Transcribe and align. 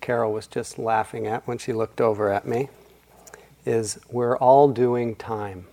Carol 0.00 0.32
was 0.32 0.46
just 0.46 0.78
laughing 0.78 1.26
at 1.26 1.46
when 1.46 1.58
she 1.58 1.72
looked 1.72 2.00
over 2.00 2.30
at 2.30 2.46
me 2.46 2.68
is 3.64 3.98
we're 4.10 4.36
all 4.38 4.68
doing 4.68 5.14
time. 5.14 5.66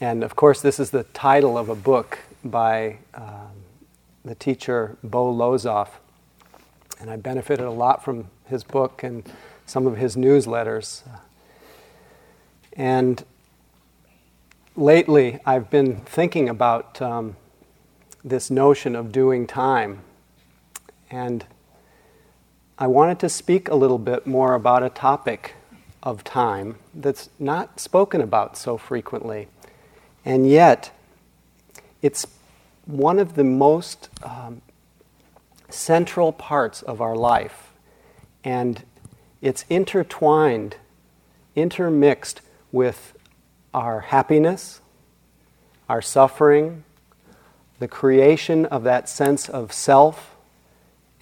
And 0.00 0.24
of 0.24 0.34
course, 0.34 0.60
this 0.60 0.80
is 0.80 0.90
the 0.90 1.04
title 1.04 1.56
of 1.56 1.68
a 1.68 1.74
book 1.74 2.18
by 2.44 2.98
um, 3.14 3.52
the 4.24 4.34
teacher 4.34 4.96
Bo 5.04 5.32
Lozoff. 5.32 5.88
And 7.00 7.10
I 7.10 7.16
benefited 7.16 7.66
a 7.66 7.70
lot 7.70 8.04
from 8.04 8.28
his 8.46 8.64
book 8.64 9.02
and 9.02 9.30
some 9.66 9.86
of 9.86 9.96
his 9.96 10.16
newsletters. 10.16 11.02
And 12.72 13.24
lately, 14.76 15.38
I've 15.46 15.70
been 15.70 15.96
thinking 16.00 16.48
about 16.48 17.00
um, 17.00 17.36
this 18.24 18.50
notion 18.50 18.96
of 18.96 19.12
doing 19.12 19.46
time. 19.46 20.00
And 21.14 21.44
I 22.76 22.88
wanted 22.88 23.20
to 23.20 23.28
speak 23.28 23.68
a 23.68 23.76
little 23.76 23.98
bit 23.98 24.26
more 24.26 24.54
about 24.54 24.82
a 24.82 24.90
topic 24.90 25.54
of 26.02 26.24
time 26.24 26.78
that's 26.92 27.30
not 27.38 27.78
spoken 27.78 28.20
about 28.20 28.56
so 28.56 28.76
frequently. 28.76 29.46
And 30.24 30.48
yet, 30.48 30.90
it's 32.02 32.26
one 32.84 33.20
of 33.20 33.36
the 33.36 33.44
most 33.44 34.08
um, 34.24 34.60
central 35.68 36.32
parts 36.32 36.82
of 36.82 37.00
our 37.00 37.14
life. 37.14 37.70
And 38.42 38.82
it's 39.40 39.64
intertwined, 39.70 40.78
intermixed 41.54 42.40
with 42.72 43.16
our 43.72 44.00
happiness, 44.00 44.80
our 45.88 46.02
suffering, 46.02 46.82
the 47.78 47.86
creation 47.86 48.66
of 48.66 48.82
that 48.82 49.08
sense 49.08 49.48
of 49.48 49.72
self, 49.72 50.33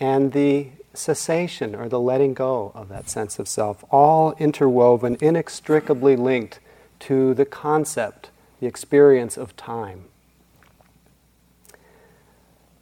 and 0.03 0.33
the 0.33 0.67
cessation 0.95 1.77
or 1.77 1.89
the 1.89 2.01
letting 2.01 2.35
go 2.35 2.73
of 2.75 2.89
that 2.89 3.09
sense 3.09 3.39
of 3.39 3.47
self, 3.47 3.85
all 3.93 4.33
interwoven, 4.33 5.17
inextricably 5.21 6.17
linked 6.17 6.59
to 6.99 7.35
the 7.35 7.45
concept, 7.45 8.31
the 8.59 8.67
experience 8.67 9.37
of 9.37 9.57
time. 9.57 10.07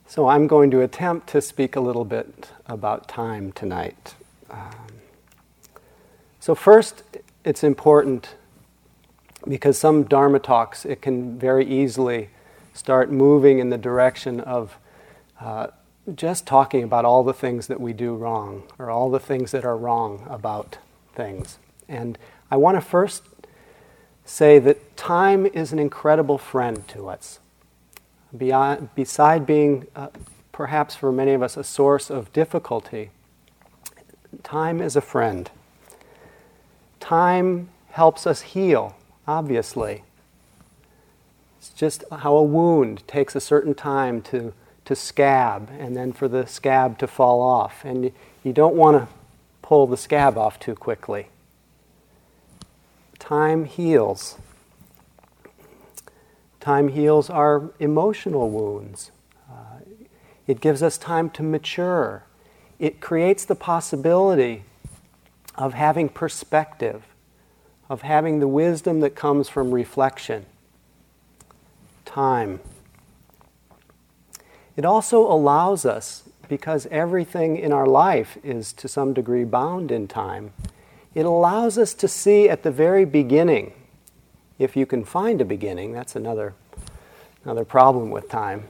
So 0.06 0.28
I'm 0.28 0.46
going 0.46 0.70
to 0.70 0.80
attempt 0.80 1.28
to 1.28 1.42
speak 1.42 1.76
a 1.76 1.80
little 1.80 2.06
bit 2.06 2.52
about 2.64 3.06
time 3.06 3.52
tonight. 3.52 4.14
Um, 4.50 4.70
so, 6.40 6.54
first, 6.54 7.02
it's 7.44 7.62
important 7.62 8.34
because 9.46 9.76
some 9.76 10.04
Dharma 10.04 10.38
talks, 10.38 10.86
it 10.86 11.02
can 11.02 11.38
very 11.38 11.66
easily 11.66 12.30
start 12.72 13.12
moving 13.12 13.58
in 13.58 13.68
the 13.68 13.78
direction 13.78 14.40
of 14.40 14.78
uh, 15.38 15.68
just 16.14 16.46
talking 16.46 16.82
about 16.82 17.04
all 17.04 17.22
the 17.22 17.34
things 17.34 17.66
that 17.66 17.80
we 17.80 17.92
do 17.92 18.14
wrong 18.14 18.62
or 18.78 18.90
all 18.90 19.10
the 19.10 19.20
things 19.20 19.50
that 19.52 19.64
are 19.64 19.76
wrong 19.76 20.26
about 20.28 20.78
things. 21.14 21.58
And 21.88 22.18
I 22.50 22.56
want 22.56 22.76
to 22.76 22.80
first 22.80 23.22
say 24.24 24.58
that 24.60 24.96
time 24.96 25.46
is 25.46 25.72
an 25.72 25.78
incredible 25.78 26.38
friend 26.38 26.86
to 26.88 27.08
us. 27.08 27.40
Beyond, 28.36 28.94
beside 28.94 29.44
being 29.44 29.86
uh, 29.96 30.08
perhaps 30.52 30.94
for 30.94 31.10
many 31.10 31.32
of 31.32 31.42
us 31.42 31.56
a 31.56 31.64
source 31.64 32.10
of 32.10 32.32
difficulty, 32.32 33.10
time 34.42 34.80
is 34.80 34.96
a 34.96 35.00
friend. 35.00 35.50
Time 37.00 37.70
helps 37.90 38.26
us 38.26 38.42
heal, 38.42 38.96
obviously. 39.26 40.04
It's 41.58 41.70
just 41.70 42.04
how 42.10 42.36
a 42.36 42.42
wound 42.42 43.06
takes 43.08 43.34
a 43.34 43.40
certain 43.40 43.74
time 43.74 44.22
to 44.22 44.52
to 44.90 44.96
scab 44.96 45.70
and 45.78 45.96
then 45.96 46.12
for 46.12 46.26
the 46.26 46.44
scab 46.46 46.98
to 46.98 47.06
fall 47.06 47.40
off. 47.40 47.84
And 47.84 48.10
you 48.42 48.52
don't 48.52 48.74
want 48.74 48.96
to 48.96 49.14
pull 49.62 49.86
the 49.86 49.96
scab 49.96 50.36
off 50.36 50.58
too 50.58 50.74
quickly. 50.74 51.28
Time 53.20 53.66
heals. 53.66 54.36
Time 56.58 56.88
heals 56.88 57.30
our 57.30 57.70
emotional 57.78 58.50
wounds. 58.50 59.12
Uh, 59.48 59.78
it 60.48 60.60
gives 60.60 60.82
us 60.82 60.98
time 60.98 61.30
to 61.30 61.44
mature. 61.44 62.24
It 62.80 63.00
creates 63.00 63.44
the 63.44 63.54
possibility 63.54 64.64
of 65.54 65.74
having 65.74 66.08
perspective, 66.08 67.04
of 67.88 68.02
having 68.02 68.40
the 68.40 68.48
wisdom 68.48 68.98
that 69.00 69.14
comes 69.14 69.48
from 69.48 69.70
reflection. 69.70 70.46
Time. 72.04 72.58
It 74.80 74.86
also 74.86 75.30
allows 75.30 75.84
us, 75.84 76.22
because 76.48 76.86
everything 76.86 77.58
in 77.58 77.70
our 77.70 77.86
life 77.86 78.38
is 78.42 78.72
to 78.72 78.88
some 78.88 79.12
degree 79.12 79.44
bound 79.44 79.92
in 79.92 80.08
time, 80.08 80.54
it 81.14 81.26
allows 81.26 81.76
us 81.76 81.92
to 81.92 82.08
see 82.08 82.48
at 82.48 82.62
the 82.62 82.70
very 82.70 83.04
beginning, 83.04 83.74
if 84.58 84.76
you 84.76 84.86
can 84.86 85.04
find 85.04 85.38
a 85.42 85.44
beginning, 85.44 85.92
that's 85.92 86.16
another, 86.16 86.54
another 87.44 87.62
problem 87.62 88.08
with 88.08 88.30
time. 88.30 88.68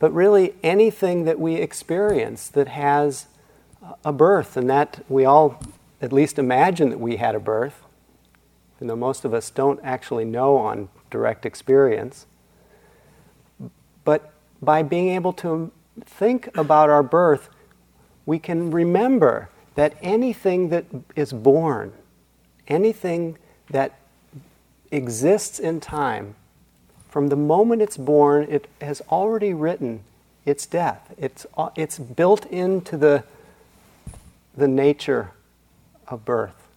But 0.00 0.12
really, 0.12 0.56
anything 0.64 1.24
that 1.24 1.38
we 1.38 1.54
experience 1.54 2.48
that 2.48 2.66
has 2.66 3.26
a 4.04 4.12
birth, 4.12 4.56
and 4.56 4.68
that 4.68 5.04
we 5.08 5.24
all 5.24 5.62
at 6.02 6.12
least 6.12 6.36
imagine 6.36 6.90
that 6.90 6.98
we 6.98 7.18
had 7.18 7.36
a 7.36 7.40
birth, 7.40 7.84
even 8.78 8.88
though 8.88 8.96
most 8.96 9.24
of 9.24 9.32
us 9.32 9.50
don't 9.50 9.78
actually 9.84 10.24
know 10.24 10.56
on 10.56 10.88
direct 11.12 11.46
experience. 11.46 12.26
But 14.04 14.32
by 14.60 14.82
being 14.82 15.08
able 15.08 15.32
to 15.34 15.70
think 16.04 16.56
about 16.56 16.90
our 16.90 17.02
birth, 17.02 17.48
we 18.26 18.38
can 18.38 18.70
remember 18.70 19.48
that 19.74 19.96
anything 20.02 20.68
that 20.70 20.84
is 21.14 21.32
born, 21.32 21.92
anything 22.66 23.38
that 23.70 23.98
exists 24.90 25.58
in 25.58 25.80
time, 25.80 26.34
from 27.08 27.28
the 27.28 27.36
moment 27.36 27.80
it's 27.80 27.96
born, 27.96 28.46
it 28.50 28.68
has 28.80 29.00
already 29.10 29.54
written 29.54 30.00
its 30.44 30.66
death. 30.66 31.14
It's, 31.16 31.46
it's 31.76 31.98
built 31.98 32.44
into 32.46 32.96
the, 32.96 33.24
the 34.56 34.68
nature 34.68 35.32
of 36.06 36.24
birth. 36.24 36.68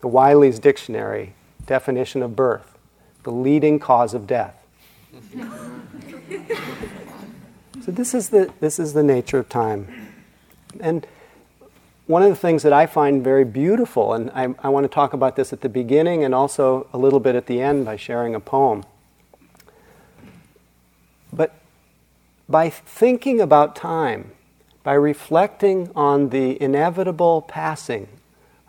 The 0.00 0.08
Wiley's 0.08 0.58
Dictionary 0.58 1.34
definition 1.66 2.22
of 2.22 2.34
birth, 2.34 2.78
the 3.22 3.32
leading 3.32 3.78
cause 3.78 4.14
of 4.14 4.26
death. 4.26 4.56
So 7.84 7.92
this 7.92 8.14
is 8.14 8.28
the 8.28 8.52
this 8.60 8.78
is 8.78 8.92
the 8.92 9.02
nature 9.02 9.38
of 9.38 9.48
time, 9.48 9.88
and 10.80 11.06
one 12.06 12.22
of 12.22 12.28
the 12.28 12.36
things 12.36 12.64
that 12.64 12.72
I 12.72 12.86
find 12.86 13.22
very 13.22 13.44
beautiful, 13.44 14.14
and 14.14 14.30
I, 14.30 14.52
I 14.58 14.68
want 14.68 14.82
to 14.84 14.88
talk 14.88 15.12
about 15.12 15.36
this 15.36 15.52
at 15.52 15.60
the 15.60 15.68
beginning 15.68 16.24
and 16.24 16.34
also 16.34 16.88
a 16.92 16.98
little 16.98 17.20
bit 17.20 17.36
at 17.36 17.46
the 17.46 17.62
end 17.62 17.84
by 17.84 17.94
sharing 17.96 18.34
a 18.34 18.40
poem. 18.40 18.84
But 21.32 21.54
by 22.48 22.68
thinking 22.68 23.40
about 23.40 23.76
time, 23.76 24.32
by 24.82 24.94
reflecting 24.94 25.90
on 25.94 26.30
the 26.30 26.60
inevitable 26.60 27.42
passing 27.42 28.08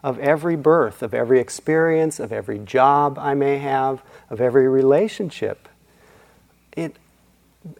of 0.03 0.19
every 0.19 0.55
birth, 0.55 1.01
of 1.01 1.13
every 1.13 1.39
experience, 1.39 2.19
of 2.19 2.31
every 2.31 2.59
job 2.59 3.17
I 3.17 3.33
may 3.33 3.57
have, 3.57 4.03
of 4.29 4.39
every 4.39 4.67
relationship, 4.67 5.67
it 6.77 6.95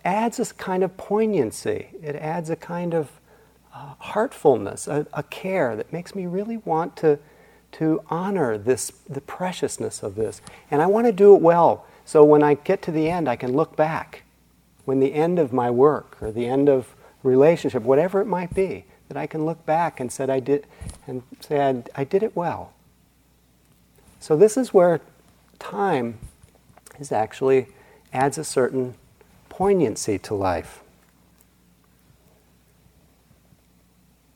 adds 0.06 0.40
a 0.40 0.54
kind 0.54 0.84
of 0.84 0.96
poignancy. 0.98 1.90
It 2.02 2.16
adds 2.16 2.50
a 2.50 2.56
kind 2.56 2.94
of 2.94 3.12
uh, 3.74 3.94
heartfulness, 4.00 4.88
a, 4.88 5.08
a, 5.14 5.24
care 5.24 5.76
that 5.76 5.94
makes 5.94 6.14
me 6.14 6.26
really 6.26 6.58
want 6.58 6.98
to, 6.98 7.18
to 7.72 8.02
honor 8.10 8.58
this, 8.58 8.92
the 9.10 9.22
preciousness 9.22 10.04
of 10.04 10.16
this. 10.16 10.42
And 10.70 10.82
I 10.82 10.88
want 10.88 11.08
to 11.08 11.14
do 11.14 11.36
it 11.36 11.42
well. 11.42 11.86
So 12.04 12.24
when 12.24 12.44
I 12.44 12.56
get 12.56 12.82
to 12.84 12.92
the 12.92 13.10
end, 13.10 13.30
I 13.30 13.38
can 13.38 13.54
look 13.54 13.76
back. 13.76 14.24
When 14.84 15.00
the 15.00 15.14
end 15.14 15.40
of 15.40 15.54
my 15.54 15.72
work 15.72 16.18
or 16.22 16.32
the 16.32 16.48
end 16.48 16.68
of 16.68 16.96
relationship, 17.24 17.84
whatever 17.84 18.20
it 18.20 18.26
might 18.26 18.54
be, 18.54 18.86
that 19.08 19.18
I 19.18 19.28
can 19.28 19.46
look 19.46 19.66
back 19.66 20.00
and 20.00 20.12
said 20.12 20.30
I 20.30 20.40
did, 20.40 20.66
and 21.08 21.24
say 21.40 21.62
I, 21.62 21.84
I 21.96 22.04
did 22.04 22.24
it 22.24 22.36
well. 22.36 22.74
So 24.20 24.36
this 24.36 24.58
is 24.58 24.74
where 24.74 25.02
time 25.60 26.18
is 27.00 27.12
actually 27.12 27.68
adds 28.14 28.38
a 28.38 28.44
certain 28.44 28.96
poignancy 29.62 30.18
to 30.18 30.34
life. 30.34 30.82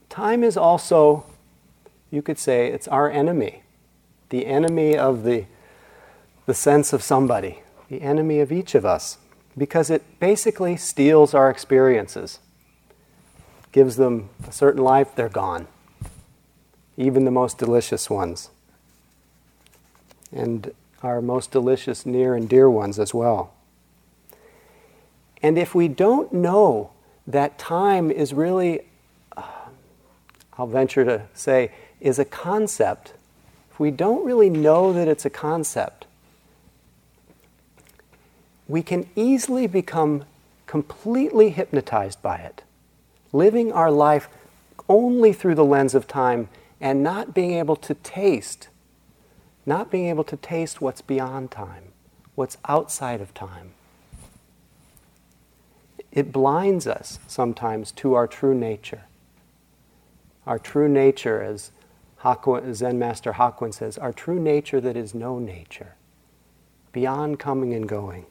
Time 0.07 0.43
is 0.43 0.55
also, 0.55 1.25
you 2.11 2.21
could 2.21 2.37
say, 2.37 2.67
it's 2.67 2.87
our 2.87 3.09
enemy, 3.09 3.63
the 4.29 4.45
enemy 4.45 4.95
of 4.95 5.23
the, 5.23 5.45
the 6.45 6.53
sense 6.53 6.93
of 6.93 7.01
somebody, 7.01 7.63
the 7.89 8.03
enemy 8.03 8.39
of 8.39 8.51
each 8.51 8.75
of 8.75 8.85
us, 8.85 9.17
because 9.57 9.89
it 9.89 10.03
basically 10.19 10.77
steals 10.77 11.33
our 11.33 11.49
experiences, 11.49 12.37
gives 13.71 13.95
them 13.95 14.29
a 14.47 14.51
certain 14.51 14.83
life, 14.83 15.15
they're 15.15 15.27
gone, 15.27 15.67
even 16.97 17.25
the 17.25 17.31
most 17.31 17.57
delicious 17.57 18.11
ones, 18.11 18.51
and 20.31 20.71
our 21.01 21.19
most 21.19 21.49
delicious 21.49 22.05
near 22.05 22.35
and 22.35 22.47
dear 22.47 22.69
ones 22.69 22.99
as 22.99 23.11
well. 23.11 23.54
And 25.45 25.59
if 25.59 25.75
we 25.75 25.87
don't 25.87 26.33
know 26.33 26.89
that 27.27 27.59
time 27.59 28.09
is 28.09 28.33
really, 28.33 28.79
uh, 29.37 29.43
I'll 30.57 30.65
venture 30.65 31.05
to 31.05 31.21
say, 31.35 31.71
is 32.01 32.17
a 32.17 32.25
concept. 32.25 33.13
If 33.69 33.79
we 33.79 33.91
don't 33.91 34.25
really 34.25 34.49
know 34.49 34.91
that 34.91 35.07
it's 35.07 35.23
a 35.23 35.29
concept, 35.29 36.07
we 38.67 38.81
can 38.81 39.07
easily 39.15 39.67
become 39.67 40.25
completely 40.65 41.51
hypnotized 41.51 42.23
by 42.23 42.37
it, 42.37 42.63
living 43.31 43.71
our 43.71 43.91
life 43.91 44.27
only 44.89 45.31
through 45.31 45.53
the 45.53 45.63
lens 45.63 45.93
of 45.93 46.07
time 46.07 46.49
and 46.81 47.03
not 47.03 47.35
being 47.35 47.51
able 47.51 47.75
to 47.75 47.93
taste, 47.93 48.69
not 49.63 49.91
being 49.91 50.07
able 50.07 50.23
to 50.23 50.37
taste 50.37 50.81
what's 50.81 51.01
beyond 51.01 51.51
time, 51.51 51.93
what's 52.33 52.57
outside 52.67 53.21
of 53.21 53.31
time. 53.35 53.74
It 56.15 56.31
blinds 56.31 56.87
us 56.87 57.19
sometimes 57.27 57.91
to 57.91 58.13
our 58.13 58.25
true 58.25 58.55
nature. 58.55 59.03
Our 60.47 60.57
true 60.57 60.87
nature, 60.87 61.41
as 61.43 61.71
Zen 62.73 62.97
Master 62.97 63.33
Hakuin 63.33 63.73
says, 63.73 63.97
our 63.97 64.13
true 64.13 64.39
nature 64.39 64.79
that 64.79 64.95
is 64.95 65.13
no 65.13 65.39
nature, 65.39 65.95
beyond 66.93 67.37
coming 67.37 67.73
and 67.73 67.87
going. 67.87 68.25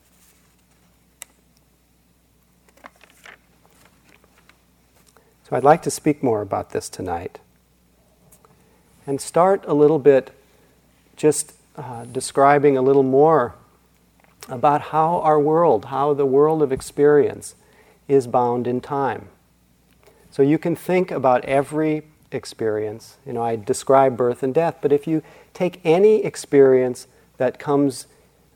So 5.46 5.54
I'd 5.54 5.62
like 5.62 5.82
to 5.82 5.90
speak 5.90 6.22
more 6.22 6.40
about 6.40 6.70
this 6.70 6.88
tonight 6.88 7.38
and 9.06 9.20
start 9.20 9.62
a 9.66 9.74
little 9.74 9.98
bit 9.98 10.30
just 11.16 11.52
uh, 11.76 12.06
describing 12.06 12.78
a 12.78 12.82
little 12.82 13.02
more 13.02 13.54
about 14.48 14.80
how 14.80 15.20
our 15.20 15.38
world, 15.38 15.86
how 15.86 16.14
the 16.14 16.24
world 16.24 16.62
of 16.62 16.72
experience 16.72 17.54
is 18.08 18.26
bound 18.26 18.66
in 18.66 18.80
time. 18.80 19.28
So 20.30 20.42
you 20.42 20.58
can 20.58 20.74
think 20.74 21.10
about 21.10 21.44
every 21.44 22.02
experience. 22.32 23.18
You 23.24 23.32
know, 23.32 23.42
I 23.42 23.56
describe 23.56 24.16
birth 24.16 24.42
and 24.42 24.52
death, 24.52 24.78
but 24.82 24.92
if 24.92 25.06
you 25.06 25.22
take 25.52 25.80
any 25.84 26.24
experience 26.24 27.06
that 27.38 27.58
comes, 27.58 28.06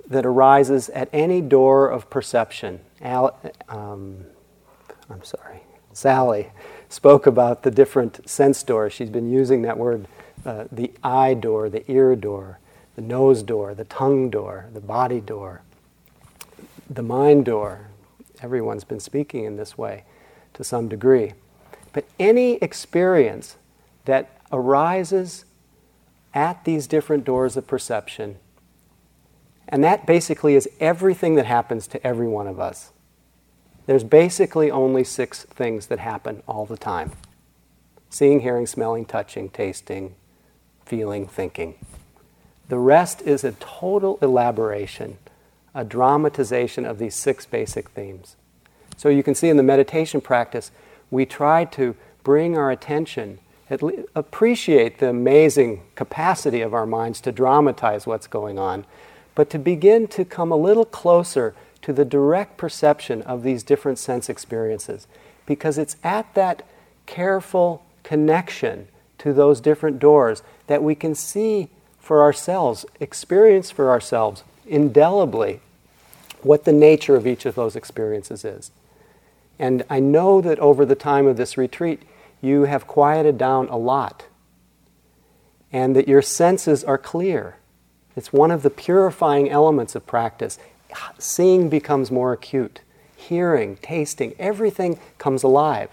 that 0.07 0.27
arises 0.27 0.89
at 0.91 1.09
any 1.13 1.41
door 1.41 1.89
of 1.89 2.11
perception, 2.11 2.81
Al, 3.01 3.39
um, 3.69 4.25
I'm 5.09 5.23
sorry, 5.23 5.61
Sally 5.93 6.49
spoke 6.89 7.27
about 7.27 7.63
the 7.63 7.71
different 7.71 8.29
sense 8.29 8.63
doors. 8.63 8.93
She's 8.93 9.11
been 9.11 9.31
using 9.31 9.63
that 9.63 9.79
word, 9.79 10.09
uh, 10.45 10.65
the 10.73 10.93
eye 11.03 11.35
door, 11.35 11.69
the 11.69 11.89
ear 11.91 12.17
door, 12.17 12.59
the 12.97 13.03
nose 13.03 13.43
door, 13.43 13.75
the 13.75 13.85
tongue 13.85 14.31
door, 14.31 14.67
the 14.73 14.81
body 14.81 15.21
door, 15.21 15.63
the 16.91 17.03
mind 17.03 17.45
door, 17.45 17.88
Everyone's 18.43 18.85
been 18.85 19.01
speaking 19.01 19.45
in 19.45 19.57
this 19.57 19.77
way 19.77 20.05
to 20.55 20.65
some 20.65 20.89
degree. 20.89 21.33
But 21.93 22.05
any 22.19 22.55
experience 22.57 23.57
that 24.05 24.41
arises 24.53 25.45
at 26.35 26.65
these 26.65 26.87
different 26.87 27.25
doors 27.25 27.57
of 27.57 27.67
perception, 27.67 28.37
and 29.69 29.83
that 29.85 30.07
basically 30.07 30.55
is 30.55 30.69
everything 30.81 31.35
that 31.35 31.47
happens 31.47 31.87
to 31.89 32.07
every 32.07 32.29
one 32.29 32.47
of 32.47 32.61
us. 32.61 32.93
There's 33.87 34.05
basically 34.05 34.71
only 34.71 35.05
six 35.05 35.45
things 35.45 35.87
that 35.87 35.99
happen 35.99 36.43
all 36.47 36.67
the 36.67 36.77
time 36.77 37.13
seeing, 38.11 38.41
hearing, 38.41 38.67
smelling, 38.67 39.05
touching, 39.05 39.51
tasting, 39.51 40.15
feeling, 40.87 41.27
thinking. 41.27 41.75
The 42.69 42.79
rest 42.79 43.21
is 43.23 43.45
a 43.45 43.53
total 43.53 44.19
elaboration 44.23 45.19
a 45.75 45.85
dramatization 45.85 46.85
of 46.85 46.99
these 46.99 47.15
six 47.15 47.47
basic 47.47 47.91
themes. 47.91 48.37
So 48.97 49.09
you 49.09 49.23
can 49.23 49.35
see 49.35 49.49
in 49.49 49.57
the 49.57 49.63
meditation 49.63 50.21
practice, 50.21 50.71
we 51.11 51.25
try 51.25 51.65
to 51.67 51.95
bring 52.25 52.59
our 52.59 52.71
attention, 52.71 53.39
le- 53.71 53.93
appreciate 54.15 54.99
the 54.99 55.09
amazing 55.09 55.83
capacity 55.95 56.61
of 56.61 56.75
our 56.75 56.87
minds 56.87 57.21
to 57.23 57.33
dramatize 57.33 58.07
what's 58.07 58.27
going 58.27 58.59
on, 58.59 58.85
but 59.35 59.51
to 59.51 59.59
begin 59.59 60.09
to 60.09 60.25
come 60.25 60.51
a 60.51 60.57
little 60.57 60.85
closer 60.85 61.55
to 61.83 61.93
the 61.93 62.05
direct 62.05 62.57
perception 62.57 63.23
of 63.23 63.43
these 63.43 63.63
different 63.63 63.99
sense 63.99 64.29
experiences. 64.29 65.07
Because 65.47 65.79
it's 65.79 65.97
at 66.03 66.35
that 66.35 66.67
careful 67.07 67.85
connection 68.03 68.89
to 69.19 69.33
those 69.33 69.61
different 69.61 69.99
doors 69.99 70.43
that 70.67 70.83
we 70.83 70.95
can 70.95 71.15
see 71.15 71.69
for 72.01 72.23
ourselves, 72.23 72.85
experience 73.01 73.71
for 73.71 73.91
ourselves 73.91 74.43
indelibly 74.69 75.61
what 76.43 76.65
the 76.65 76.73
nature 76.73 77.17
of 77.17 77.27
each 77.27 77.47
of 77.47 77.55
those 77.55 77.75
experiences 77.75 78.45
is. 78.45 78.71
And 79.59 79.85
I 79.91 79.99
know 80.01 80.41
that 80.41 80.59
over 80.61 80.87
the 80.87 80.95
time 80.95 81.27
of 81.27 81.37
this 81.37 81.59
retreat, 81.59 82.03
you 82.41 82.63
have 82.63 82.87
quieted 82.87 83.37
down 83.39 83.69
a 83.69 83.77
lot 83.77 84.27
and 85.73 85.97
that 85.97 86.09
your 86.09 86.23
senses 86.23 86.85
are 86.85 86.99
clear. 86.99 87.57
It's 88.17 88.33
one 88.33 88.51
of 88.51 88.63
the 88.63 88.71
purifying 88.71 89.51
elements 89.51 89.95
of 89.95 90.07
practice. 90.07 90.59
Seeing 91.19 91.69
becomes 91.69 92.11
more 92.11 92.33
acute, 92.33 92.81
hearing, 93.17 93.77
tasting, 93.77 94.35
everything 94.39 94.99
comes 95.19 95.43
alive. 95.43 95.91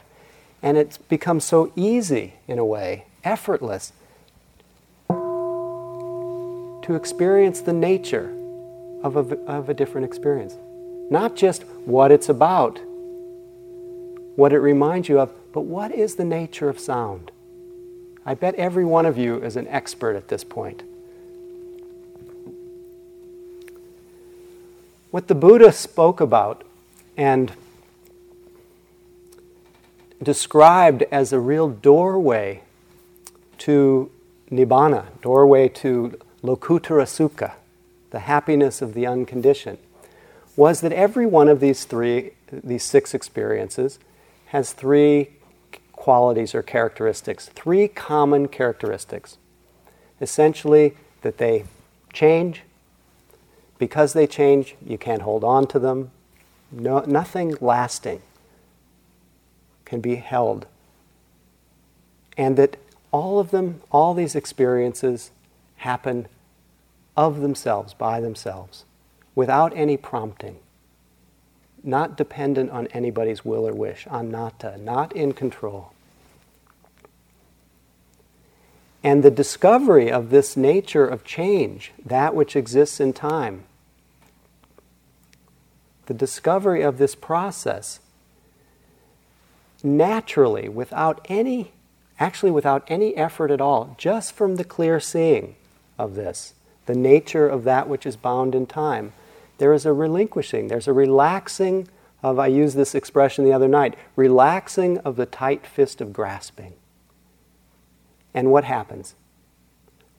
And 0.61 0.77
it 0.77 0.97
becomes 1.09 1.43
so 1.43 1.71
easy, 1.75 2.35
in 2.47 2.57
a 2.57 2.65
way, 2.65 3.05
effortless, 3.23 3.93
to 5.09 6.95
experience 6.95 7.61
the 7.61 7.73
nature 7.73 8.34
of 9.05 9.31
a, 9.31 9.37
of 9.45 9.69
a 9.69 9.73
different 9.73 10.05
experience. 10.05 10.55
Not 11.09 11.35
just 11.35 11.63
what 11.85 12.11
it's 12.11 12.27
about, 12.27 12.79
what 14.35 14.51
it 14.51 14.59
reminds 14.59 15.07
you 15.07 15.19
of, 15.19 15.31
but 15.53 15.61
what 15.61 15.91
is 15.91 16.15
the 16.15 16.25
nature 16.25 16.67
of 16.67 16.79
sound? 16.79 17.31
I 18.25 18.33
bet 18.33 18.55
every 18.55 18.83
one 18.83 19.05
of 19.05 19.17
you 19.17 19.37
is 19.41 19.55
an 19.55 19.67
expert 19.67 20.15
at 20.15 20.29
this 20.29 20.43
point. 20.43 20.81
What 25.11 25.27
the 25.27 25.35
Buddha 25.35 25.71
spoke 25.71 26.19
about 26.19 26.63
and 27.15 27.53
described 30.21 31.03
as 31.11 31.31
a 31.31 31.39
real 31.39 31.69
doorway 31.69 32.63
to 33.59 34.09
nibbana, 34.51 35.05
doorway 35.21 35.69
to 35.69 36.19
lokuttara 36.43 37.05
sukha, 37.05 37.53
the 38.15 38.19
happiness 38.19 38.81
of 38.81 38.93
the 38.93 39.05
unconditioned, 39.05 39.77
was 40.55 40.79
that 40.79 40.93
every 40.93 41.25
one 41.25 41.49
of 41.49 41.59
these 41.59 41.83
three, 41.83 42.31
these 42.49 42.81
six 42.81 43.13
experiences, 43.13 43.99
has 44.45 44.71
three 44.71 45.31
qualities 45.91 46.55
or 46.55 46.63
characteristics, 46.63 47.47
three 47.49 47.89
common 47.89 48.47
characteristics. 48.47 49.37
Essentially, 50.21 50.95
that 51.23 51.39
they 51.39 51.65
change. 52.13 52.63
Because 53.79 54.13
they 54.13 54.27
change, 54.27 54.75
you 54.85 54.97
can't 54.97 55.23
hold 55.23 55.43
on 55.43 55.67
to 55.67 55.77
them. 55.77 56.11
No, 56.71 56.99
nothing 56.99 57.57
lasting 57.59 58.21
can 59.83 59.99
be 59.99 60.15
held. 60.15 60.67
And 62.37 62.55
that 62.55 62.77
all 63.11 63.39
of 63.39 63.51
them, 63.51 63.81
all 63.91 64.13
these 64.13 64.35
experiences 64.35 65.31
happen 65.77 66.29
of 67.17 67.41
themselves, 67.41 67.93
by 67.93 68.19
themselves, 68.19 68.85
without 69.33 69.75
any 69.75 69.97
prompting, 69.97 70.57
not 71.83 72.17
dependent 72.17 72.71
on 72.71 72.87
anybody's 72.87 73.45
will 73.45 73.67
or 73.67 73.73
wish, 73.73 74.07
anatta, 74.09 74.77
not 74.77 75.15
in 75.15 75.33
control. 75.33 75.93
And 79.03 79.21
the 79.21 79.31
discovery 79.31 80.11
of 80.11 80.31
this 80.31 80.57
nature 80.57 81.05
of 81.05 81.23
change, 81.23 81.91
that 82.03 82.33
which 82.33 82.55
exists 82.55 82.99
in 82.99 83.13
time, 83.13 83.65
the 86.07 86.13
discovery 86.13 86.81
of 86.81 86.97
this 86.97 87.13
process, 87.13 87.99
naturally, 89.83 90.67
without 90.67 91.23
any, 91.29 91.71
actually 92.19 92.51
without 92.51 92.83
any 92.87 93.15
effort 93.15 93.51
at 93.51 93.61
all, 93.61 93.95
just 93.97 94.31
from 94.31 94.55
the 94.55 94.63
clear 94.63 94.99
seeing 94.99 95.55
of 95.99 96.15
this, 96.15 96.55
the 96.85 96.95
nature 96.95 97.47
of 97.47 97.63
that 97.63 97.87
which 97.87 98.05
is 98.05 98.15
bound 98.15 98.55
in 98.55 98.65
time, 98.65 99.13
there 99.57 99.73
is 99.73 99.85
a 99.85 99.93
relinquishing, 99.93 100.67
there's 100.67 100.87
a 100.87 100.93
relaxing 100.93 101.87
of, 102.21 102.39
I 102.39 102.47
used 102.47 102.75
this 102.75 102.95
expression 102.95 103.45
the 103.45 103.53
other 103.53 103.67
night, 103.67 103.95
relaxing 104.15 104.97
of 104.99 105.15
the 105.15 105.25
tight 105.25 105.65
fist 105.65 106.01
of 106.01 106.13
grasping. 106.13 106.73
And 108.33 108.51
what 108.51 108.65
happens? 108.65 109.15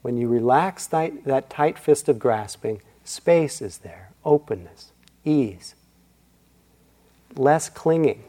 When 0.03 0.17
you 0.17 0.29
relax 0.29 0.87
that, 0.87 1.25
that 1.25 1.51
tight 1.51 1.79
fist 1.79 2.09
of 2.09 2.19
grasping, 2.19 2.81
space 3.05 3.61
is 3.61 3.79
there, 3.79 4.11
openness, 4.25 4.93
ease, 5.25 5.75
less 7.35 7.69
clinging. 7.69 8.23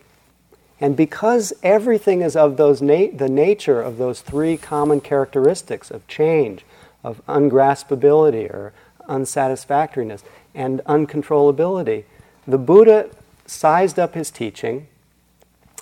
And 0.79 0.95
because 0.95 1.53
everything 1.63 2.21
is 2.21 2.35
of 2.35 2.57
those 2.57 2.81
na- 2.81 3.07
the 3.13 3.29
nature 3.29 3.81
of 3.81 3.97
those 3.97 4.21
three 4.21 4.57
common 4.57 5.01
characteristics 5.01 5.89
of 5.89 6.07
change, 6.07 6.65
of 7.07 7.25
ungraspability 7.27 8.49
or 8.49 8.73
unsatisfactoriness 9.07 10.23
and 10.53 10.81
uncontrollability. 10.85 12.03
The 12.45 12.57
Buddha 12.57 13.09
sized 13.45 13.97
up 13.97 14.13
his 14.13 14.29
teaching 14.29 14.87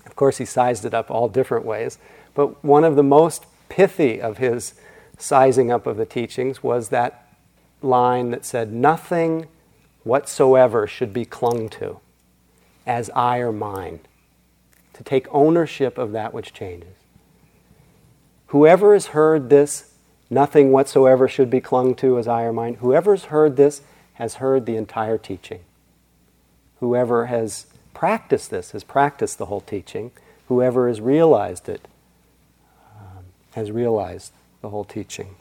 Of 0.05 0.15
course, 0.15 0.37
he 0.37 0.45
sized 0.45 0.85
it 0.85 0.93
up 0.93 1.09
all 1.09 1.27
different 1.27 1.65
ways, 1.65 1.97
but 2.35 2.63
one 2.63 2.83
of 2.83 2.95
the 2.95 3.03
most 3.03 3.45
pithy 3.69 4.21
of 4.21 4.37
his 4.37 4.75
sizing 5.17 5.71
up 5.71 5.87
of 5.87 5.97
the 5.97 6.05
teachings 6.05 6.61
was 6.61 6.89
that 6.89 7.27
line 7.81 8.29
that 8.31 8.45
said, 8.45 8.71
Nothing 8.71 9.47
whatsoever 10.03 10.85
should 10.85 11.11
be 11.11 11.25
clung 11.25 11.69
to 11.69 11.99
as 12.85 13.09
I 13.15 13.39
or 13.39 13.51
mine, 13.51 14.01
to 14.93 15.03
take 15.03 15.27
ownership 15.31 15.97
of 15.97 16.11
that 16.11 16.33
which 16.35 16.53
changes. 16.53 16.93
Whoever 18.47 18.93
has 18.93 19.07
heard 19.07 19.49
this, 19.49 19.94
nothing 20.29 20.71
whatsoever 20.71 21.27
should 21.27 21.49
be 21.49 21.61
clung 21.61 21.95
to 21.95 22.17
as 22.17 22.27
I 22.27 22.43
or 22.43 22.53
mine, 22.53 22.75
Whoever's 22.75 23.25
heard 23.25 23.55
this 23.55 23.81
has 24.15 24.35
heard 24.35 24.65
the 24.65 24.75
entire 24.75 25.17
teaching. 25.17 25.61
Whoever 26.79 27.27
has 27.27 27.67
practiced 27.93 28.49
this 28.49 28.71
has 28.71 28.83
practiced 28.83 29.37
the 29.37 29.47
whole 29.47 29.61
teaching. 29.61 30.11
Whoever 30.47 30.87
has 30.87 31.01
realized 31.01 31.69
it 31.69 31.87
um, 32.99 33.25
has 33.53 33.71
realized 33.71 34.31
the 34.61 34.69
whole 34.69 34.83
teaching. 34.83 35.35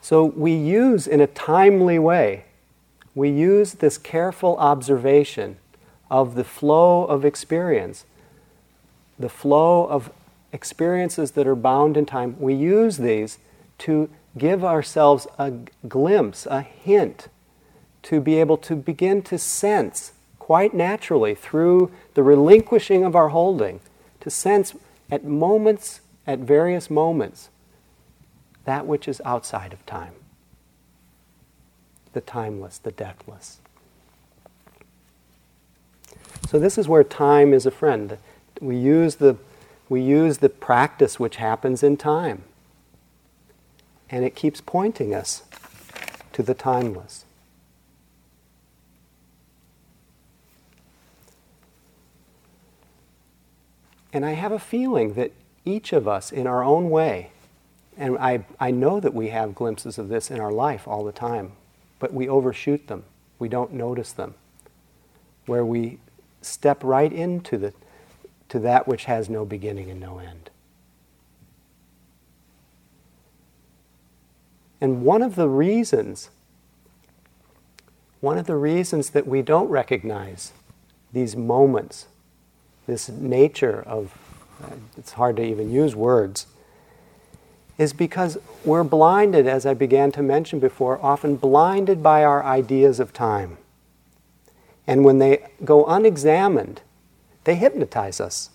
So 0.00 0.24
we 0.24 0.54
use 0.54 1.06
in 1.06 1.20
a 1.20 1.26
timely 1.26 1.98
way, 1.98 2.44
we 3.14 3.28
use 3.28 3.74
this 3.74 3.98
careful 3.98 4.56
observation 4.56 5.58
of 6.10 6.34
the 6.34 6.44
flow 6.44 7.04
of 7.04 7.26
experience, 7.26 8.06
the 9.18 9.28
flow 9.28 9.86
of 9.86 10.10
experiences 10.52 11.32
that 11.32 11.46
are 11.46 11.54
bound 11.54 11.96
in 11.96 12.06
time. 12.06 12.36
We 12.38 12.54
use 12.54 12.98
these 12.98 13.38
to 13.78 14.08
give 14.36 14.64
ourselves 14.64 15.26
a 15.38 15.52
glimpse, 15.88 16.46
a 16.46 16.62
hint, 16.62 17.28
to 18.04 18.20
be 18.20 18.36
able 18.36 18.56
to 18.58 18.76
begin 18.76 19.22
to 19.22 19.38
sense 19.38 20.12
quite 20.38 20.72
naturally 20.72 21.34
through 21.34 21.90
the 22.14 22.22
relinquishing 22.22 23.04
of 23.04 23.14
our 23.14 23.28
holding, 23.28 23.80
to 24.20 24.30
sense 24.30 24.74
at 25.10 25.24
moments, 25.24 26.00
at 26.26 26.38
various 26.38 26.88
moments, 26.88 27.50
that 28.64 28.86
which 28.86 29.08
is 29.08 29.20
outside 29.24 29.72
of 29.72 29.84
time 29.84 30.14
the 32.12 32.20
timeless, 32.22 32.78
the 32.78 32.90
deathless. 32.90 33.60
So, 36.48 36.58
this 36.58 36.78
is 36.78 36.88
where 36.88 37.04
time 37.04 37.52
is 37.52 37.66
a 37.66 37.70
friend. 37.70 38.18
We 38.60 38.76
use 38.76 39.16
the, 39.16 39.36
we 39.88 40.00
use 40.00 40.38
the 40.38 40.48
practice 40.48 41.18
which 41.20 41.36
happens 41.36 41.82
in 41.82 41.96
time, 41.96 42.42
and 44.10 44.24
it 44.24 44.34
keeps 44.34 44.60
pointing 44.60 45.14
us 45.14 45.42
to 46.32 46.42
the 46.42 46.54
timeless. 46.54 47.24
And 54.12 54.24
I 54.24 54.32
have 54.32 54.52
a 54.52 54.58
feeling 54.58 55.14
that 55.14 55.32
each 55.64 55.92
of 55.92 56.08
us, 56.08 56.32
in 56.32 56.46
our 56.46 56.64
own 56.64 56.90
way, 56.90 57.30
and 57.96 58.16
I, 58.18 58.44
I 58.58 58.70
know 58.70 59.00
that 59.00 59.12
we 59.12 59.28
have 59.28 59.54
glimpses 59.54 59.98
of 59.98 60.08
this 60.08 60.30
in 60.30 60.40
our 60.40 60.52
life 60.52 60.88
all 60.88 61.04
the 61.04 61.12
time, 61.12 61.52
but 61.98 62.14
we 62.14 62.28
overshoot 62.28 62.86
them. 62.86 63.04
We 63.38 63.48
don't 63.48 63.72
notice 63.72 64.12
them. 64.12 64.34
Where 65.46 65.64
we 65.64 65.98
step 66.40 66.82
right 66.82 67.12
into 67.12 67.58
the, 67.58 67.74
to 68.48 68.58
that 68.60 68.88
which 68.88 69.04
has 69.04 69.28
no 69.28 69.44
beginning 69.44 69.90
and 69.90 70.00
no 70.00 70.18
end. 70.18 70.50
And 74.80 75.02
one 75.02 75.22
of 75.22 75.34
the 75.34 75.48
reasons, 75.48 76.30
one 78.20 78.38
of 78.38 78.46
the 78.46 78.56
reasons 78.56 79.10
that 79.10 79.26
we 79.26 79.42
don't 79.42 79.68
recognize 79.68 80.52
these 81.12 81.34
moments, 81.34 82.06
this 82.86 83.08
nature 83.08 83.82
of, 83.86 84.16
it's 84.96 85.12
hard 85.12 85.36
to 85.36 85.44
even 85.44 85.70
use 85.70 85.96
words, 85.96 86.46
is 87.76 87.92
because 87.92 88.38
we're 88.64 88.84
blinded, 88.84 89.46
as 89.46 89.64
I 89.64 89.74
began 89.74 90.10
to 90.12 90.22
mention 90.22 90.58
before, 90.58 90.98
often 91.00 91.36
blinded 91.36 92.02
by 92.02 92.24
our 92.24 92.44
ideas 92.44 92.98
of 92.98 93.12
time. 93.12 93.58
And 94.86 95.04
when 95.04 95.18
they 95.18 95.48
go 95.64 95.84
unexamined, 95.84 96.82
they 97.48 97.54
hypnotize 97.54 98.20
us. 98.20 98.50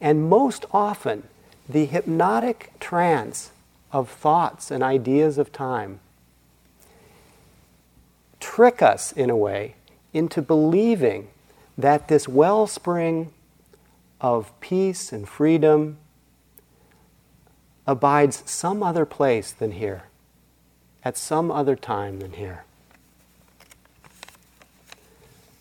And 0.00 0.30
most 0.30 0.66
often, 0.70 1.24
the 1.68 1.84
hypnotic 1.84 2.70
trance 2.78 3.50
of 3.90 4.08
thoughts 4.08 4.70
and 4.70 4.84
ideas 4.84 5.36
of 5.36 5.50
time 5.50 5.98
trick 8.38 8.80
us, 8.80 9.10
in 9.10 9.30
a 9.30 9.36
way, 9.36 9.74
into 10.12 10.40
believing 10.40 11.26
that 11.76 12.06
this 12.06 12.28
wellspring 12.28 13.32
of 14.20 14.52
peace 14.60 15.10
and 15.10 15.28
freedom 15.28 15.96
abides 17.84 18.48
some 18.48 18.80
other 18.80 19.04
place 19.04 19.50
than 19.50 19.72
here, 19.72 20.04
at 21.04 21.16
some 21.16 21.50
other 21.50 21.74
time 21.74 22.20
than 22.20 22.34
here. 22.34 22.64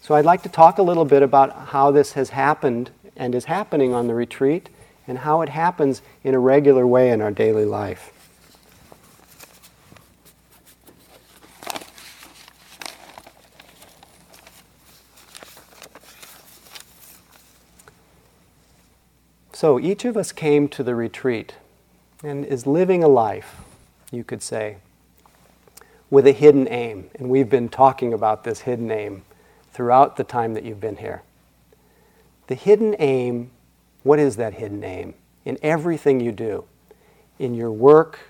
So, 0.07 0.15
I'd 0.15 0.23
like 0.23 0.41
to 0.43 0.49
talk 0.49 0.77
a 0.77 0.83
little 0.83 1.03
bit 1.03 1.21
about 1.21 1.67
how 1.67 1.91
this 1.91 2.13
has 2.13 2.29
happened 2.29 2.91
and 3.17 3.35
is 3.35 3.43
happening 3.43 3.93
on 3.93 4.07
the 4.07 4.13
retreat 4.13 4.69
and 5.05 5.17
how 5.17 5.41
it 5.41 5.49
happens 5.49 6.01
in 6.23 6.33
a 6.33 6.39
regular 6.39 6.87
way 6.87 7.11
in 7.11 7.21
our 7.21 7.29
daily 7.29 7.65
life. 7.65 8.13
So, 19.51 19.77
each 19.77 20.05
of 20.05 20.15
us 20.15 20.31
came 20.31 20.69
to 20.69 20.83
the 20.83 20.95
retreat 20.95 21.55
and 22.23 22.45
is 22.45 22.65
living 22.65 23.03
a 23.03 23.09
life, 23.09 23.57
you 24.09 24.23
could 24.23 24.41
say, 24.41 24.77
with 26.09 26.25
a 26.25 26.31
hidden 26.31 26.65
aim. 26.69 27.09
And 27.15 27.29
we've 27.29 27.49
been 27.49 27.67
talking 27.67 28.13
about 28.13 28.45
this 28.45 28.61
hidden 28.61 28.89
aim 28.89 29.23
throughout 29.77 30.15
the 30.15 30.23
time 30.23 30.55
that 30.55 30.65
you've 30.65 30.79
been 30.79 30.97
here. 30.97 31.21
The 32.47 32.55
hidden 32.55 32.95
aim, 32.97 33.51
what 34.01 34.17
is 34.17 34.35
that 34.37 34.55
hidden 34.55 34.83
aim? 34.83 35.13
In 35.45 35.59
everything 35.61 36.19
you 36.19 36.31
do, 36.31 36.63
in 37.37 37.53
your 37.53 37.71
work, 37.71 38.21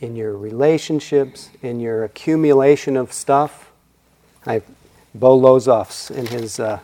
in 0.00 0.16
your 0.16 0.38
relationships, 0.38 1.50
in 1.60 1.80
your 1.80 2.02
accumulation 2.02 2.96
of 2.96 3.12
stuff. 3.12 3.72
I, 4.46 4.62
Bo 5.14 5.38
Lozoff's 5.38 6.10
in 6.10 6.28
his 6.28 6.58
uh, 6.58 6.80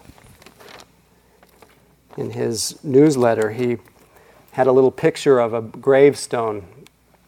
in 2.18 2.32
his 2.32 2.84
newsletter, 2.84 3.52
he 3.52 3.78
had 4.52 4.66
a 4.66 4.72
little 4.72 4.90
picture 4.90 5.40
of 5.40 5.54
a 5.54 5.62
gravestone, 5.62 6.66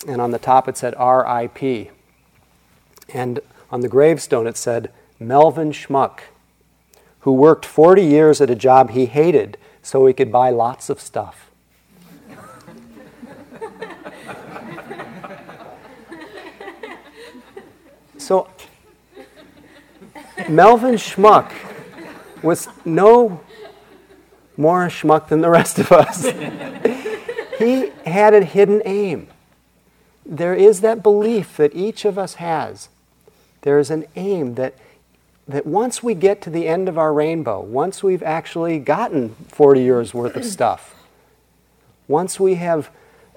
and 0.06 0.20
on 0.20 0.32
the 0.32 0.38
top 0.38 0.68
it 0.68 0.76
said 0.76 0.94
R.I.P. 0.96 1.90
And 3.14 3.40
on 3.70 3.80
the 3.80 3.88
gravestone 3.88 4.46
it 4.46 4.58
said 4.58 4.92
Melvin 5.26 5.72
Schmuck, 5.72 6.20
who 7.20 7.32
worked 7.32 7.64
40 7.66 8.02
years 8.02 8.40
at 8.40 8.50
a 8.50 8.54
job 8.54 8.90
he 8.90 9.06
hated 9.06 9.58
so 9.82 10.06
he 10.06 10.12
could 10.12 10.30
buy 10.30 10.50
lots 10.50 10.90
of 10.90 11.00
stuff. 11.00 11.50
so 18.18 18.48
Melvin 20.48 20.94
Schmuck 20.94 21.52
was 22.42 22.68
no 22.84 23.40
more 24.56 24.86
a 24.86 24.88
schmuck 24.88 25.28
than 25.28 25.40
the 25.40 25.50
rest 25.50 25.78
of 25.78 25.92
us. 25.92 26.24
he 27.58 27.90
had 28.04 28.34
a 28.34 28.44
hidden 28.44 28.82
aim. 28.84 29.28
There 30.24 30.54
is 30.54 30.80
that 30.80 31.02
belief 31.02 31.56
that 31.56 31.74
each 31.74 32.04
of 32.04 32.18
us 32.18 32.34
has. 32.34 32.88
There 33.62 33.78
is 33.78 33.90
an 33.90 34.06
aim 34.16 34.54
that, 34.54 34.74
that 35.48 35.66
once 35.66 36.02
we 36.02 36.14
get 36.14 36.40
to 36.42 36.50
the 36.50 36.68
end 36.68 36.88
of 36.88 36.96
our 36.96 37.12
rainbow, 37.12 37.60
once 37.60 38.02
we've 38.02 38.22
actually 38.22 38.78
gotten 38.78 39.30
40 39.48 39.80
years 39.80 40.14
worth 40.14 40.36
of 40.36 40.44
stuff, 40.44 40.94
once 42.06 42.38
we 42.38 42.54
have 42.54 42.90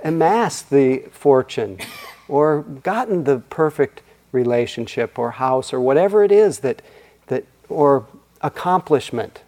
amassed 0.03 0.69
the 0.69 0.99
fortune 1.11 1.79
or 2.27 2.61
gotten 2.61 3.23
the 3.23 3.39
perfect 3.39 4.01
relationship 4.31 5.17
or 5.17 5.31
house 5.31 5.73
or 5.73 5.79
whatever 5.79 6.23
it 6.23 6.31
is 6.31 6.59
that, 6.59 6.81
that 7.27 7.45
or 7.69 8.05
accomplishment, 8.41 9.41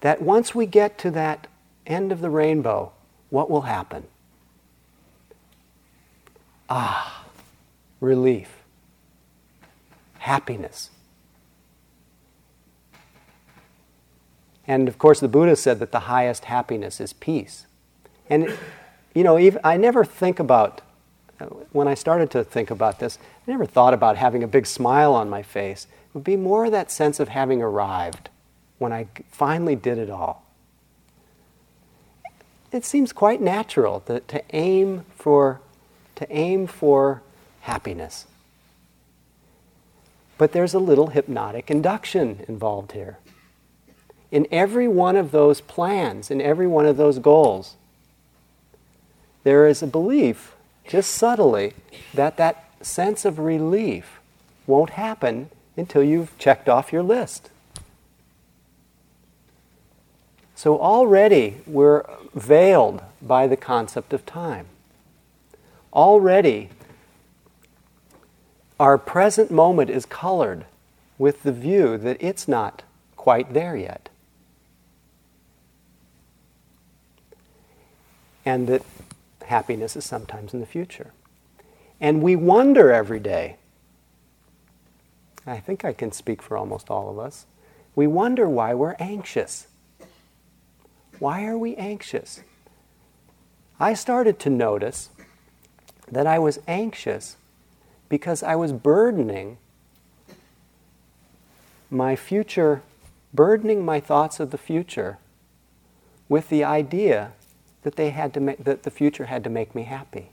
that 0.00 0.22
once 0.22 0.54
we 0.54 0.66
get 0.66 0.98
to 0.98 1.10
that 1.10 1.46
end 1.86 2.10
of 2.12 2.20
the 2.20 2.30
rainbow, 2.30 2.92
what 3.30 3.50
will 3.50 3.62
happen? 3.62 4.04
Ah, 6.70 7.24
relief, 8.00 8.57
happiness. 10.28 10.90
And 14.66 14.86
of 14.86 14.98
course, 14.98 15.20
the 15.20 15.28
Buddha 15.28 15.56
said 15.56 15.78
that 15.78 15.90
the 15.90 16.00
highest 16.00 16.44
happiness 16.44 17.00
is 17.00 17.14
peace. 17.14 17.66
And, 18.28 18.56
you 19.14 19.24
know, 19.24 19.38
even, 19.38 19.60
I 19.64 19.78
never 19.78 20.04
think 20.04 20.38
about 20.38 20.82
when 21.72 21.88
I 21.88 21.94
started 21.94 22.30
to 22.32 22.44
think 22.44 22.70
about 22.70 22.98
this, 22.98 23.18
I 23.46 23.50
never 23.50 23.64
thought 23.64 23.94
about 23.94 24.16
having 24.16 24.42
a 24.42 24.48
big 24.48 24.66
smile 24.66 25.14
on 25.14 25.30
my 25.30 25.42
face. 25.42 25.86
It 26.08 26.14
would 26.14 26.24
be 26.24 26.36
more 26.36 26.68
that 26.68 26.90
sense 26.90 27.20
of 27.20 27.28
having 27.28 27.62
arrived 27.62 28.28
when 28.78 28.92
I 28.92 29.06
finally 29.30 29.76
did 29.76 29.98
it 29.98 30.10
all. 30.10 30.44
It 32.70 32.84
seems 32.84 33.12
quite 33.12 33.40
natural 33.40 34.00
to, 34.00 34.20
to 34.20 34.42
aim 34.54 35.04
for 35.16 35.60
to 36.16 36.26
aim 36.30 36.66
for 36.66 37.22
happiness. 37.60 38.26
But 40.38 40.52
there's 40.52 40.74
a 40.74 40.78
little 40.78 41.08
hypnotic 41.08 41.70
induction 41.70 42.44
involved 42.48 42.92
here. 42.92 43.18
In 44.30 44.46
every 44.50 44.88
one 44.88 45.16
of 45.16 45.32
those 45.32 45.60
plans, 45.60 46.30
in 46.30 46.40
every 46.40 46.66
one 46.66 46.86
of 46.86 46.96
those 46.96 47.18
goals, 47.18 47.74
there 49.42 49.66
is 49.66 49.82
a 49.82 49.86
belief, 49.86 50.54
just 50.86 51.10
subtly, 51.10 51.74
that 52.14 52.36
that 52.36 52.64
sense 52.80 53.24
of 53.24 53.38
relief 53.38 54.20
won't 54.66 54.90
happen 54.90 55.50
until 55.76 56.02
you've 56.02 56.36
checked 56.38 56.68
off 56.68 56.92
your 56.92 57.02
list. 57.02 57.50
So 60.54 60.78
already 60.78 61.58
we're 61.66 62.04
veiled 62.34 63.02
by 63.22 63.46
the 63.46 63.56
concept 63.56 64.12
of 64.12 64.26
time. 64.26 64.66
Already 65.92 66.70
our 68.78 68.96
present 68.96 69.50
moment 69.50 69.90
is 69.90 70.06
colored 70.06 70.64
with 71.18 71.42
the 71.42 71.52
view 71.52 71.98
that 71.98 72.16
it's 72.20 72.46
not 72.46 72.82
quite 73.16 73.52
there 73.52 73.76
yet. 73.76 74.08
And 78.44 78.66
that 78.68 78.82
happiness 79.46 79.96
is 79.96 80.04
sometimes 80.04 80.54
in 80.54 80.60
the 80.60 80.66
future. 80.66 81.12
And 82.00 82.22
we 82.22 82.36
wonder 82.36 82.92
every 82.92 83.18
day. 83.18 83.56
I 85.46 85.58
think 85.58 85.84
I 85.84 85.92
can 85.92 86.12
speak 86.12 86.42
for 86.42 86.56
almost 86.56 86.90
all 86.90 87.10
of 87.10 87.18
us. 87.18 87.46
We 87.96 88.06
wonder 88.06 88.48
why 88.48 88.74
we're 88.74 88.96
anxious. 89.00 89.66
Why 91.18 91.46
are 91.46 91.58
we 91.58 91.74
anxious? 91.76 92.42
I 93.80 93.94
started 93.94 94.38
to 94.40 94.50
notice 94.50 95.10
that 96.10 96.26
I 96.26 96.38
was 96.38 96.60
anxious 96.68 97.36
because 98.08 98.42
I 98.42 98.56
was 98.56 98.72
burdening 98.72 99.58
my 101.90 102.16
future, 102.16 102.82
burdening 103.32 103.84
my 103.84 104.00
thoughts 104.00 104.40
of 104.40 104.50
the 104.50 104.58
future 104.58 105.18
with 106.28 106.48
the 106.48 106.64
idea 106.64 107.32
that 107.82 107.96
they 107.96 108.10
had 108.10 108.34
to 108.34 108.40
make, 108.40 108.64
that 108.64 108.82
the 108.82 108.90
future 108.90 109.26
had 109.26 109.44
to 109.44 109.50
make 109.50 109.74
me 109.74 109.84
happy. 109.84 110.30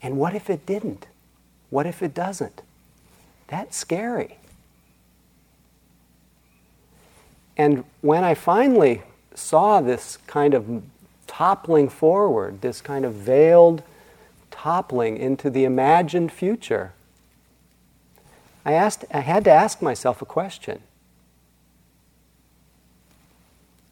And 0.00 0.16
what 0.16 0.34
if 0.34 0.50
it 0.50 0.66
didn't? 0.66 1.06
What 1.70 1.86
if 1.86 2.02
it 2.02 2.14
doesn't? 2.14 2.62
That's 3.48 3.76
scary. 3.76 4.38
And 7.56 7.84
when 8.00 8.24
I 8.24 8.34
finally 8.34 9.02
saw 9.34 9.80
this 9.80 10.18
kind 10.26 10.54
of 10.54 10.82
toppling 11.26 11.88
forward, 11.88 12.60
this 12.62 12.80
kind 12.80 13.04
of 13.04 13.14
veiled 13.14 13.82
toppling 14.62 15.16
into 15.16 15.50
the 15.50 15.64
imagined 15.64 16.30
future, 16.30 16.92
I, 18.64 18.74
asked, 18.74 19.04
I 19.12 19.18
had 19.18 19.42
to 19.44 19.50
ask 19.50 19.82
myself 19.82 20.22
a 20.22 20.24
question 20.24 20.82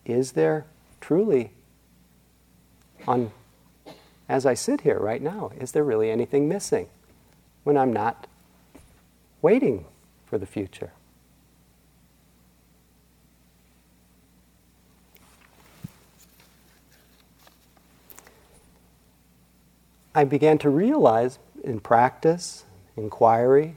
Is 0.04 0.32
there 0.32 0.66
truly, 1.00 1.50
on, 3.08 3.32
as 4.28 4.46
I 4.46 4.54
sit 4.54 4.82
here 4.82 4.98
right 5.00 5.20
now, 5.20 5.50
is 5.58 5.72
there 5.72 5.82
really 5.82 6.08
anything 6.08 6.48
missing 6.48 6.86
when 7.64 7.76
I'm 7.76 7.92
not 7.92 8.28
waiting 9.42 9.86
for 10.26 10.38
the 10.38 10.46
future? 10.46 10.92
I 20.14 20.24
began 20.24 20.58
to 20.58 20.70
realize 20.70 21.38
in 21.62 21.80
practice, 21.80 22.64
inquiry, 22.96 23.76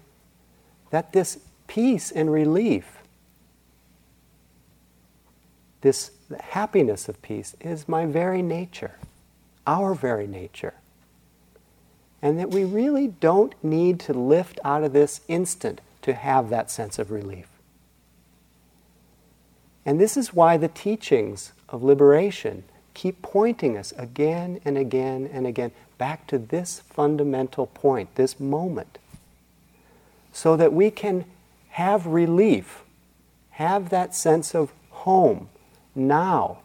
that 0.89 1.13
this 1.13 1.39
peace 1.67 2.11
and 2.11 2.31
relief, 2.31 2.99
this 5.81 6.11
happiness 6.39 7.09
of 7.09 7.21
peace, 7.21 7.55
is 7.61 7.87
my 7.87 8.05
very 8.05 8.41
nature, 8.41 8.95
our 9.67 9.93
very 9.93 10.27
nature. 10.27 10.73
And 12.21 12.39
that 12.39 12.51
we 12.51 12.63
really 12.63 13.07
don't 13.07 13.53
need 13.63 13.99
to 14.01 14.13
lift 14.13 14.59
out 14.63 14.83
of 14.83 14.93
this 14.93 15.21
instant 15.27 15.81
to 16.03 16.13
have 16.13 16.49
that 16.49 16.71
sense 16.71 16.97
of 16.97 17.11
relief. 17.11 17.47
And 19.85 19.99
this 19.99 20.15
is 20.15 20.33
why 20.33 20.57
the 20.57 20.69
teachings 20.69 21.51
of 21.67 21.83
liberation 21.83 22.63
keep 22.93 23.21
pointing 23.21 23.77
us 23.77 23.93
again 23.97 24.59
and 24.65 24.77
again 24.77 25.29
and 25.31 25.47
again 25.47 25.71
back 25.97 26.27
to 26.27 26.37
this 26.37 26.81
fundamental 26.81 27.67
point, 27.67 28.13
this 28.15 28.39
moment, 28.39 28.97
so 30.31 30.55
that 30.55 30.73
we 30.73 30.91
can 30.91 31.25
have 31.69 32.05
relief, 32.05 32.83
have 33.51 33.89
that 33.89 34.13
sense 34.13 34.53
of 34.53 34.71
home 34.89 35.49
now, 35.95 36.59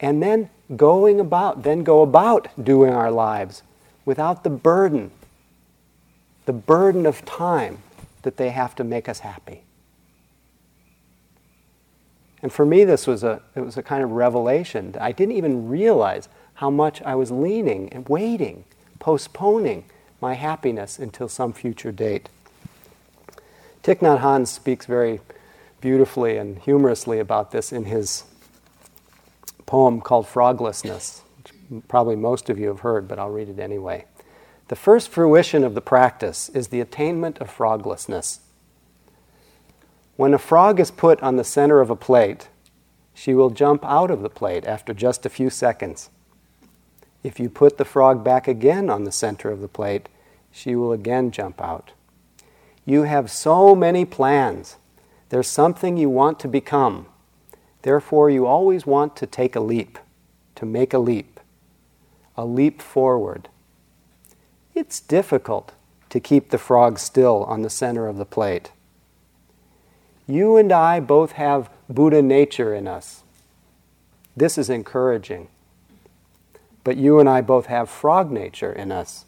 and 0.00 0.22
then 0.22 0.50
going 0.76 1.20
about, 1.20 1.62
then 1.62 1.82
go 1.82 2.02
about 2.02 2.48
doing 2.62 2.92
our 2.92 3.10
lives 3.10 3.62
without 4.04 4.44
the 4.44 4.50
burden, 4.50 5.10
the 6.46 6.52
burden 6.52 7.06
of 7.06 7.24
time 7.24 7.78
that 8.22 8.36
they 8.36 8.50
have 8.50 8.74
to 8.74 8.84
make 8.84 9.08
us 9.08 9.20
happy. 9.20 9.62
And 12.44 12.52
for 12.52 12.66
me, 12.66 12.84
this 12.84 13.06
was 13.06 13.24
a, 13.24 13.40
it 13.54 13.62
was 13.62 13.78
a 13.78 13.82
kind 13.82 14.04
of 14.04 14.10
revelation. 14.10 14.94
I 15.00 15.12
didn't 15.12 15.34
even 15.34 15.66
realize 15.66 16.28
how 16.56 16.68
much 16.68 17.00
I 17.00 17.14
was 17.14 17.30
leaning 17.30 17.90
and 17.90 18.06
waiting, 18.06 18.64
postponing 18.98 19.86
my 20.20 20.34
happiness 20.34 20.98
until 20.98 21.26
some 21.26 21.54
future 21.54 21.90
date. 21.90 22.28
Thich 23.82 24.00
Nhat 24.00 24.20
Hanh 24.20 24.46
speaks 24.46 24.84
very 24.84 25.20
beautifully 25.80 26.36
and 26.36 26.58
humorously 26.58 27.18
about 27.18 27.50
this 27.50 27.72
in 27.72 27.86
his 27.86 28.24
poem 29.64 30.02
called 30.02 30.26
Froglessness, 30.26 31.22
which 31.38 31.82
probably 31.88 32.14
most 32.14 32.50
of 32.50 32.58
you 32.58 32.68
have 32.68 32.80
heard, 32.80 33.08
but 33.08 33.18
I'll 33.18 33.30
read 33.30 33.48
it 33.48 33.58
anyway. 33.58 34.04
The 34.68 34.76
first 34.76 35.08
fruition 35.08 35.64
of 35.64 35.74
the 35.74 35.80
practice 35.80 36.50
is 36.50 36.68
the 36.68 36.82
attainment 36.82 37.38
of 37.38 37.48
froglessness. 37.50 38.40
When 40.16 40.32
a 40.32 40.38
frog 40.38 40.78
is 40.78 40.92
put 40.92 41.20
on 41.22 41.36
the 41.36 41.44
center 41.44 41.80
of 41.80 41.90
a 41.90 41.96
plate, 41.96 42.48
she 43.14 43.34
will 43.34 43.50
jump 43.50 43.84
out 43.84 44.10
of 44.10 44.22
the 44.22 44.30
plate 44.30 44.64
after 44.64 44.94
just 44.94 45.26
a 45.26 45.30
few 45.30 45.50
seconds. 45.50 46.10
If 47.24 47.40
you 47.40 47.48
put 47.48 47.78
the 47.78 47.84
frog 47.84 48.22
back 48.22 48.46
again 48.46 48.90
on 48.90 49.04
the 49.04 49.12
center 49.12 49.50
of 49.50 49.60
the 49.60 49.68
plate, 49.68 50.08
she 50.52 50.76
will 50.76 50.92
again 50.92 51.30
jump 51.30 51.60
out. 51.60 51.92
You 52.84 53.02
have 53.02 53.30
so 53.30 53.74
many 53.74 54.04
plans. 54.04 54.76
There's 55.30 55.48
something 55.48 55.96
you 55.96 56.10
want 56.10 56.38
to 56.40 56.48
become. 56.48 57.06
Therefore, 57.82 58.30
you 58.30 58.46
always 58.46 58.86
want 58.86 59.16
to 59.16 59.26
take 59.26 59.56
a 59.56 59.60
leap, 59.60 59.98
to 60.54 60.64
make 60.64 60.94
a 60.94 60.98
leap, 60.98 61.40
a 62.36 62.44
leap 62.44 62.80
forward. 62.80 63.48
It's 64.74 65.00
difficult 65.00 65.72
to 66.10 66.20
keep 66.20 66.50
the 66.50 66.58
frog 66.58 66.98
still 66.98 67.42
on 67.44 67.62
the 67.62 67.70
center 67.70 68.06
of 68.06 68.16
the 68.16 68.24
plate. 68.24 68.70
You 70.26 70.56
and 70.56 70.72
I 70.72 71.00
both 71.00 71.32
have 71.32 71.68
Buddha 71.88 72.22
nature 72.22 72.74
in 72.74 72.88
us. 72.88 73.22
This 74.36 74.56
is 74.56 74.70
encouraging. 74.70 75.48
But 76.82 76.96
you 76.96 77.20
and 77.20 77.28
I 77.28 77.40
both 77.40 77.66
have 77.66 77.90
frog 77.90 78.30
nature 78.30 78.72
in 78.72 78.90
us. 78.90 79.26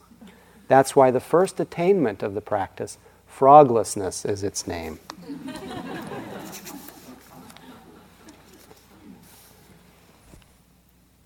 That's 0.69 0.97
why 0.97 1.11
the 1.11 1.21
first 1.21 1.61
attainment 1.61 2.23
of 2.23 2.35
the 2.35 2.41
practice, 2.41 2.99
froglessness, 3.31 4.29
is 4.29 4.43
its 4.43 4.67
name. 4.67 4.99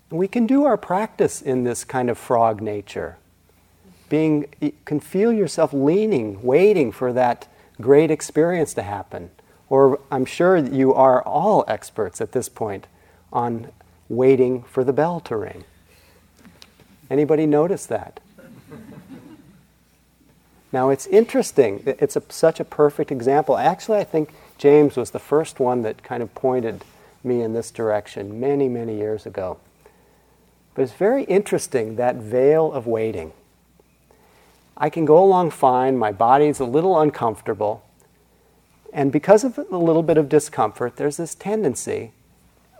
we 0.09 0.27
can 0.27 0.45
do 0.45 0.65
our 0.65 0.77
practice 0.77 1.41
in 1.41 1.63
this 1.63 1.85
kind 1.85 2.09
of 2.09 2.17
frog 2.17 2.61
nature. 2.61 3.17
Being, 4.09 4.47
you 4.59 4.73
can 4.83 4.99
feel 4.99 5.31
yourself 5.31 5.71
leaning, 5.71 6.43
waiting 6.43 6.91
for 6.91 7.13
that 7.13 7.47
great 7.79 8.11
experience 8.11 8.73
to 8.73 8.81
happen 8.83 9.31
or 9.71 10.01
I'm 10.11 10.25
sure 10.25 10.57
you 10.57 10.93
are 10.93 11.23
all 11.23 11.63
experts 11.65 12.19
at 12.19 12.33
this 12.33 12.49
point 12.49 12.87
on 13.31 13.71
waiting 14.09 14.63
for 14.63 14.83
the 14.83 14.91
bell 14.91 15.21
to 15.21 15.37
ring. 15.37 15.63
Anybody 17.09 17.45
notice 17.45 17.85
that? 17.85 18.19
Now 20.73 20.89
it's 20.89 21.07
interesting. 21.07 21.83
It's 21.85 22.17
a, 22.17 22.23
such 22.27 22.59
a 22.59 22.65
perfect 22.65 23.13
example. 23.13 23.57
Actually, 23.57 23.99
I 23.99 24.03
think 24.03 24.33
James 24.57 24.97
was 24.97 25.11
the 25.11 25.19
first 25.19 25.61
one 25.61 25.83
that 25.83 26.03
kind 26.03 26.21
of 26.21 26.35
pointed 26.35 26.83
me 27.23 27.41
in 27.41 27.53
this 27.53 27.71
direction 27.71 28.41
many, 28.41 28.67
many 28.67 28.97
years 28.97 29.25
ago. 29.25 29.57
But 30.75 30.81
it's 30.81 30.91
very 30.91 31.23
interesting 31.23 31.95
that 31.95 32.17
veil 32.17 32.73
of 32.73 32.87
waiting. 32.87 33.31
I 34.75 34.89
can 34.89 35.05
go 35.05 35.23
along 35.23 35.51
fine, 35.51 35.97
my 35.97 36.11
body's 36.11 36.59
a 36.59 36.65
little 36.65 36.99
uncomfortable, 36.99 37.85
and 38.93 39.11
because 39.11 39.43
of 39.43 39.57
a 39.57 39.77
little 39.77 40.03
bit 40.03 40.17
of 40.17 40.29
discomfort, 40.29 40.97
there's 40.97 41.17
this 41.17 41.35
tendency 41.35 42.11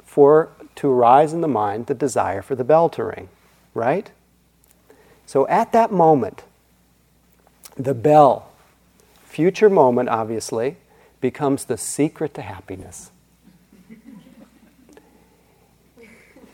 for 0.04 0.50
to 0.76 0.90
arise 0.90 1.34
in 1.34 1.42
the 1.42 1.48
mind 1.48 1.88
the 1.88 1.94
desire 1.94 2.42
for 2.42 2.56
the 2.56 2.64
bell 2.64 2.90
to 2.90 3.04
ring, 3.04 3.30
right? 3.74 4.12
So 5.26 5.48
at 5.48 5.72
that 5.72 5.92
moment, 5.92 6.44
the 7.78 7.94
bell, 7.94 8.52
future 9.24 9.70
moment 9.70 10.10
obviously, 10.10 10.78
becomes 11.22 11.66
the 11.66 11.78
secret 11.78 12.34
to 12.34 12.42
happiness. 12.42 13.12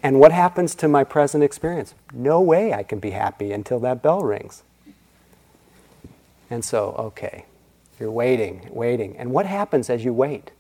And 0.04 0.20
what 0.20 0.32
happens 0.32 0.76
to 0.76 0.88
my 0.88 1.04
present 1.04 1.44
experience? 1.44 1.96
No 2.14 2.40
way 2.40 2.74
I 2.74 2.84
can 2.84 3.00
be 3.00 3.12
happy 3.12 3.52
until 3.52 3.80
that 3.80 4.04
bell 4.04 4.22
rings. 4.22 4.62
And 6.50 6.64
so, 6.64 6.96
okay, 6.98 7.46
you're 8.00 8.12
waiting, 8.12 8.70
waiting. 8.72 9.18
And 9.18 9.32
what 9.32 9.46
happens 9.46 9.90
as 9.90 10.04
you 10.06 10.14
wait? 10.14 10.52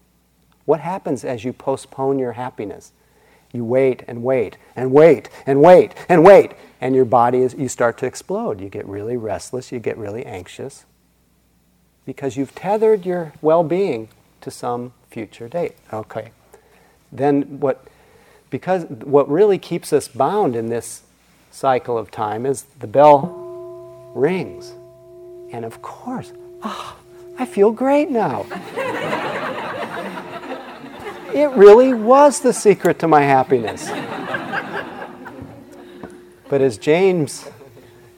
What 0.66 0.80
happens 0.80 1.24
as 1.24 1.44
you 1.44 1.54
postpone 1.54 2.20
your 2.20 2.34
happiness? 2.34 2.92
You 3.54 3.64
wait 3.64 4.04
and 4.08 4.24
wait 4.24 4.58
and 4.76 4.92
wait 4.92 5.30
and 5.46 5.62
wait 5.62 5.94
and 6.10 6.24
wait, 6.24 6.52
and 6.82 6.94
your 6.94 7.06
body 7.06 7.40
is, 7.40 7.54
you 7.54 7.70
start 7.70 7.98
to 8.00 8.06
explode. 8.06 8.60
You 8.60 8.70
get 8.70 8.86
really 8.86 9.16
restless, 9.16 9.72
you 9.72 9.80
get 9.80 9.98
really 9.98 10.26
anxious, 10.26 10.86
because 12.06 12.36
you've 12.36 12.54
tethered 12.54 13.06
your 13.06 13.34
well 13.42 13.64
being 13.64 14.10
to 14.42 14.52
some 14.52 14.94
future 15.10 15.48
date. 15.48 15.76
Okay. 15.94 16.32
Then 17.12 17.60
what 17.60 17.88
because 18.50 18.86
what 18.86 19.30
really 19.30 19.58
keeps 19.58 19.92
us 19.92 20.08
bound 20.08 20.56
in 20.56 20.68
this 20.70 21.04
cycle 21.52 21.98
of 21.98 22.12
time 22.12 22.46
is 22.46 22.64
the 22.80 22.88
bell 22.88 24.12
rings. 24.14 24.74
And 25.52 25.66
of 25.66 25.82
course, 25.82 26.32
oh, 26.64 26.98
I 27.40 27.46
feel 27.46 27.72
great 27.72 28.10
now. 28.10 28.46
it 31.34 31.50
really 31.52 31.94
was 31.94 32.40
the 32.40 32.54
secret 32.54 33.00
to 33.00 33.08
my 33.08 33.22
happiness. 33.22 33.90
But 36.50 36.62
as 36.62 36.78
James 36.78 37.50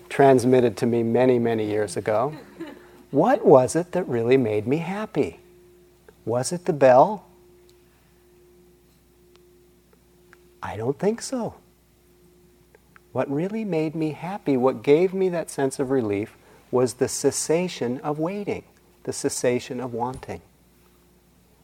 transmitted 0.07 0.77
to 0.77 0.85
me 0.85 1.03
many, 1.03 1.39
many 1.39 1.65
years 1.65 1.97
ago, 1.97 2.33
what 3.11 3.45
was 3.45 3.75
it 3.75 3.91
that 3.93 4.07
really 4.07 4.37
made 4.37 4.67
me 4.67 4.77
happy? 4.77 5.39
Was 6.25 6.51
it 6.51 6.65
the 6.65 6.73
bell? 6.73 7.25
I 10.61 10.77
don't 10.77 10.99
think 10.99 11.21
so. 11.21 11.55
What 13.11 13.29
really 13.31 13.65
made 13.65 13.95
me 13.95 14.11
happy, 14.11 14.55
what 14.55 14.83
gave 14.83 15.13
me 15.13 15.29
that 15.29 15.49
sense 15.49 15.79
of 15.79 15.89
relief, 15.89 16.37
was 16.69 16.95
the 16.95 17.07
cessation 17.07 17.99
of 18.01 18.19
waiting, 18.19 18.63
the 19.09 19.13
cessation 19.13 19.79
of 19.79 19.91
wanting, 19.91 20.39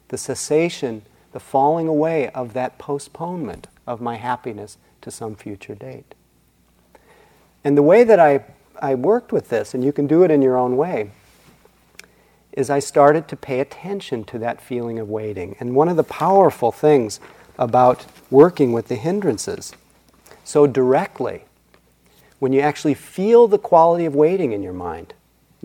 the 0.07 0.17
cessation, 0.17 1.03
the 1.31 1.39
falling 1.39 1.87
away 1.87 2.27
of 2.29 2.53
that 2.53 2.79
postponement 2.79 3.67
of 3.85 4.01
my 4.01 4.15
happiness 4.15 4.79
to 4.99 5.11
some 5.11 5.35
future 5.35 5.75
date. 5.75 6.15
And 7.63 7.77
the 7.77 7.83
way 7.83 8.03
that 8.03 8.19
I, 8.19 8.43
I 8.81 8.95
worked 8.95 9.31
with 9.31 9.49
this, 9.49 9.75
and 9.75 9.85
you 9.85 9.93
can 9.93 10.07
do 10.07 10.23
it 10.23 10.31
in 10.31 10.41
your 10.41 10.57
own 10.57 10.75
way, 10.75 11.11
is 12.51 12.71
I 12.71 12.79
started 12.79 13.27
to 13.27 13.35
pay 13.35 13.59
attention 13.59 14.23
to 14.23 14.39
that 14.39 14.59
feeling 14.59 14.97
of 14.97 15.07
waiting. 15.07 15.55
And 15.59 15.75
one 15.75 15.87
of 15.87 15.97
the 15.97 16.03
powerful 16.03 16.71
things 16.71 17.19
about 17.59 18.07
working 18.31 18.73
with 18.73 18.87
the 18.87 18.95
hindrances 18.95 19.71
so 20.43 20.65
directly 20.65 21.43
when 22.39 22.53
you 22.53 22.61
actually 22.61 22.95
feel 22.95 23.47
the 23.47 23.59
quality 23.59 24.05
of 24.05 24.15
waiting 24.15 24.51
in 24.51 24.63
your 24.63 24.73
mind. 24.73 25.13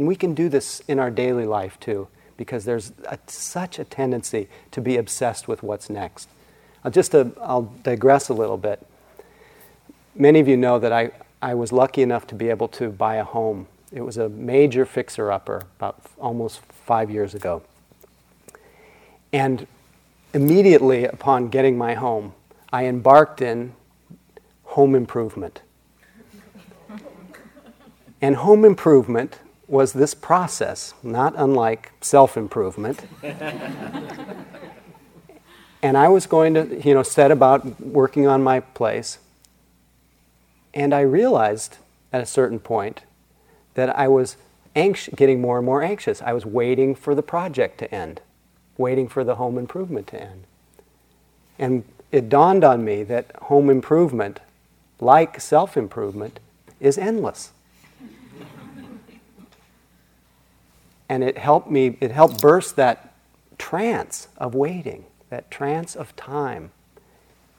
And 0.01 0.09
we 0.09 0.17
can 0.17 0.33
do 0.33 0.49
this 0.49 0.81
in 0.89 0.99
our 0.99 1.11
daily 1.11 1.45
life 1.45 1.79
too, 1.79 2.09
because 2.39 2.65
there's 2.65 2.95
a, 3.05 3.19
such 3.27 3.79
a 3.79 3.85
tendency 3.85 4.49
to 4.71 4.81
be 4.81 4.97
obsessed 4.97 5.47
with 5.47 5.63
what's 5.63 5.91
next. 5.91 6.31
I'll 6.83 6.91
just 6.91 7.15
uh, 7.15 7.27
I'll 7.39 7.71
digress 7.83 8.31
a 8.31 8.33
little 8.33 8.57
bit. 8.57 8.87
Many 10.15 10.41
of 10.41 10.49
you 10.49 10.57
know 10.57 10.79
that 10.79 10.91
I, 10.91 11.11
I 11.43 11.53
was 11.53 11.71
lucky 11.71 12.01
enough 12.01 12.27
to 12.29 12.35
be 12.35 12.49
able 12.49 12.67
to 12.69 12.89
buy 12.89 13.17
a 13.17 13.25
home. 13.25 13.67
It 13.93 14.01
was 14.01 14.17
a 14.17 14.31
major 14.31 14.87
fixer 14.87 15.31
upper 15.31 15.65
about 15.77 16.01
almost 16.19 16.61
five 16.61 17.11
years 17.11 17.35
ago. 17.35 17.63
And 19.35 19.67
immediately 20.33 21.05
upon 21.05 21.51
getting 21.51 21.77
my 21.77 21.93
home, 21.93 22.33
I 22.73 22.87
embarked 22.87 23.43
in 23.43 23.75
home 24.65 24.95
improvement. 24.95 25.61
and 28.23 28.37
home 28.37 28.65
improvement 28.65 29.41
was 29.71 29.93
this 29.93 30.15
process, 30.15 30.95
not 31.03 31.35
unlike 31.37 31.93
self 32.01 32.37
improvement. 32.37 33.05
and 35.83 35.97
I 35.97 36.09
was 36.09 36.27
going 36.27 36.55
to, 36.55 36.81
you 36.85 36.93
know, 36.95 37.03
set 37.03 37.31
about 37.31 37.81
working 37.81 38.27
on 38.27 38.43
my 38.43 38.61
place. 38.61 39.19
And 40.75 40.95
I 40.95 41.01
realized 41.01 41.79
at 42.13 42.21
a 42.21 42.27
certain 42.27 42.59
point 42.59 43.03
that 43.75 43.97
I 43.97 44.09
was 44.09 44.37
anx- 44.75 45.09
getting 45.15 45.41
more 45.41 45.57
and 45.59 45.67
more 45.67 45.83
anxious. 45.83 46.21
I 46.21 46.33
was 46.33 46.45
waiting 46.45 46.95
for 46.95 47.15
the 47.15 47.23
project 47.23 47.79
to 47.79 47.95
end 47.95 48.21
waiting 48.81 49.07
for 49.07 49.23
the 49.23 49.37
home 49.37 49.59
improvement 49.59 50.09
to 50.09 50.21
end. 50.21 50.45
And 51.59 51.85
it 52.11 52.29
dawned 52.29 52.65
on 52.65 52.85
me 52.85 53.05
that 53.05 53.31
home 53.43 53.69
improvement, 53.71 54.41
like 54.99 55.41
self 55.41 55.77
improvement, 55.77 56.41
is 56.81 56.97
endless. 56.99 57.53
And 61.11 61.25
it 61.25 61.37
helped 61.37 61.69
me, 61.69 61.97
it 62.01 62.13
helped 62.13 62.41
burst 62.41 62.77
that 62.77 63.13
trance 63.59 64.29
of 64.37 64.55
waiting, 64.55 65.05
that 65.29 65.51
trance 65.51 65.97
of 65.97 66.15
time, 66.15 66.71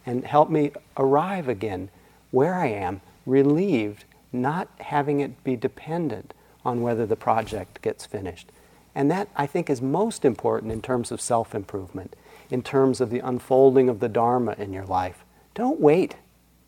and 0.05 0.23
help 0.23 0.49
me 0.49 0.71
arrive 0.95 1.49
again 1.49 1.89
where 2.31 2.55
I 2.55 2.67
am, 2.67 3.01
relieved, 3.25 4.05
not 4.31 4.69
having 4.79 5.19
it 5.19 5.43
be 5.43 5.57
dependent 5.57 6.33
on 6.63 6.81
whether 6.81 7.05
the 7.05 7.17
project 7.17 7.81
gets 7.81 8.05
finished. 8.05 8.49
And 8.95 9.11
that, 9.11 9.27
I 9.35 9.47
think, 9.47 9.69
is 9.69 9.81
most 9.81 10.23
important 10.23 10.71
in 10.71 10.81
terms 10.81 11.11
of 11.11 11.19
self 11.19 11.53
improvement, 11.53 12.15
in 12.49 12.61
terms 12.61 13.01
of 13.01 13.09
the 13.09 13.19
unfolding 13.19 13.89
of 13.89 13.99
the 13.99 14.09
Dharma 14.09 14.55
in 14.57 14.71
your 14.71 14.85
life. 14.85 15.25
Don't 15.55 15.81
wait 15.81 16.15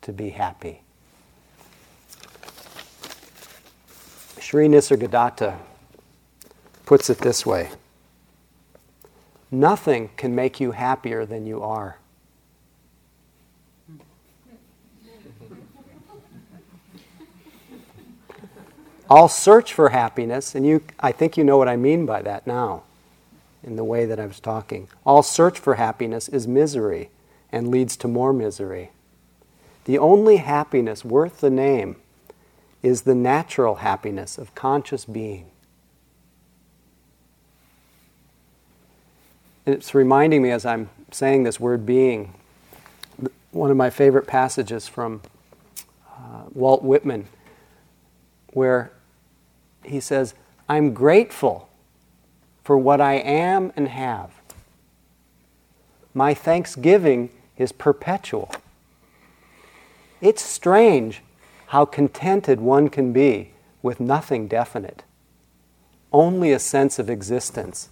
to 0.02 0.12
be 0.12 0.30
happy. 0.30 0.82
Sri 4.38 4.68
Nisargadatta 4.68 5.56
puts 6.86 7.08
it 7.10 7.18
this 7.18 7.44
way 7.46 7.70
Nothing 9.50 10.10
can 10.16 10.34
make 10.34 10.58
you 10.58 10.72
happier 10.72 11.24
than 11.24 11.46
you 11.46 11.62
are. 11.62 11.98
I'll 19.08 19.28
search 19.28 19.72
for 19.72 19.90
happiness, 19.90 20.54
and 20.54 20.66
you, 20.66 20.82
I 20.98 21.12
think 21.12 21.36
you 21.36 21.44
know 21.44 21.58
what 21.58 21.68
I 21.68 21.76
mean 21.76 22.06
by 22.06 22.22
that 22.22 22.46
now, 22.46 22.82
in 23.62 23.76
the 23.76 23.84
way 23.84 24.06
that 24.06 24.18
I 24.18 24.26
was 24.26 24.40
talking. 24.40 24.88
All 25.04 25.22
search 25.22 25.58
for 25.58 25.74
happiness 25.74 26.28
is 26.28 26.48
misery 26.48 27.10
and 27.52 27.68
leads 27.68 27.96
to 27.98 28.08
more 28.08 28.32
misery. 28.32 28.90
The 29.84 29.98
only 29.98 30.38
happiness 30.38 31.04
worth 31.04 31.40
the 31.40 31.50
name 31.50 31.96
is 32.82 33.02
the 33.02 33.14
natural 33.14 33.76
happiness 33.76 34.38
of 34.38 34.54
conscious 34.54 35.04
being. 35.04 35.46
It's 39.66 39.94
reminding 39.94 40.42
me 40.42 40.50
as 40.50 40.66
I'm 40.66 40.90
saying 41.10 41.44
this 41.44 41.58
word 41.58 41.86
being, 41.86 42.34
one 43.50 43.70
of 43.70 43.76
my 43.76 43.88
favorite 43.88 44.26
passages 44.26 44.88
from 44.88 45.22
uh, 46.08 46.42
Walt 46.52 46.82
Whitman, 46.82 47.28
where 48.48 48.92
he 49.82 50.00
says, 50.00 50.34
I'm 50.68 50.92
grateful 50.92 51.68
for 52.62 52.76
what 52.76 53.00
I 53.00 53.14
am 53.14 53.72
and 53.76 53.88
have. 53.88 54.30
My 56.12 56.34
thanksgiving 56.34 57.30
is 57.56 57.72
perpetual. 57.72 58.50
It's 60.20 60.42
strange 60.42 61.22
how 61.68 61.84
contented 61.84 62.60
one 62.60 62.88
can 62.88 63.12
be 63.12 63.52
with 63.82 64.00
nothing 64.00 64.46
definite, 64.46 65.04
only 66.12 66.52
a 66.52 66.58
sense 66.58 66.98
of 66.98 67.10
existence. 67.10 67.88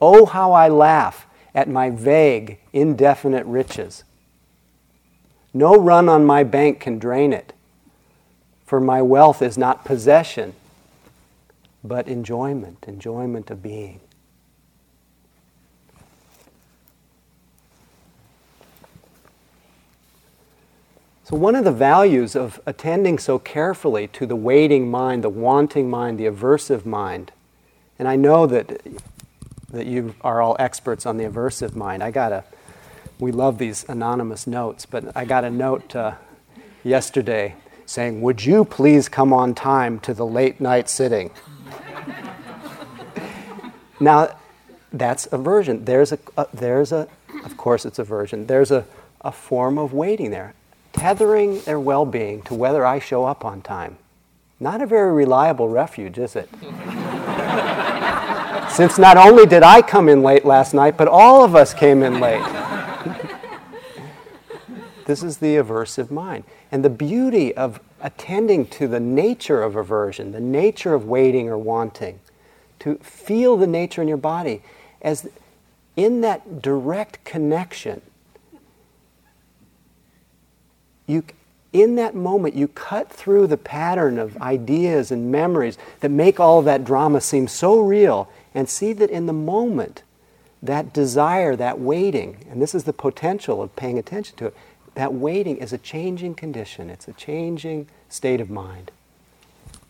Oh, 0.00 0.26
how 0.26 0.52
I 0.52 0.68
laugh 0.68 1.26
at 1.54 1.68
my 1.68 1.90
vague, 1.90 2.58
indefinite 2.72 3.44
riches. 3.46 4.04
No 5.52 5.76
run 5.76 6.08
on 6.08 6.24
my 6.24 6.44
bank 6.44 6.80
can 6.80 6.98
drain 6.98 7.32
it. 7.32 7.52
For 8.64 8.80
my 8.80 9.02
wealth 9.02 9.42
is 9.42 9.58
not 9.58 9.84
possession, 9.84 10.54
but 11.82 12.06
enjoyment, 12.06 12.84
enjoyment 12.86 13.50
of 13.50 13.62
being. 13.62 14.00
So, 21.24 21.36
one 21.36 21.54
of 21.54 21.64
the 21.64 21.72
values 21.72 22.34
of 22.34 22.60
attending 22.66 23.18
so 23.18 23.38
carefully 23.38 24.08
to 24.08 24.26
the 24.26 24.34
waiting 24.34 24.90
mind, 24.90 25.22
the 25.22 25.28
wanting 25.28 25.88
mind, 25.88 26.18
the 26.18 26.26
aversive 26.26 26.84
mind, 26.84 27.30
and 28.00 28.08
I 28.08 28.16
know 28.16 28.46
that, 28.46 28.80
that 29.70 29.86
you 29.86 30.14
are 30.20 30.40
all 30.40 30.56
experts 30.58 31.06
on 31.06 31.16
the 31.16 31.24
aversive 31.24 31.74
mind. 31.74 32.02
I 32.02 32.10
got 32.10 32.32
a, 32.32 32.44
we 33.18 33.32
love 33.32 33.58
these 33.58 33.84
anonymous 33.88 34.46
notes, 34.46 34.86
but 34.86 35.16
I 35.16 35.24
got 35.24 35.44
a 35.44 35.50
note 35.50 35.94
uh, 35.94 36.14
yesterday 36.82 37.54
saying, 37.86 38.20
Would 38.22 38.44
you 38.44 38.64
please 38.64 39.08
come 39.08 39.32
on 39.32 39.54
time 39.54 40.00
to 40.00 40.14
the 40.14 40.26
late 40.26 40.60
night 40.60 40.88
sitting? 40.88 41.30
now, 44.00 44.36
that's 44.92 45.28
aversion. 45.32 45.84
There's 45.84 46.12
a, 46.12 46.18
uh, 46.36 46.46
there's 46.52 46.92
a, 46.92 47.08
of 47.44 47.56
course, 47.56 47.84
it's 47.84 47.98
aversion. 47.98 48.46
There's 48.46 48.70
a, 48.70 48.84
a 49.20 49.32
form 49.32 49.78
of 49.78 49.92
waiting 49.92 50.30
there 50.30 50.54
tethering 50.92 51.60
their 51.62 51.80
well 51.80 52.04
being 52.04 52.42
to 52.42 52.54
whether 52.54 52.84
I 52.84 52.98
show 52.98 53.24
up 53.24 53.44
on 53.44 53.62
time. 53.62 53.98
Not 54.58 54.82
a 54.82 54.86
very 54.86 55.12
reliable 55.12 55.68
refuge, 55.68 56.18
is 56.18 56.36
it? 56.36 56.48
Since 58.72 58.98
not 58.98 59.16
only 59.16 59.46
did 59.46 59.62
I 59.62 59.82
come 59.82 60.08
in 60.08 60.22
late 60.22 60.44
last 60.44 60.74
night, 60.74 60.96
but 60.96 61.08
all 61.08 61.44
of 61.44 61.54
us 61.54 61.74
came 61.74 62.02
in 62.02 62.20
late. 62.20 62.42
this 65.06 65.22
is 65.22 65.38
the 65.38 65.56
aversive 65.56 66.10
mind. 66.10 66.44
And 66.72 66.84
the 66.84 66.90
beauty 66.90 67.54
of 67.56 67.80
attending 68.00 68.66
to 68.66 68.88
the 68.88 69.00
nature 69.00 69.62
of 69.62 69.76
aversion, 69.76 70.32
the 70.32 70.40
nature 70.40 70.94
of 70.94 71.04
waiting 71.04 71.48
or 71.48 71.58
wanting, 71.58 72.20
to 72.78 72.96
feel 72.96 73.56
the 73.56 73.66
nature 73.66 74.00
in 74.00 74.08
your 74.08 74.16
body 74.16 74.62
as 75.02 75.28
in 75.96 76.20
that 76.22 76.62
direct 76.62 77.22
connection 77.24 78.00
you, 81.10 81.24
in 81.72 81.96
that 81.96 82.14
moment, 82.14 82.54
you 82.54 82.68
cut 82.68 83.10
through 83.10 83.48
the 83.48 83.56
pattern 83.56 84.18
of 84.18 84.36
ideas 84.38 85.10
and 85.10 85.30
memories 85.30 85.76
that 86.00 86.10
make 86.10 86.38
all 86.38 86.60
of 86.60 86.64
that 86.66 86.84
drama 86.84 87.20
seem 87.20 87.48
so 87.48 87.80
real 87.80 88.28
and 88.54 88.68
see 88.68 88.92
that 88.92 89.10
in 89.10 89.26
the 89.26 89.32
moment, 89.32 90.02
that 90.62 90.92
desire, 90.92 91.56
that 91.56 91.80
waiting, 91.80 92.44
and 92.50 92.60
this 92.60 92.74
is 92.74 92.84
the 92.84 92.92
potential 92.92 93.62
of 93.62 93.74
paying 93.76 93.98
attention 93.98 94.36
to 94.36 94.46
it, 94.46 94.56
that 94.94 95.14
waiting 95.14 95.56
is 95.58 95.72
a 95.72 95.78
changing 95.78 96.34
condition, 96.34 96.90
it's 96.90 97.08
a 97.08 97.12
changing 97.12 97.88
state 98.08 98.40
of 98.40 98.50
mind. 98.50 98.90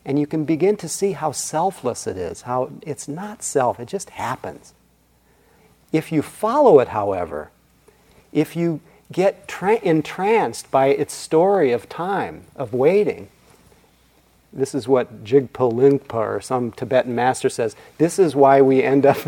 And 0.04 0.18
you 0.18 0.26
can 0.26 0.44
begin 0.44 0.76
to 0.78 0.88
see 0.88 1.12
how 1.12 1.32
selfless 1.32 2.06
it 2.06 2.16
is, 2.16 2.42
how 2.42 2.70
it's 2.82 3.08
not 3.08 3.42
self, 3.42 3.80
it 3.80 3.88
just 3.88 4.10
happens. 4.10 4.72
If 5.92 6.12
you 6.12 6.22
follow 6.22 6.78
it, 6.80 6.88
however, 6.88 7.50
if 8.32 8.54
you 8.54 8.80
get 9.12 9.48
tra- 9.48 9.80
entranced 9.82 10.70
by 10.70 10.86
its 10.86 11.12
story 11.12 11.72
of 11.72 11.88
time, 11.88 12.44
of 12.54 12.72
waiting. 12.72 13.28
This 14.52 14.74
is 14.74 14.88
what 14.88 15.22
Jigpo 15.22 15.72
Lingpa 15.72 16.14
or 16.14 16.40
some 16.40 16.72
Tibetan 16.72 17.14
master 17.14 17.48
says. 17.48 17.76
This 17.98 18.18
is 18.18 18.34
why 18.34 18.60
we 18.60 18.82
end 18.82 19.06
up. 19.06 19.16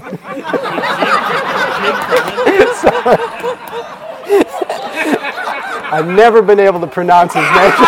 I've 5.92 6.08
never 6.08 6.42
been 6.42 6.58
able 6.58 6.80
to 6.80 6.88
pronounce 6.88 7.34
his 7.34 7.44
name. 7.44 7.72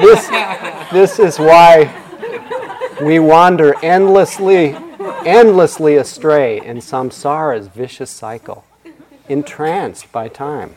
this, 0.00 0.28
this 0.90 1.18
is 1.18 1.38
why 1.38 1.92
we 3.02 3.18
wander 3.18 3.74
endlessly 3.82 4.76
endlessly 5.26 5.96
astray 5.96 6.60
in 6.64 6.78
samsara's 6.78 7.66
vicious 7.68 8.10
cycle, 8.10 8.64
entranced 9.28 10.10
by 10.12 10.28
time 10.28 10.74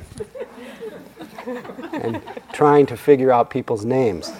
and 1.45 2.21
trying 2.53 2.85
to 2.87 2.97
figure 2.97 3.31
out 3.31 3.49
people's 3.49 3.85
names. 3.85 4.31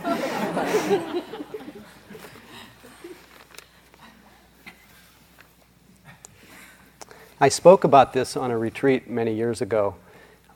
I 7.40 7.50
spoke 7.50 7.84
about 7.84 8.14
this 8.14 8.38
on 8.38 8.52
a 8.52 8.58
retreat 8.58 9.10
many 9.10 9.34
years 9.34 9.62
ago. 9.62 9.96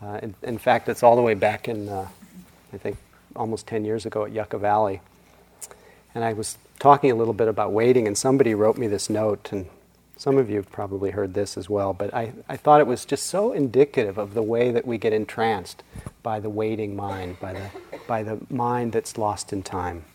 Uh, 0.04 0.20
in, 0.22 0.36
in, 0.44 0.58
fact, 0.60 0.88
it's 0.88 1.02
all 1.02 1.16
the 1.16 1.22
way 1.24 1.34
back 1.34 1.68
in, 1.68 1.90
uh, 1.90 2.08
I 2.72 2.78
think, 2.78 2.98
almost 3.36 3.66
10 3.66 3.86
years 3.86 4.06
ago 4.06 4.24
at 4.24 4.32
Yucca 4.32 4.60
Valley. 4.60 5.02
And 6.14 6.24
I 6.24 6.34
was 6.34 6.60
talking 6.78 7.10
a 7.10 7.16
little 7.16 7.34
bit 7.34 7.48
about 7.48 7.72
waiting, 7.72 8.06
and 8.06 8.16
somebody 8.16 8.54
wrote 8.54 8.78
me 8.78 8.86
this 8.86 9.10
note, 9.10 9.50
and 9.52 9.66
some 10.18 10.38
of 10.38 10.50
you 10.50 10.56
have 10.58 10.72
probably 10.72 11.12
heard 11.12 11.34
this 11.34 11.58
as 11.58 11.70
well, 11.70 11.94
but 11.94 12.14
I, 12.14 12.34
I 12.48 12.56
thought 12.58 12.80
it 12.80 12.88
was 12.88 13.06
just 13.06 13.26
so 13.26 13.52
indicative 13.52 14.18
of 14.18 14.34
the 14.34 14.42
way 14.42 14.72
that 14.72 14.88
we 14.88 14.98
get 14.98 15.14
entranced 15.14 15.84
by 16.24 16.40
the 16.40 16.50
waiting 16.50 16.96
mind, 16.96 17.40
by 17.40 17.54
the, 17.54 17.70
by 18.08 18.24
the 18.24 18.40
mind 18.50 18.94
that's 18.94 19.18
lost 19.18 19.52
in 19.52 19.62
time. 19.62 20.06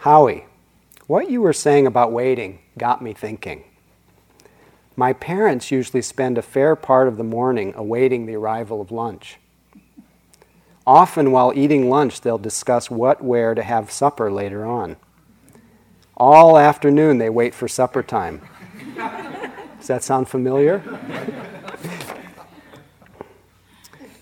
Howie, 0.00 0.44
what 1.06 1.30
you 1.30 1.42
were 1.42 1.52
saying 1.52 1.86
about 1.86 2.12
waiting 2.12 2.60
got 2.78 3.02
me 3.02 3.12
thinking. 3.12 3.64
My 4.96 5.12
parents 5.12 5.70
usually 5.70 6.02
spend 6.02 6.38
a 6.38 6.42
fair 6.42 6.74
part 6.74 7.08
of 7.08 7.16
the 7.16 7.24
morning 7.24 7.74
awaiting 7.76 8.26
the 8.26 8.36
arrival 8.36 8.80
of 8.80 8.90
lunch. 8.90 9.38
Often, 10.86 11.32
while 11.32 11.52
eating 11.54 11.90
lunch, 11.90 12.20
they'll 12.20 12.38
discuss 12.38 12.88
what, 12.88 13.22
where 13.22 13.54
to 13.54 13.62
have 13.62 13.90
supper 13.90 14.30
later 14.30 14.64
on. 14.64 14.96
All 16.16 16.56
afternoon, 16.56 17.18
they 17.18 17.28
wait 17.28 17.54
for 17.54 17.68
supper 17.68 18.02
time. 18.02 18.40
Does 19.78 19.88
that 19.88 20.02
sound 20.02 20.28
familiar? 20.28 20.82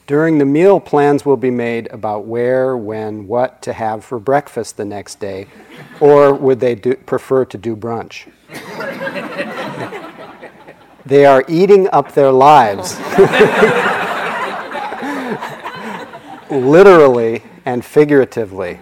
During 0.06 0.38
the 0.38 0.44
meal, 0.44 0.80
plans 0.80 1.24
will 1.24 1.38
be 1.38 1.50
made 1.50 1.90
about 1.90 2.26
where, 2.26 2.76
when, 2.76 3.26
what 3.26 3.62
to 3.62 3.72
have 3.72 4.04
for 4.04 4.18
breakfast 4.18 4.76
the 4.76 4.84
next 4.84 5.18
day, 5.18 5.46
or 6.00 6.34
would 6.34 6.60
they 6.60 6.74
do, 6.74 6.94
prefer 6.94 7.46
to 7.46 7.56
do 7.56 7.74
brunch? 7.74 8.30
they 11.06 11.24
are 11.24 11.42
eating 11.48 11.88
up 11.90 12.12
their 12.12 12.32
lives. 12.32 12.98
literally 16.50 17.42
and 17.64 17.84
figuratively. 17.84 18.80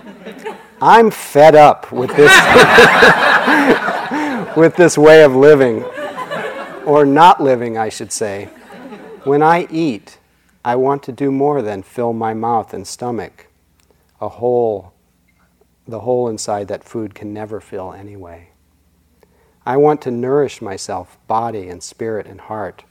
I'm 0.85 1.12
fed 1.12 1.55
up 1.55 1.92
with 1.92 2.11
this 2.16 2.27
with 4.57 4.75
this 4.75 4.99
way 4.99 5.23
of 5.23 5.37
living 5.37 5.85
or 6.85 7.07
not 7.07 7.40
living, 7.40 7.79
I 7.79 7.88
should 7.88 8.11
say. 8.11 8.47
When 9.23 9.45
I 9.45 9.68
eat, 9.71 10.18
I 10.64 10.75
want 10.75 11.05
to 11.05 11.12
do 11.12 11.31
more 11.31 11.62
than 11.62 11.85
fill 11.85 12.12
my 12.12 12.35
mouth 12.35 12.75
and 12.75 12.85
stomach. 12.85 13.47
A 14.21 14.29
hole 14.29 14.92
the 15.87 16.01
hole 16.01 16.29
inside 16.29 16.66
that 16.66 16.83
food 16.83 17.14
can 17.14 17.33
never 17.33 17.61
fill 17.61 17.92
anyway. 17.92 18.49
I 19.64 19.77
want 19.77 20.03
to 20.03 20.11
nourish 20.11 20.61
myself, 20.61 21.16
body 21.29 21.68
and 21.68 21.81
spirit 21.81 22.27
and 22.27 22.40
heart, 22.40 22.83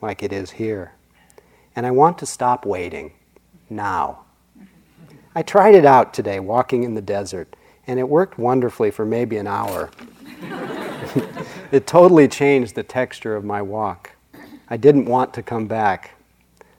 like 0.00 0.22
it 0.22 0.32
is 0.32 0.52
here. 0.52 0.94
And 1.76 1.84
I 1.84 1.90
want 1.90 2.16
to 2.18 2.26
stop 2.26 2.64
waiting 2.64 3.12
now. 3.68 4.23
I 5.36 5.42
tried 5.42 5.74
it 5.74 5.84
out 5.84 6.14
today, 6.14 6.38
walking 6.38 6.84
in 6.84 6.94
the 6.94 7.02
desert, 7.02 7.56
and 7.88 7.98
it 7.98 8.08
worked 8.08 8.38
wonderfully 8.38 8.92
for 8.92 9.04
maybe 9.04 9.36
an 9.36 9.48
hour. 9.48 9.90
it 11.72 11.88
totally 11.88 12.28
changed 12.28 12.76
the 12.76 12.84
texture 12.84 13.34
of 13.34 13.44
my 13.44 13.60
walk. 13.60 14.12
I 14.68 14.76
didn't 14.76 15.06
want 15.06 15.34
to 15.34 15.42
come 15.42 15.66
back. 15.66 16.12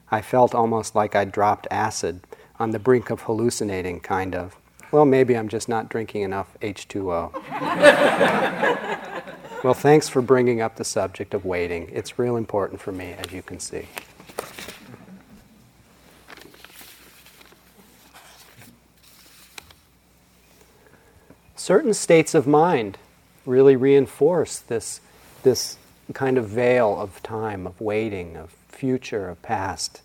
I 0.09 0.21
felt 0.21 0.55
almost 0.55 0.95
like 0.95 1.15
I'd 1.15 1.33
dropped 1.33 1.67
acid 1.69 2.21
on 2.57 2.71
the 2.71 2.79
brink 2.79 3.09
of 3.09 3.23
hallucinating, 3.23 3.99
kind 3.99 4.33
of. 4.33 4.55
Well, 4.91 5.03
maybe 5.03 5.35
I'm 5.35 5.49
just 5.49 5.67
not 5.67 5.89
drinking 5.89 6.21
enough 6.21 6.55
H2O. 6.61 7.33
well, 9.65 9.73
thanks 9.73 10.07
for 10.07 10.21
bringing 10.21 10.61
up 10.61 10.77
the 10.77 10.85
subject 10.85 11.33
of 11.33 11.43
waiting. 11.43 11.89
It's 11.91 12.17
real 12.17 12.37
important 12.37 12.79
for 12.79 12.93
me, 12.93 13.15
as 13.19 13.33
you 13.33 13.41
can 13.41 13.59
see. 13.59 13.89
Certain 21.65 21.95
states 21.95 22.36
of 22.36 22.45
mind 22.45 22.95
really 23.43 23.75
reinforce 23.75 24.60
this, 24.60 25.01
this 25.41 25.78
kind 26.13 26.38
of 26.38 26.47
veil 26.47 26.95
of 27.01 27.23
time, 27.23 27.65
of 27.65 27.82
waiting, 27.82 28.38
of 28.38 28.51
future, 28.69 29.30
of 29.30 29.41
past. 29.41 30.04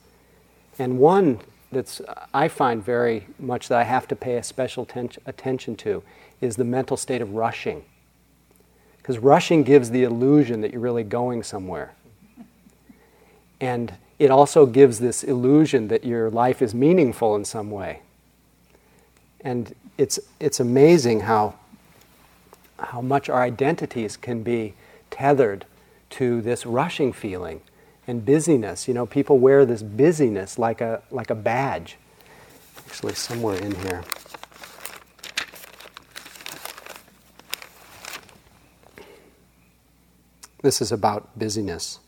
And 0.78 0.98
one 0.98 1.40
that's 1.70 2.00
I 2.32 2.48
find 2.48 2.82
very 2.82 3.26
much 3.38 3.68
that 3.68 3.78
I 3.78 3.84
have 3.84 4.08
to 4.08 4.16
pay 4.16 4.38
a 4.38 4.42
special 4.42 4.86
ten- 4.86 5.10
attention 5.26 5.76
to 5.76 6.02
is 6.40 6.56
the 6.56 6.64
mental 6.64 6.96
state 6.96 7.20
of 7.20 7.34
rushing. 7.34 7.84
Because 8.96 9.18
rushing 9.18 9.62
gives 9.62 9.90
the 9.90 10.02
illusion 10.02 10.62
that 10.62 10.72
you're 10.72 10.80
really 10.80 11.04
going 11.04 11.42
somewhere. 11.42 11.92
And 13.60 13.92
it 14.18 14.30
also 14.30 14.64
gives 14.64 14.98
this 14.98 15.22
illusion 15.22 15.88
that 15.88 16.04
your 16.04 16.30
life 16.30 16.62
is 16.62 16.74
meaningful 16.74 17.36
in 17.36 17.44
some 17.44 17.70
way. 17.70 18.00
And 19.42 19.74
it's, 19.98 20.18
it's 20.38 20.60
amazing 20.60 21.20
how, 21.20 21.54
how 22.78 23.00
much 23.00 23.28
our 23.28 23.42
identities 23.42 24.16
can 24.16 24.42
be 24.42 24.74
tethered 25.10 25.66
to 26.10 26.40
this 26.42 26.66
rushing 26.66 27.12
feeling. 27.12 27.62
and 28.06 28.24
busyness. 28.24 28.88
You 28.88 28.94
know, 28.94 29.06
people 29.06 29.38
wear 29.38 29.64
this 29.64 29.82
busyness 29.82 30.58
like 30.58 30.80
a, 30.80 31.02
like 31.10 31.30
a 31.30 31.34
badge. 31.34 31.96
Actually, 32.86 33.14
somewhere 33.14 33.56
in 33.56 33.74
here. 33.76 34.02
This 40.62 40.82
is 40.82 40.92
about 40.92 41.38
busyness. 41.38 42.00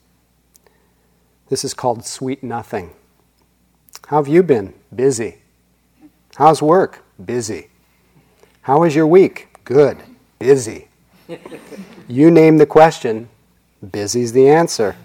This 1.48 1.64
is 1.64 1.72
called 1.74 2.04
sweet 2.04 2.42
nothing. 2.42 2.90
How 4.08 4.16
have 4.16 4.28
you 4.28 4.42
been? 4.42 4.74
Busy. 4.94 5.38
How's 6.36 6.60
work? 6.62 7.01
Busy. 7.24 7.68
How 8.62 8.80
was 8.80 8.94
your 8.94 9.06
week? 9.06 9.48
Good. 9.64 9.98
Busy. 10.38 10.88
You 12.08 12.30
name 12.30 12.58
the 12.58 12.66
question, 12.66 13.28
busy's 13.90 14.32
the 14.32 14.48
answer. 14.48 14.96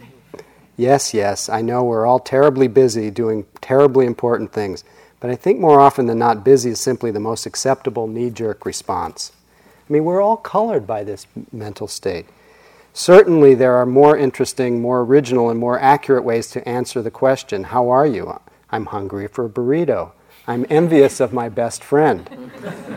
Yes, 0.76 1.14
yes, 1.14 1.50
I 1.50 1.62
know 1.62 1.84
we're 1.84 2.06
all 2.06 2.20
terribly 2.20 2.68
busy 2.68 3.10
doing 3.10 3.46
terribly 3.62 4.06
important 4.06 4.52
things, 4.52 4.84
but 5.20 5.30
I 5.30 5.36
think 5.36 5.60
more 5.60 5.80
often 5.80 6.06
than 6.06 6.20
not, 6.20 6.44
busy 6.44 6.72
is 6.72 6.80
simply 6.80 7.12
the 7.12 7.20
most 7.20 7.46
acceptable 7.46 8.08
knee 8.08 8.30
jerk 8.30 8.66
response. 8.66 9.32
I 9.58 9.94
mean, 9.94 10.06
we're 10.06 10.22
all 10.22 10.38
colored 10.38 10.86
by 10.86 11.04
this 11.04 11.26
mental 11.52 11.88
state. 11.88 12.26
Certainly, 12.94 13.56
there 13.56 13.76
are 13.78 13.86
more 13.86 14.18
interesting, 14.18 14.82
more 14.82 15.02
original, 15.02 15.50
and 15.50 15.60
more 15.60 15.80
accurate 15.80 16.24
ways 16.24 16.50
to 16.52 16.68
answer 16.68 17.02
the 17.02 17.12
question 17.12 17.66
How 17.66 17.90
are 17.90 18.06
you? 18.06 18.40
I'm 18.70 18.88
hungry 18.88 19.28
for 19.28 19.46
a 19.46 19.50
burrito. 19.50 20.12
I'm 20.48 20.66
envious 20.70 21.20
of 21.20 21.34
my 21.34 21.50
best 21.50 21.84
friend. 21.84 22.30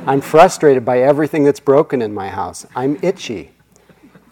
I'm 0.06 0.20
frustrated 0.20 0.84
by 0.84 1.00
everything 1.00 1.42
that's 1.42 1.58
broken 1.58 2.00
in 2.00 2.14
my 2.14 2.28
house. 2.28 2.64
I'm 2.76 2.96
itchy. 3.02 3.50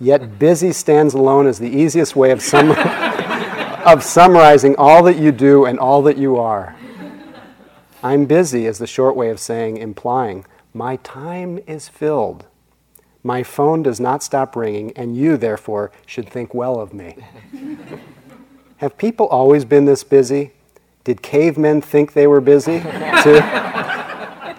Yet 0.00 0.38
busy 0.38 0.72
stands 0.72 1.14
alone 1.14 1.48
as 1.48 1.58
the 1.58 1.68
easiest 1.68 2.14
way 2.14 2.30
of, 2.30 2.40
sum- 2.40 2.70
of 3.84 4.04
summarizing 4.04 4.76
all 4.76 5.02
that 5.02 5.18
you 5.18 5.32
do 5.32 5.64
and 5.64 5.80
all 5.80 6.02
that 6.02 6.16
you 6.16 6.36
are. 6.36 6.76
I'm 8.04 8.26
busy 8.26 8.66
is 8.66 8.78
the 8.78 8.86
short 8.86 9.16
way 9.16 9.30
of 9.30 9.40
saying, 9.40 9.78
implying, 9.78 10.46
my 10.72 10.96
time 10.96 11.58
is 11.66 11.88
filled. 11.88 12.46
My 13.24 13.42
phone 13.42 13.82
does 13.82 13.98
not 13.98 14.22
stop 14.22 14.54
ringing, 14.54 14.92
and 14.94 15.16
you, 15.16 15.36
therefore, 15.36 15.90
should 16.06 16.30
think 16.30 16.54
well 16.54 16.78
of 16.78 16.94
me. 16.94 17.16
Have 18.76 18.96
people 18.96 19.26
always 19.26 19.64
been 19.64 19.86
this 19.86 20.04
busy? 20.04 20.52
Did 21.08 21.22
cavemen 21.22 21.80
think 21.80 22.12
they 22.12 22.26
were 22.26 22.42
busy? 22.42 22.80
too? 23.22 23.40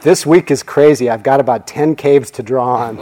this 0.01 0.25
week 0.25 0.49
is 0.49 0.63
crazy. 0.63 1.07
I've 1.07 1.21
got 1.21 1.39
about 1.39 1.67
10 1.67 1.95
caves 1.95 2.31
to 2.31 2.41
draw 2.41 2.87
on. 2.87 2.97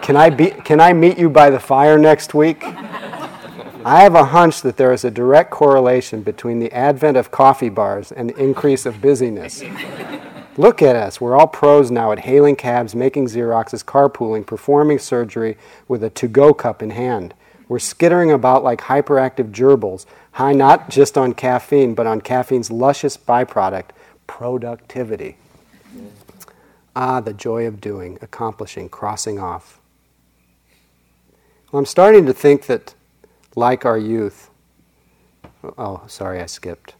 Can 0.00 0.16
I, 0.16 0.30
be, 0.30 0.52
can 0.52 0.80
I 0.80 0.94
meet 0.94 1.18
you 1.18 1.28
by 1.28 1.50
the 1.50 1.60
fire 1.60 1.98
next 1.98 2.32
week? 2.32 2.64
I 2.64 4.00
have 4.00 4.14
a 4.14 4.24
hunch 4.24 4.62
that 4.62 4.78
there 4.78 4.90
is 4.94 5.04
a 5.04 5.10
direct 5.10 5.50
correlation 5.50 6.22
between 6.22 6.60
the 6.60 6.72
advent 6.72 7.18
of 7.18 7.30
coffee 7.30 7.68
bars 7.68 8.10
and 8.10 8.30
the 8.30 8.36
increase 8.42 8.86
of 8.86 9.02
busyness. 9.02 9.62
Look 10.56 10.80
at 10.80 10.96
us. 10.96 11.20
We're 11.20 11.36
all 11.36 11.48
pros 11.48 11.90
now 11.90 12.10
at 12.10 12.20
hailing 12.20 12.56
cabs, 12.56 12.94
making 12.94 13.26
Xeroxes, 13.26 13.84
carpooling, 13.84 14.46
performing 14.46 14.98
surgery 14.98 15.58
with 15.88 16.02
a 16.02 16.08
to 16.08 16.26
go 16.26 16.54
cup 16.54 16.82
in 16.82 16.88
hand. 16.88 17.34
We're 17.68 17.78
skittering 17.78 18.30
about 18.30 18.62
like 18.62 18.82
hyperactive 18.82 19.50
gerbils, 19.50 20.04
high 20.34 20.52
not 20.52 20.90
just 20.90 21.16
on 21.16 21.32
caffeine, 21.32 21.94
but 21.94 22.06
on 22.06 22.20
caffeine's 22.20 22.70
luscious 22.70 23.16
byproduct, 23.16 23.90
productivity. 24.26 25.36
Ah, 26.96 27.20
the 27.20 27.32
joy 27.32 27.66
of 27.66 27.80
doing, 27.80 28.18
accomplishing, 28.20 28.88
crossing 28.88 29.38
off. 29.38 29.80
Well, 31.70 31.78
I'm 31.78 31.86
starting 31.86 32.26
to 32.26 32.32
think 32.32 32.66
that, 32.66 32.94
like 33.54 33.84
our 33.84 33.98
youth, 33.98 34.50
oh, 35.78 36.02
sorry, 36.08 36.40
I 36.40 36.46
skipped. 36.46 36.94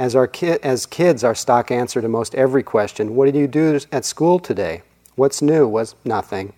As, 0.00 0.16
our 0.16 0.26
ki- 0.26 0.58
as 0.62 0.84
kids, 0.84 1.22
our 1.22 1.34
stock 1.36 1.70
answer 1.70 2.00
to 2.00 2.08
most 2.08 2.34
every 2.34 2.62
question 2.64 3.14
What 3.14 3.26
did 3.26 3.36
you 3.36 3.46
do 3.46 3.78
at 3.92 4.04
school 4.04 4.40
today? 4.40 4.82
What's 5.14 5.42
new? 5.42 5.68
Was 5.68 5.94
nothing. 6.04 6.54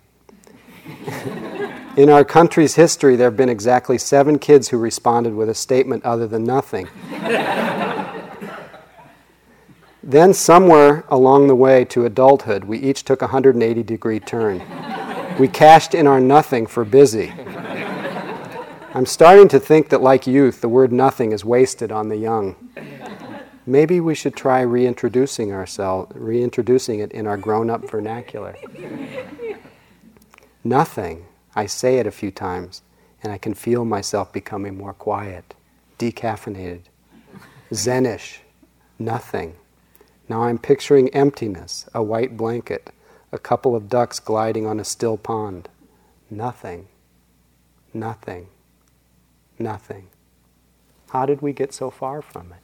In 1.95 2.09
our 2.09 2.25
country's 2.25 2.73
history, 2.73 3.15
there 3.15 3.27
have 3.27 3.37
been 3.37 3.49
exactly 3.49 3.99
seven 3.99 4.39
kids 4.39 4.69
who 4.69 4.79
responded 4.79 5.35
with 5.35 5.47
a 5.47 5.53
statement 5.53 6.03
other 6.03 6.25
than 6.25 6.43
nothing. 6.43 6.89
then, 10.03 10.33
somewhere 10.33 11.03
along 11.09 11.47
the 11.47 11.55
way 11.55 11.85
to 11.85 12.05
adulthood, 12.05 12.63
we 12.63 12.79
each 12.79 13.03
took 13.03 13.21
a 13.21 13.25
180 13.25 13.83
degree 13.83 14.19
turn. 14.19 14.63
We 15.37 15.47
cashed 15.47 15.93
in 15.93 16.07
our 16.07 16.19
nothing 16.19 16.65
for 16.65 16.83
busy. 16.83 17.31
I'm 18.95 19.05
starting 19.05 19.47
to 19.49 19.59
think 19.59 19.89
that, 19.89 20.01
like 20.01 20.25
youth, 20.25 20.61
the 20.61 20.69
word 20.69 20.91
nothing 20.91 21.31
is 21.31 21.45
wasted 21.45 21.91
on 21.91 22.09
the 22.09 22.17
young. 22.17 22.55
Maybe 23.67 23.99
we 23.99 24.15
should 24.15 24.35
try 24.35 24.61
reintroducing 24.61 25.53
ourselves, 25.53 26.11
reintroducing 26.15 27.01
it 27.01 27.11
in 27.11 27.27
our 27.27 27.37
grown 27.37 27.69
up 27.69 27.87
vernacular. 27.87 28.55
Nothing 30.63 31.25
I 31.55 31.65
say 31.67 31.97
it 31.97 32.07
a 32.07 32.11
few 32.11 32.31
times, 32.31 32.81
and 33.21 33.31
I 33.31 33.37
can 33.37 33.53
feel 33.53 33.85
myself 33.85 34.33
becoming 34.33 34.77
more 34.77 34.93
quiet, 34.93 35.53
decaffeinated, 35.99 36.81
zenish, 37.71 38.39
nothing. 38.97 39.55
Now 40.27 40.43
I'm 40.43 40.57
picturing 40.57 41.09
emptiness, 41.09 41.87
a 41.93 42.01
white 42.01 42.37
blanket, 42.37 42.91
a 43.31 43.37
couple 43.37 43.75
of 43.75 43.89
ducks 43.89 44.19
gliding 44.19 44.65
on 44.65 44.79
a 44.79 44.83
still 44.83 45.17
pond. 45.17 45.69
Nothing, 46.29 46.87
nothing, 47.93 48.47
nothing. 49.59 50.07
How 51.09 51.25
did 51.25 51.41
we 51.41 51.53
get 51.53 51.73
so 51.73 51.91
far 51.91 52.21
from 52.21 52.51
it? 52.53 52.62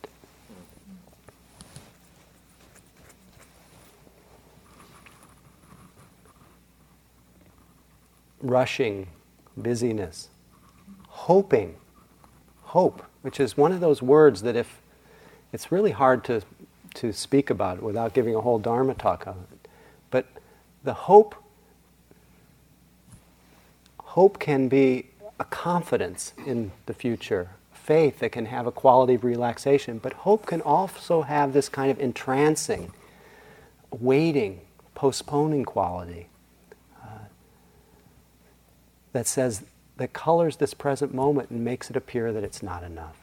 Rushing, 8.42 9.08
busyness, 9.58 10.30
hoping, 11.08 11.76
hope, 12.64 13.04
which 13.22 13.40
is 13.40 13.58
one 13.58 13.72
of 13.72 13.80
those 13.80 14.02
words 14.02 14.42
that 14.44 14.56
if 14.56 14.82
it's 15.52 15.72
really 15.72 15.92
hard 15.92 16.24
to, 16.26 16.42
to 16.96 17.12
speak 17.12 17.50
about 17.50 17.78
it 17.78 17.84
without 17.84 18.14
giving 18.14 18.36
a 18.36 18.42
whole 18.42 18.60
Dharma 18.60 18.94
talk 18.94 19.28
on 19.28 19.46
it. 19.52 19.68
But 20.12 20.28
the 20.84 20.94
hope, 20.94 21.36
hope 24.00 24.40
can 24.40 24.68
be 24.68 25.08
a 25.40 25.46
confidence 25.46 26.34
in 26.46 26.72
the 26.86 26.94
future, 26.94 27.50
faith 27.74 28.20
that 28.20 28.32
can 28.32 28.46
have 28.46 28.68
a 28.68 28.72
quality 28.72 29.16
of 29.16 29.24
relaxation, 29.24 29.98
but 29.98 30.14
hope 30.14 30.46
can 30.46 30.62
also 30.62 31.24
have 31.24 31.54
this 31.54 31.70
kind 31.70 31.90
of 31.90 32.00
entrancing, 32.00 32.92
waiting, 33.92 34.62
postponing 34.94 35.66
quality 35.66 36.28
that 39.14 39.28
says, 39.28 39.64
that 40.00 40.14
colors 40.14 40.56
this 40.56 40.74
present 40.74 41.14
moment 41.14 41.50
and 41.50 41.64
makes 41.64 41.90
it 41.90 41.96
appear 41.96 42.32
that 42.32 42.44
it's 42.44 42.64
not 42.64 42.84
enough. 42.84 43.18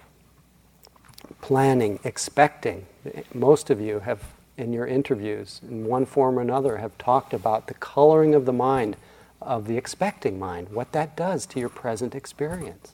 Planning, 1.41 1.99
expecting. 2.05 2.87
Most 3.35 3.71
of 3.71 3.81
you 3.81 4.01
have, 4.01 4.23
in 4.57 4.73
your 4.73 4.87
interviews, 4.87 5.61
in 5.69 5.87
one 5.87 6.05
form 6.05 6.39
or 6.39 6.43
another, 6.43 6.77
have 6.77 6.97
talked 6.99 7.33
about 7.33 7.67
the 7.67 7.75
coloring 7.75 8.35
of 8.35 8.45
the 8.45 8.53
mind, 8.53 8.97
of 9.41 9.67
the 9.67 9.79
expecting 9.79 10.39
mind, 10.39 10.69
what 10.69 10.93
that 10.93 11.17
does 11.17 11.47
to 11.47 11.59
your 11.59 11.71
present 11.71 12.15
experience. 12.15 12.93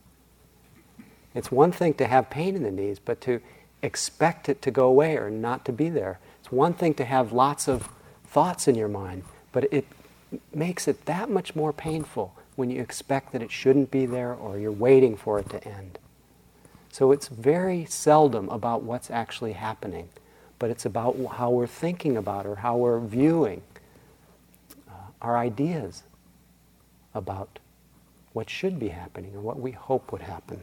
It's 1.35 1.51
one 1.51 1.73
thing 1.73 1.95
to 1.95 2.07
have 2.07 2.31
pain 2.31 2.55
in 2.55 2.63
the 2.63 2.71
knees, 2.71 2.99
but 2.99 3.21
to 3.23 3.41
expect 3.83 4.49
it 4.49 4.63
to 4.63 4.71
go 4.71 4.87
away 4.87 5.17
or 5.17 5.29
not 5.29 5.65
to 5.65 5.73
be 5.73 5.89
there. 5.89 6.21
It's 6.41 6.53
one 6.53 6.75
thing 6.75 6.95
to 6.95 7.05
have 7.05 7.33
lots 7.33 7.69
of 7.69 7.89
thoughts 8.25 8.69
in 8.69 8.77
your 8.77 8.89
mind, 8.89 9.25
but 9.51 9.65
it 9.73 9.87
makes 10.55 10.87
it 10.87 11.05
that 11.07 11.29
much 11.29 11.57
more 11.57 11.73
painful 11.73 12.35
when 12.57 12.71
you 12.71 12.81
expect 12.81 13.33
that 13.33 13.43
it 13.43 13.51
shouldn't 13.51 13.91
be 13.91 14.07
there 14.07 14.35
or 14.35 14.59
you're 14.59 14.73
waiting 14.73 15.17
for 15.17 15.39
it 15.39 15.49
to 15.51 15.65
end. 15.67 15.99
So 16.91 17.11
it's 17.11 17.29
very 17.29 17.87
seldom 17.87 18.49
about 18.51 18.83
what's 18.83 19.11
actually 19.11 19.53
happening, 19.53 20.11
but 20.59 20.71
it's 20.71 20.85
about 20.85 21.17
how 21.37 21.51
we're 21.51 21.67
thinking 21.67 22.17
about 22.17 22.47
or 22.47 22.57
how 22.57 22.77
we're 22.77 23.01
viewing 23.01 23.63
uh, 24.89 24.93
our 25.23 25.39
ideas 25.39 26.03
about 27.15 27.59
what 28.33 28.51
should 28.51 28.79
be 28.79 28.89
happening 28.89 29.35
or 29.35 29.41
what 29.41 29.59
we 29.59 29.71
hope 29.71 30.13
would 30.13 30.23
happen. 30.23 30.61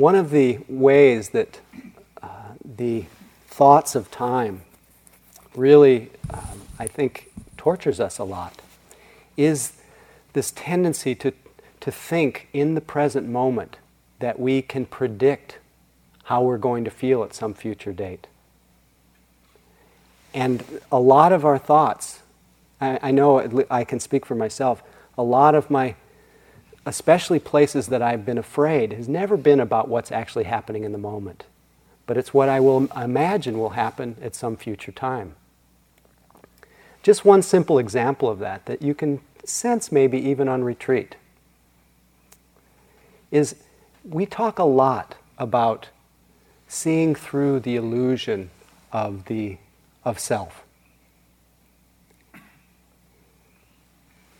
One 0.00 0.14
of 0.14 0.30
the 0.30 0.60
ways 0.66 1.28
that 1.28 1.60
uh, 2.22 2.28
the 2.64 3.04
thoughts 3.48 3.94
of 3.94 4.10
time 4.10 4.62
really, 5.54 6.08
um, 6.30 6.62
I 6.78 6.86
think, 6.86 7.30
tortures 7.58 8.00
us 8.00 8.16
a 8.16 8.24
lot 8.24 8.62
is 9.36 9.74
this 10.32 10.52
tendency 10.52 11.14
to, 11.16 11.34
to 11.80 11.90
think 11.90 12.48
in 12.54 12.74
the 12.76 12.80
present 12.80 13.28
moment 13.28 13.76
that 14.20 14.40
we 14.40 14.62
can 14.62 14.86
predict 14.86 15.58
how 16.24 16.44
we're 16.44 16.56
going 16.56 16.82
to 16.84 16.90
feel 16.90 17.22
at 17.22 17.34
some 17.34 17.52
future 17.52 17.92
date. 17.92 18.26
And 20.32 20.80
a 20.90 20.98
lot 20.98 21.30
of 21.30 21.44
our 21.44 21.58
thoughts, 21.58 22.20
I, 22.80 22.98
I 23.02 23.10
know 23.10 23.66
I 23.70 23.84
can 23.84 24.00
speak 24.00 24.24
for 24.24 24.34
myself, 24.34 24.82
a 25.18 25.22
lot 25.22 25.54
of 25.54 25.68
my, 25.68 25.94
especially 26.86 27.38
places 27.38 27.88
that 27.88 28.02
I've 28.02 28.24
been 28.24 28.38
afraid, 28.38 28.92
has 28.92 29.08
never 29.08 29.36
been 29.36 29.60
about 29.60 29.88
what's 29.88 30.10
actually 30.10 30.44
happening 30.44 30.84
in 30.84 30.92
the 30.92 30.98
moment. 30.98 31.44
But 32.06 32.16
it's 32.16 32.34
what 32.34 32.48
I 32.48 32.60
will 32.60 32.88
imagine 32.96 33.58
will 33.58 33.70
happen 33.70 34.16
at 34.22 34.34
some 34.34 34.56
future 34.56 34.92
time. 34.92 35.34
Just 37.02 37.24
one 37.24 37.42
simple 37.42 37.78
example 37.78 38.28
of 38.28 38.38
that, 38.40 38.66
that 38.66 38.82
you 38.82 38.94
can 38.94 39.20
sense 39.44 39.90
maybe 39.90 40.18
even 40.18 40.48
on 40.48 40.64
retreat, 40.64 41.16
is 43.30 43.56
we 44.04 44.26
talk 44.26 44.58
a 44.58 44.64
lot 44.64 45.16
about 45.38 45.88
seeing 46.66 47.14
through 47.14 47.60
the 47.60 47.76
illusion 47.76 48.50
of 48.92 49.26
the 49.26 49.58
of 50.04 50.18
self. 50.18 50.64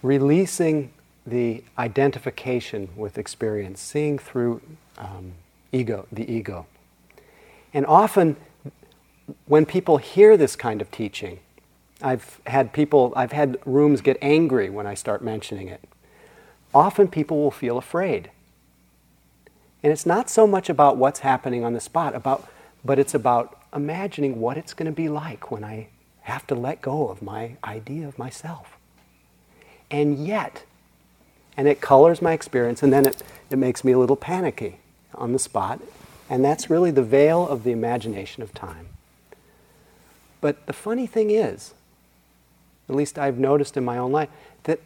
Releasing 0.03 0.91
the 1.27 1.63
identification 1.79 2.89
with 2.97 3.19
experience, 3.19 3.81
seeing 3.81 4.19
through 4.19 4.61
um, 4.99 5.33
ego, 5.73 6.07
the 6.11 6.31
ego. 6.31 6.67
And 7.73 7.87
often, 7.87 8.37
when 9.47 9.67
people 9.67 9.99
hear 9.99 10.37
this 10.37 10.57
kind 10.57 10.81
of 10.81 10.91
teaching, 10.91 11.41
I've 12.03 12.41
had 12.47 12.73
people, 12.73 13.13
I've 13.15 13.33
had 13.33 13.59
rooms 13.65 14.01
get 14.01 14.17
angry 14.23 14.71
when 14.71 14.87
I 14.87 14.95
start 14.95 15.23
mentioning 15.23 15.69
it. 15.69 15.83
Often 16.75 17.09
people 17.09 17.43
will 17.43 17.51
feel 17.51 17.77
afraid. 17.77 18.31
And 19.83 19.93
it's 19.93 20.07
not 20.07 20.29
so 20.29 20.47
much 20.47 20.69
about 20.69 20.97
what's 20.97 21.21
happening 21.21 21.65
on 21.65 21.73
the 21.73 21.81
spot, 21.81 22.15
about, 22.15 22.49
but 22.85 22.99
it's 22.99 23.15
about 23.15 23.61
imagining 23.75 24.41
what 24.41 24.57
it's 24.57 24.75
going 24.75 24.91
to 24.91 24.95
be 24.95 25.09
like 25.09 25.51
when 25.51 25.65
I 25.65 25.89
have 26.23 26.47
to 26.49 26.55
let 26.55 26.81
go 26.83 27.09
of 27.09 27.23
my 27.23 27.57
idea 27.65 28.07
of 28.07 28.19
myself. 28.19 28.77
And 29.91 30.27
yet, 30.27 30.65
and 31.57 31.69
it 31.69 31.81
colors 31.81 32.23
my 32.23 32.33
experience, 32.33 32.83
and 32.83 32.93
then 32.93 33.07
it, 33.07 33.23
it 33.51 33.57
makes 33.57 33.85
me 33.85 33.93
a 33.93 33.99
little 33.99 34.17
panicky 34.17 34.79
on 35.15 35.33
the 35.33 35.39
spot. 35.39 35.81
And 36.29 36.45
that's 36.45 36.71
really 36.71 36.91
the 36.91 37.03
veil 37.03 37.47
of 37.47 37.65
the 37.65 37.73
imagination 37.73 38.43
of 38.43 38.55
time. 38.55 38.89
But 40.41 40.67
the 40.67 40.73
funny 40.73 41.07
thing 41.07 41.31
is, 41.31 41.75
at 42.89 42.95
least 42.95 43.19
I've 43.19 43.39
noticed 43.39 43.77
in 43.77 43.85
my 43.85 43.99
own 43.99 44.13
life, 44.13 44.29
that 44.65 44.81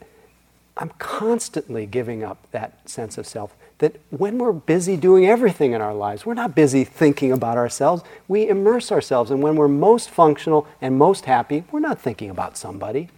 I'm 0.76 0.90
constantly 0.98 1.86
giving 1.86 2.24
up 2.24 2.50
that 2.50 2.88
sense 2.88 3.18
of 3.18 3.26
self 3.26 3.54
that 3.78 4.00
when 4.10 4.38
we're 4.38 4.52
busy 4.52 4.96
doing 4.96 5.26
everything 5.26 5.72
in 5.72 5.80
our 5.80 5.94
lives, 5.94 6.24
we're 6.24 6.34
not 6.34 6.54
busy 6.54 6.84
thinking 6.84 7.32
about 7.32 7.56
ourselves. 7.56 8.02
We 8.28 8.48
immerse 8.48 8.92
ourselves. 8.92 9.30
And 9.30 9.42
when 9.42 9.56
we're 9.56 9.68
most 9.68 10.10
functional 10.10 10.66
and 10.80 10.96
most 10.96 11.24
happy, 11.24 11.64
we're 11.70 11.80
not 11.80 12.00
thinking 12.00 12.30
about 12.30 12.56
somebody. 12.56 13.08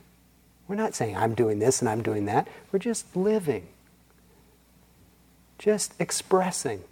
We're 0.68 0.76
not 0.76 0.94
saying, 0.94 1.16
I'm 1.16 1.34
doing 1.34 1.58
this 1.58 1.80
and 1.80 1.88
I'm 1.88 2.02
doing 2.02 2.26
that. 2.26 2.48
We're 2.72 2.78
just 2.78 3.14
living, 3.16 3.68
just 5.58 5.94
expressing, 6.00 6.82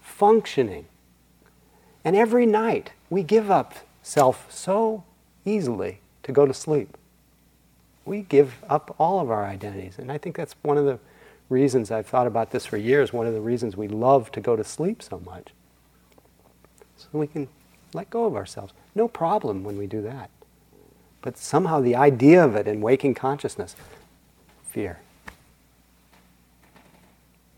functioning. 0.00 0.86
And 2.04 2.16
every 2.16 2.46
night, 2.46 2.92
we 3.08 3.22
give 3.22 3.50
up 3.50 3.74
self 4.02 4.50
so 4.50 5.04
easily 5.44 6.00
to 6.22 6.32
go 6.32 6.46
to 6.46 6.54
sleep. 6.54 6.96
We 8.04 8.22
give 8.22 8.56
up 8.68 8.94
all 8.98 9.20
of 9.20 9.30
our 9.30 9.44
identities. 9.44 9.98
And 9.98 10.10
I 10.10 10.18
think 10.18 10.36
that's 10.36 10.54
one 10.62 10.78
of 10.78 10.84
the 10.84 10.98
reasons 11.48 11.90
I've 11.90 12.06
thought 12.06 12.26
about 12.26 12.50
this 12.50 12.66
for 12.66 12.76
years, 12.76 13.12
one 13.12 13.26
of 13.26 13.34
the 13.34 13.40
reasons 13.40 13.76
we 13.76 13.88
love 13.88 14.32
to 14.32 14.40
go 14.40 14.56
to 14.56 14.64
sleep 14.64 15.02
so 15.02 15.20
much. 15.20 15.48
So 16.96 17.06
we 17.12 17.26
can 17.26 17.48
let 17.92 18.10
go 18.10 18.24
of 18.24 18.34
ourselves. 18.34 18.72
No 18.94 19.08
problem 19.08 19.64
when 19.64 19.76
we 19.76 19.86
do 19.86 20.00
that. 20.02 20.30
But 21.22 21.36
somehow 21.36 21.80
the 21.80 21.96
idea 21.96 22.44
of 22.44 22.56
it 22.56 22.66
in 22.66 22.80
waking 22.80 23.14
consciousness, 23.14 23.76
fear. 24.68 25.00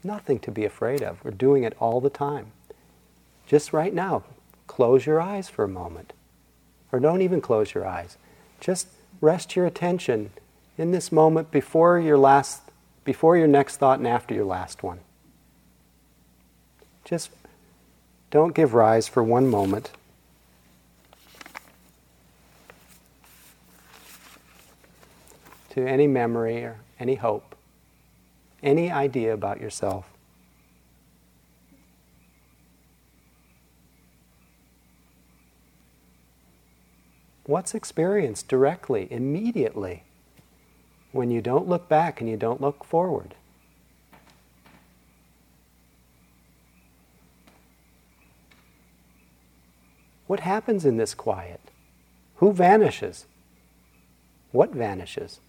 Nothing 0.05 0.39
to 0.41 0.51
be 0.51 0.65
afraid 0.65 1.03
of. 1.03 1.25
We're 1.25 1.31
doing 1.31 1.63
it 1.63 1.77
all 1.79 2.01
the 2.01 2.11
time. 2.11 2.53
Just 3.47 3.73
right 3.73 3.95
now, 3.95 4.25
close 4.67 5.07
your 5.07 5.21
eyes 5.21 5.49
for 5.49 5.65
a 5.65 5.69
moment. 5.69 6.13
Or 6.91 6.99
don't 6.99 7.23
even 7.23 7.41
close 7.41 7.75
your 7.75 7.87
eyes. 7.87 8.17
Just 8.61 8.89
rest 9.21 9.55
your 9.55 9.67
attention 9.67 10.31
in 10.77 10.91
this 10.91 11.13
moment 11.13 11.51
before 11.51 11.99
your 11.99 12.19
last 12.19 12.63
before 13.05 13.37
your 13.37 13.49
next 13.49 13.79
thought 13.79 13.99
and 13.99 14.07
after 14.07 14.35
your 14.35 14.45
last 14.45 14.83
one. 14.83 15.01
Just 17.05 17.31
don't 18.31 18.55
give 18.55 18.75
rise 18.75 19.09
for 19.09 19.23
one 19.23 19.49
moment 19.49 19.91
to 25.73 25.87
any 25.87 26.07
memory 26.07 26.65
or 26.65 26.81
any 26.99 27.17
hope, 27.17 27.55
any 28.63 28.91
idea 28.91 29.35
about 29.35 29.61
yourself. 29.61 30.07
What's 37.45 37.75
experienced 37.75 38.49
directly, 38.49 39.09
immediately? 39.11 40.05
when 41.13 41.31
you 41.31 41.43
don't 41.43 41.69
look 41.69 41.89
back 41.89 42.21
and 42.21 42.29
you 42.29 42.37
don't 42.37 42.61
look 42.61 42.85
forward. 42.85 43.35
What 50.27 50.41
happens 50.41 50.87
in 50.87 50.97
this 50.97 51.15
quiet? 51.15 51.61
Who 52.37 52.53
vanishes? 52.53 53.27
What 54.51 54.71
vanishes? 54.71 55.41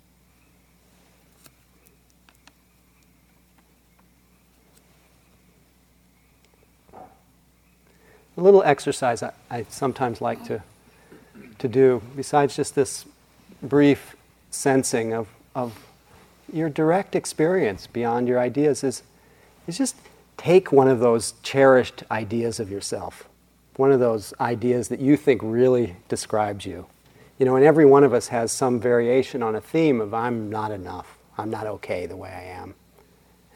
Little 8.44 8.64
exercise 8.64 9.24
I, 9.24 9.34
I 9.50 9.66
sometimes 9.70 10.22
like 10.22 10.44
to, 10.46 10.62
to 11.60 11.68
do, 11.68 12.02
besides 12.16 12.56
just 12.56 12.76
this 12.76 13.06
brief 13.62 14.16
sensing 14.52 15.14
of 15.14 15.28
of 15.56 15.86
your 16.52 16.70
direct 16.70 17.16
experience 17.16 17.88
beyond 17.88 18.28
your 18.28 18.40
ideas 18.40 18.84
is, 18.84 19.04
is 19.68 19.78
just 19.78 19.96
take 20.38 20.72
one 20.72 20.88
of 20.88 21.00
those 21.00 21.34
cherished 21.44 22.04
ideas 22.12 22.60
of 22.60 22.70
yourself, 22.70 23.28
one 23.76 23.92
of 23.92 24.00
those 24.00 24.34
ideas 24.40 24.88
that 24.90 25.00
you 25.00 25.16
think 25.18 25.42
really 25.44 25.96
describes 26.10 26.66
you. 26.66 26.86
You 27.40 27.46
know, 27.46 27.56
and 27.56 27.66
every 27.66 27.86
one 27.86 28.04
of 28.04 28.14
us 28.14 28.28
has 28.28 28.52
some 28.52 28.80
variation 28.80 29.42
on 29.42 29.56
a 29.56 29.62
theme 29.62 30.00
of 30.00 30.14
I'm 30.14 30.50
not 30.50 30.72
enough, 30.72 31.18
I'm 31.38 31.50
not 31.50 31.66
okay 31.66 32.06
the 32.06 32.16
way 32.16 32.30
I 32.30 32.44
am. 32.44 32.76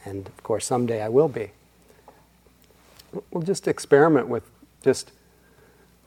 And 0.05 0.27
of 0.27 0.43
course, 0.43 0.65
someday 0.65 1.01
I 1.01 1.09
will 1.09 1.27
be. 1.27 1.51
We'll 3.31 3.43
just 3.43 3.67
experiment 3.67 4.27
with 4.27 4.43
just 4.83 5.11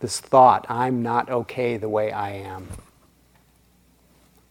this 0.01 0.19
thought 0.21 0.67
I'm 0.69 1.03
not 1.03 1.31
okay 1.31 1.77
the 1.77 1.89
way 1.89 2.11
I 2.11 2.33
am. 2.33 2.69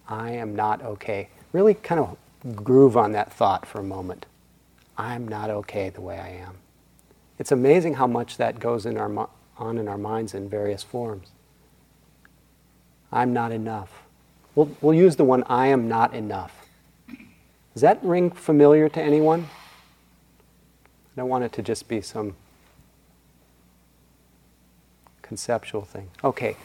I 0.08 0.32
am 0.32 0.56
not 0.56 0.82
okay. 0.82 1.30
Really 1.54 1.74
kind 1.74 2.02
of 2.02 2.56
groove 2.56 2.96
on 2.96 3.12
that 3.14 3.32
thought 3.34 3.66
for 3.66 3.80
a 3.80 3.84
moment. 3.84 4.26
I'm 4.98 5.28
not 5.28 5.50
okay 5.50 5.90
the 5.90 6.02
way 6.02 6.20
I 6.20 6.30
am. 6.30 6.56
It's 7.38 7.52
amazing 7.52 7.96
how 7.96 8.08
much 8.08 8.38
that 8.38 8.60
goes 8.60 8.86
in 8.86 8.98
our, 8.98 9.30
on 9.58 9.78
in 9.78 9.88
our 9.88 9.98
minds 9.98 10.34
in 10.34 10.50
various 10.50 10.84
forms. 10.84 11.30
I'm 13.12 13.34
not 13.34 13.52
enough. 13.52 14.04
We'll, 14.56 14.70
we'll 14.82 14.94
use 14.94 15.16
the 15.16 15.24
one, 15.24 15.44
I 15.48 15.68
am 15.68 15.88
not 15.88 16.14
enough. 16.14 16.68
Does 17.74 17.82
that 17.82 18.04
ring 18.04 18.30
familiar 18.30 18.90
to 18.90 19.02
anyone? 19.02 19.48
I 21.16 21.22
don't 21.22 21.30
want 21.30 21.44
it 21.44 21.54
to 21.54 21.62
just 21.62 21.88
be 21.88 22.02
some 22.02 22.36
conceptual 25.30 25.84
thing. 25.84 26.10
Okay, 26.24 26.58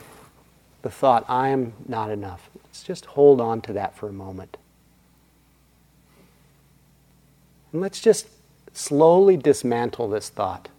the 0.81 0.91
thought, 0.91 1.25
I 1.29 1.49
am 1.49 1.75
not 1.87 2.11
enough. 2.11 2.49
Let's 2.65 2.83
just 2.83 3.05
hold 3.05 3.39
on 3.41 3.61
to 3.61 3.75
that 3.75 3.95
for 3.95 4.09
a 4.09 4.13
moment. 4.13 4.57
And 7.71 7.83
let's 7.83 8.01
just 8.01 8.27
slowly 8.73 9.37
dismantle 9.37 10.09
this 10.09 10.31
thought. 10.31 10.71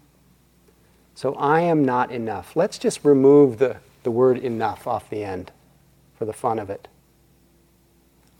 So, 1.13 1.35
I 1.35 1.61
am 1.61 1.85
not 1.85 2.11
enough. 2.11 2.55
Let's 2.55 2.79
just 2.79 3.05
remove 3.05 3.59
the, 3.59 3.77
the 4.01 4.11
word 4.11 4.39
enough 4.39 4.87
off 4.87 5.09
the 5.09 5.23
end 5.23 5.51
for 6.17 6.25
the 6.25 6.33
fun 6.33 6.57
of 6.57 6.69
it. 6.71 6.87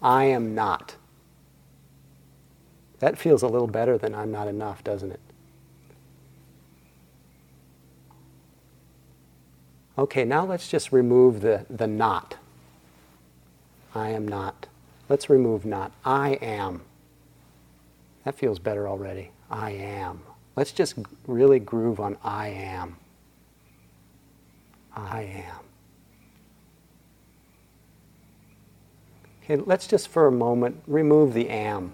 I 0.01 0.25
am 0.25 0.55
not. 0.55 0.95
That 2.99 3.17
feels 3.17 3.43
a 3.43 3.47
little 3.47 3.67
better 3.67 3.97
than 3.97 4.15
I'm 4.15 4.31
not 4.31 4.47
enough, 4.47 4.83
doesn't 4.83 5.11
it? 5.11 5.19
Okay, 9.97 10.25
now 10.25 10.45
let's 10.45 10.67
just 10.67 10.91
remove 10.91 11.41
the, 11.41 11.65
the 11.69 11.87
not. 11.87 12.37
I 13.93 14.09
am 14.09 14.27
not. 14.27 14.67
Let's 15.07 15.29
remove 15.29 15.65
not. 15.65 15.93
I 16.03 16.31
am. 16.41 16.81
That 18.25 18.35
feels 18.35 18.59
better 18.59 18.89
already. 18.89 19.31
I 19.49 19.71
am. 19.71 20.21
Let's 20.55 20.71
just 20.71 20.95
really 21.27 21.59
groove 21.59 21.99
on 21.99 22.17
I 22.23 22.49
am. 22.49 22.97
I 24.93 25.21
am. 25.23 25.65
Okay, 29.43 29.57
let's 29.57 29.87
just 29.87 30.07
for 30.07 30.27
a 30.27 30.31
moment 30.31 30.81
remove 30.87 31.33
the 31.33 31.49
am. 31.49 31.93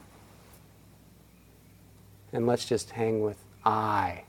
And 2.32 2.48
let's 2.48 2.66
just 2.66 2.92
hang 2.92 3.22
with 3.22 3.38
I. 3.66 4.24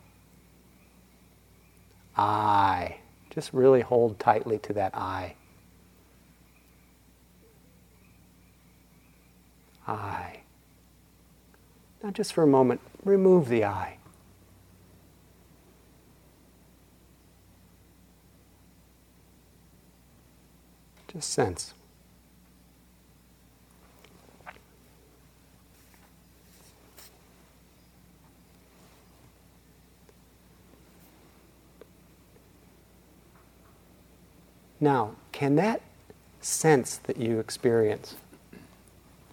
I. 2.16 2.96
Just 3.32 3.54
really 3.54 3.80
hold 3.80 4.18
tightly 4.18 4.58
to 4.58 4.74
that 4.74 4.94
I. 4.94 5.36
I. 9.86 10.40
Now, 12.02 12.10
just 12.10 12.34
for 12.34 12.42
a 12.42 12.46
moment, 12.46 12.82
remove 13.04 13.48
the 13.48 13.64
I. 13.64 13.96
Just 21.08 21.30
sense. 21.30 21.72
Now, 34.82 35.12
can 35.30 35.54
that 35.54 35.80
sense 36.40 36.96
that 36.96 37.16
you 37.16 37.38
experience 37.38 38.16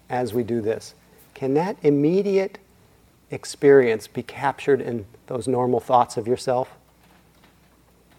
as 0.08 0.32
we 0.32 0.44
do 0.44 0.60
this, 0.60 0.94
can 1.34 1.54
that 1.54 1.76
immediate 1.82 2.58
experience 3.32 4.06
be 4.06 4.22
captured 4.22 4.80
in 4.80 5.06
those 5.26 5.48
normal 5.48 5.80
thoughts 5.80 6.16
of 6.16 6.28
yourself? 6.28 6.70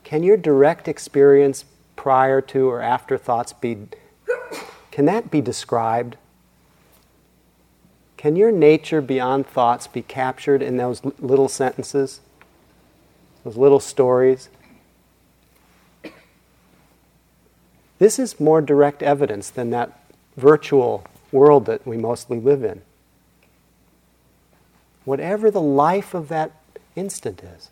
Can 0.03 0.23
your 0.23 0.35
direct 0.35 0.89
experience 0.89 1.63
prior 1.95 2.41
to 2.41 2.69
or 2.69 2.81
after 2.81 3.17
thoughts 3.17 3.53
be 3.53 3.77
can 4.91 5.05
that 5.05 5.31
be 5.31 5.39
described? 5.39 6.17
Can 8.17 8.35
your 8.35 8.51
nature 8.51 8.99
beyond 8.99 9.47
thoughts 9.47 9.87
be 9.87 10.01
captured 10.01 10.61
in 10.61 10.75
those 10.75 11.01
little 11.17 11.47
sentences? 11.47 12.19
Those 13.45 13.55
little 13.55 13.79
stories? 13.79 14.49
This 18.01 18.17
is 18.17 18.39
more 18.39 18.63
direct 18.63 19.03
evidence 19.03 19.51
than 19.51 19.69
that 19.69 19.91
virtual 20.35 21.03
world 21.31 21.67
that 21.67 21.85
we 21.85 21.97
mostly 21.97 22.39
live 22.39 22.63
in. 22.63 22.81
Whatever 25.05 25.51
the 25.51 25.61
life 25.61 26.15
of 26.15 26.27
that 26.29 26.51
instant 26.95 27.43
is, 27.43 27.69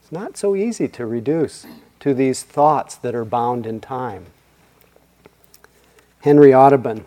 it's 0.00 0.10
not 0.10 0.38
so 0.38 0.56
easy 0.56 0.88
to 0.88 1.04
reduce 1.04 1.66
to 2.00 2.14
these 2.14 2.44
thoughts 2.44 2.94
that 2.94 3.14
are 3.14 3.26
bound 3.26 3.66
in 3.66 3.78
time. 3.78 4.24
Henry 6.22 6.54
Audubon 6.54 7.04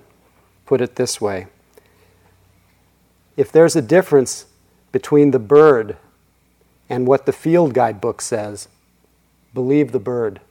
put 0.68 0.82
it 0.82 0.98
this 0.98 1.20
way 1.20 1.48
If 3.38 3.52
there's 3.52 3.76
a 3.76 3.82
difference 3.82 4.46
between 4.92 5.32
the 5.32 5.40
bird 5.40 5.98
and 6.88 7.08
what 7.08 7.26
the 7.26 7.34
field 7.34 7.74
guide 7.74 8.00
book 8.00 8.22
says, 8.22 8.68
believe 9.56 9.94
the 9.94 10.00
bird. 10.00 10.42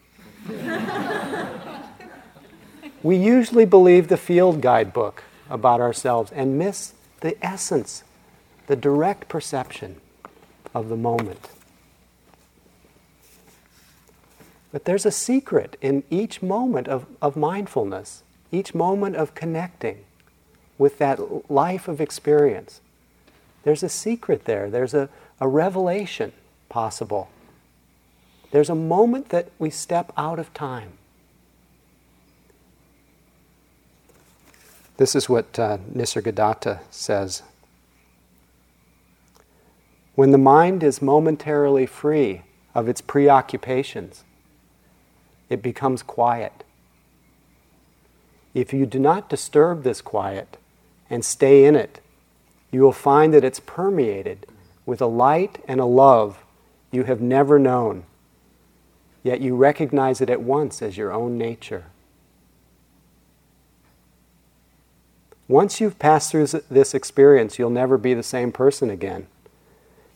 We 3.02 3.16
usually 3.16 3.64
believe 3.64 4.08
the 4.08 4.16
field 4.16 4.60
guidebook 4.60 5.24
about 5.48 5.80
ourselves 5.80 6.32
and 6.32 6.58
miss 6.58 6.94
the 7.20 7.36
essence, 7.44 8.04
the 8.66 8.76
direct 8.76 9.28
perception 9.28 10.00
of 10.74 10.88
the 10.88 10.96
moment. 10.96 11.50
But 14.70 14.84
there's 14.84 15.06
a 15.06 15.10
secret 15.10 15.76
in 15.80 16.02
each 16.10 16.42
moment 16.42 16.88
of, 16.88 17.06
of 17.22 17.36
mindfulness, 17.36 18.22
each 18.52 18.74
moment 18.74 19.16
of 19.16 19.34
connecting 19.34 20.04
with 20.76 20.98
that 20.98 21.50
life 21.50 21.88
of 21.88 22.00
experience. 22.00 22.80
There's 23.62 23.82
a 23.82 23.88
secret 23.88 24.44
there, 24.44 24.68
there's 24.70 24.94
a, 24.94 25.08
a 25.40 25.48
revelation 25.48 26.32
possible. 26.68 27.30
There's 28.50 28.70
a 28.70 28.74
moment 28.74 29.30
that 29.30 29.50
we 29.58 29.70
step 29.70 30.12
out 30.16 30.38
of 30.38 30.52
time 30.52 30.97
This 34.98 35.14
is 35.14 35.28
what 35.28 35.56
uh, 35.60 35.78
Nisargadatta 35.94 36.80
says. 36.90 37.42
When 40.16 40.32
the 40.32 40.38
mind 40.38 40.82
is 40.82 41.00
momentarily 41.00 41.86
free 41.86 42.42
of 42.74 42.88
its 42.88 43.00
preoccupations, 43.00 44.24
it 45.48 45.62
becomes 45.62 46.02
quiet. 46.02 46.64
If 48.54 48.72
you 48.72 48.86
do 48.86 48.98
not 48.98 49.28
disturb 49.28 49.84
this 49.84 50.00
quiet 50.00 50.56
and 51.08 51.24
stay 51.24 51.64
in 51.64 51.76
it, 51.76 52.00
you 52.72 52.82
will 52.82 52.90
find 52.90 53.32
that 53.32 53.44
it's 53.44 53.60
permeated 53.60 54.46
with 54.84 55.00
a 55.00 55.06
light 55.06 55.62
and 55.68 55.78
a 55.78 55.84
love 55.84 56.44
you 56.90 57.04
have 57.04 57.20
never 57.20 57.56
known, 57.60 58.02
yet 59.22 59.40
you 59.40 59.54
recognize 59.54 60.20
it 60.20 60.28
at 60.28 60.42
once 60.42 60.82
as 60.82 60.96
your 60.96 61.12
own 61.12 61.38
nature. 61.38 61.84
Once 65.48 65.80
you've 65.80 65.98
passed 65.98 66.30
through 66.30 66.46
this 66.46 66.94
experience, 66.94 67.58
you'll 67.58 67.70
never 67.70 67.96
be 67.96 68.12
the 68.12 68.22
same 68.22 68.52
person 68.52 68.90
again. 68.90 69.26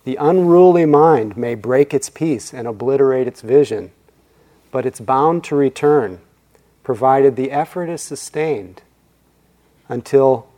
The 0.05 0.17
unruly 0.17 0.85
mind 0.85 1.37
may 1.37 1.55
break 1.55 1.95
its 1.95 2.11
peace 2.11 2.53
and 2.53 2.69
obliterate 2.69 3.27
its 3.27 3.41
vision, 3.41 3.93
but 4.71 4.85
it's 4.85 5.01
bound 5.01 5.43
to 5.45 5.57
return, 5.57 6.21
provided 6.83 7.37
the 7.37 7.51
effort 7.51 7.89
is 7.89 8.03
sustained 8.03 8.83
until, 9.89 10.49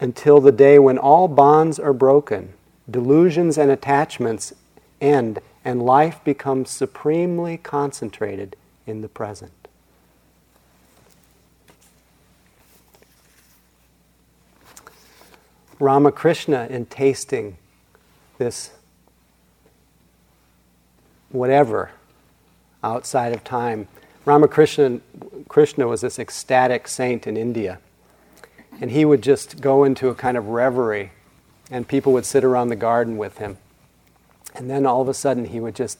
until 0.00 0.40
the 0.40 0.52
day 0.52 0.78
when 0.78 0.98
all 0.98 1.28
bonds 1.28 1.78
are 1.78 1.94
broken, 1.94 2.52
delusions 2.90 3.56
and 3.56 3.70
attachments 3.70 4.52
end, 5.00 5.38
and 5.64 5.82
life 5.82 6.22
becomes 6.24 6.70
supremely 6.70 7.56
concentrated 7.56 8.56
in 8.86 9.00
the 9.00 9.08
present. 9.08 9.52
Ramakrishna 15.78 16.66
in 16.70 16.86
tasting 16.86 17.56
this 18.38 18.70
whatever 21.30 21.90
outside 22.82 23.32
of 23.32 23.44
time. 23.44 23.88
Ramakrishna 24.24 25.00
Krishna 25.48 25.86
was 25.86 26.02
this 26.02 26.18
ecstatic 26.18 26.86
saint 26.86 27.26
in 27.26 27.36
India. 27.36 27.78
And 28.80 28.90
he 28.90 29.04
would 29.04 29.22
just 29.22 29.60
go 29.60 29.82
into 29.84 30.08
a 30.08 30.14
kind 30.14 30.36
of 30.36 30.48
reverie, 30.48 31.10
and 31.70 31.88
people 31.88 32.12
would 32.12 32.26
sit 32.26 32.44
around 32.44 32.68
the 32.68 32.76
garden 32.76 33.16
with 33.16 33.38
him. 33.38 33.58
And 34.54 34.70
then 34.70 34.86
all 34.86 35.00
of 35.00 35.08
a 35.08 35.14
sudden, 35.14 35.46
he 35.46 35.58
would 35.58 35.74
just 35.74 35.98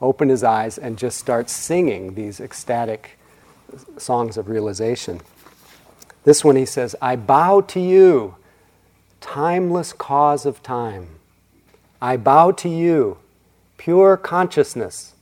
open 0.00 0.28
his 0.28 0.44
eyes 0.44 0.78
and 0.78 0.98
just 0.98 1.18
start 1.18 1.48
singing 1.48 2.14
these 2.14 2.40
ecstatic 2.40 3.18
songs 3.96 4.36
of 4.36 4.48
realization. 4.48 5.20
This 6.24 6.44
one 6.44 6.56
he 6.56 6.66
says, 6.66 6.94
I 7.00 7.16
bow 7.16 7.62
to 7.62 7.80
you, 7.80 8.34
timeless 9.20 9.92
cause 9.92 10.46
of 10.46 10.62
time. 10.62 11.08
I 12.00 12.16
bow 12.16 12.52
to 12.52 12.68
you, 12.68 13.18
pure 13.76 14.16
consciousness 14.16 15.14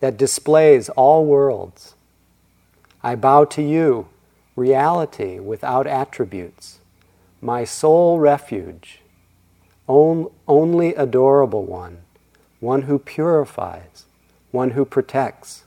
that 0.00 0.16
displays 0.16 0.88
all 0.90 1.24
worlds. 1.24 1.94
I 3.02 3.16
bow 3.16 3.44
to 3.46 3.62
you, 3.62 4.08
reality 4.56 5.38
without 5.38 5.86
attributes, 5.86 6.78
my 7.40 7.64
sole 7.64 8.18
refuge, 8.18 9.00
on, 9.86 10.30
only 10.46 10.94
adorable 10.94 11.64
one, 11.64 11.98
one 12.60 12.82
who 12.82 12.98
purifies, 12.98 14.06
one 14.50 14.70
who 14.70 14.84
protects. 14.84 15.64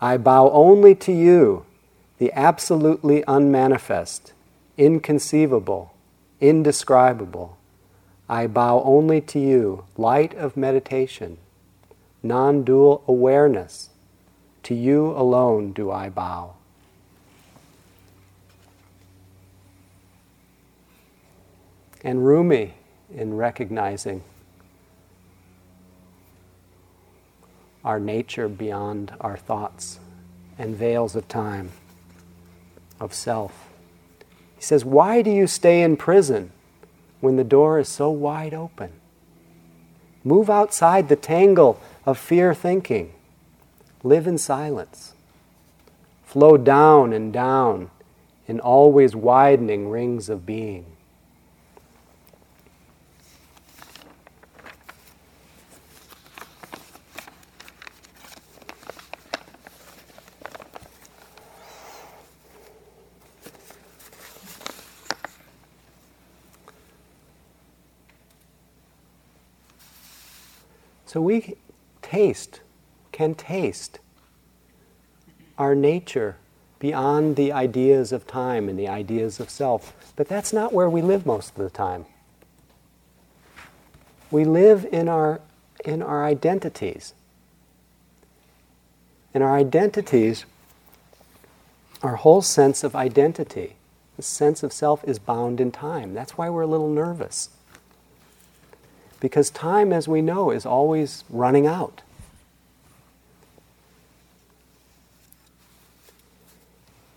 I 0.00 0.16
bow 0.16 0.50
only 0.50 0.94
to 0.96 1.12
you, 1.12 1.64
the 2.18 2.32
absolutely 2.32 3.24
unmanifest 3.26 4.32
inconceivable, 4.78 5.92
indescribable. 6.40 7.58
I 8.28 8.46
bow 8.46 8.82
only 8.84 9.20
to 9.22 9.38
you, 9.38 9.84
light 9.96 10.34
of 10.34 10.56
meditation, 10.56 11.38
non 12.22 12.62
dual 12.62 13.02
awareness. 13.06 13.90
To 14.64 14.74
you 14.74 15.12
alone 15.12 15.72
do 15.72 15.90
I 15.90 16.10
bow. 16.10 16.54
And 22.04 22.24
Rumi, 22.24 22.74
in 23.12 23.34
recognizing 23.34 24.22
our 27.84 27.98
nature 27.98 28.48
beyond 28.48 29.12
our 29.20 29.36
thoughts 29.36 29.98
and 30.58 30.76
veils 30.76 31.16
of 31.16 31.26
time, 31.28 31.70
of 33.00 33.14
self 33.14 33.67
He 34.58 34.64
says, 34.64 34.84
Why 34.84 35.22
do 35.22 35.30
you 35.30 35.46
stay 35.46 35.82
in 35.82 35.96
prison 35.96 36.50
when 37.20 37.36
the 37.36 37.44
door 37.44 37.78
is 37.78 37.88
so 37.88 38.10
wide 38.10 38.52
open? 38.52 38.92
Move 40.24 40.50
outside 40.50 41.08
the 41.08 41.16
tangle 41.16 41.80
of 42.04 42.18
fear 42.18 42.52
thinking. 42.52 43.14
Live 44.02 44.26
in 44.26 44.36
silence. 44.36 45.14
Flow 46.24 46.56
down 46.56 47.12
and 47.12 47.32
down 47.32 47.90
in 48.48 48.58
always 48.58 49.14
widening 49.14 49.88
rings 49.88 50.28
of 50.28 50.44
being. 50.44 50.84
So 71.08 71.22
we 71.22 71.54
taste, 72.02 72.60
can 73.12 73.34
taste 73.34 73.98
our 75.56 75.74
nature 75.74 76.36
beyond 76.78 77.36
the 77.36 77.50
ideas 77.50 78.12
of 78.12 78.26
time 78.26 78.68
and 78.68 78.78
the 78.78 78.88
ideas 78.88 79.40
of 79.40 79.48
self. 79.48 80.12
But 80.16 80.28
that's 80.28 80.52
not 80.52 80.74
where 80.74 80.90
we 80.90 81.00
live 81.00 81.24
most 81.24 81.56
of 81.56 81.56
the 81.56 81.70
time. 81.70 82.04
We 84.30 84.44
live 84.44 84.86
in 84.92 85.08
our, 85.08 85.40
in 85.82 86.02
our 86.02 86.26
identities. 86.26 87.14
And 89.32 89.42
our 89.42 89.56
identities, 89.56 90.44
our 92.02 92.16
whole 92.16 92.42
sense 92.42 92.84
of 92.84 92.94
identity, 92.94 93.76
the 94.16 94.22
sense 94.22 94.62
of 94.62 94.74
self 94.74 95.02
is 95.04 95.18
bound 95.18 95.58
in 95.58 95.72
time. 95.72 96.12
That's 96.12 96.36
why 96.36 96.50
we're 96.50 96.62
a 96.62 96.66
little 96.66 96.90
nervous. 96.90 97.48
Because 99.20 99.50
time, 99.50 99.92
as 99.92 100.06
we 100.06 100.22
know, 100.22 100.50
is 100.50 100.64
always 100.64 101.24
running 101.28 101.66
out. 101.66 102.02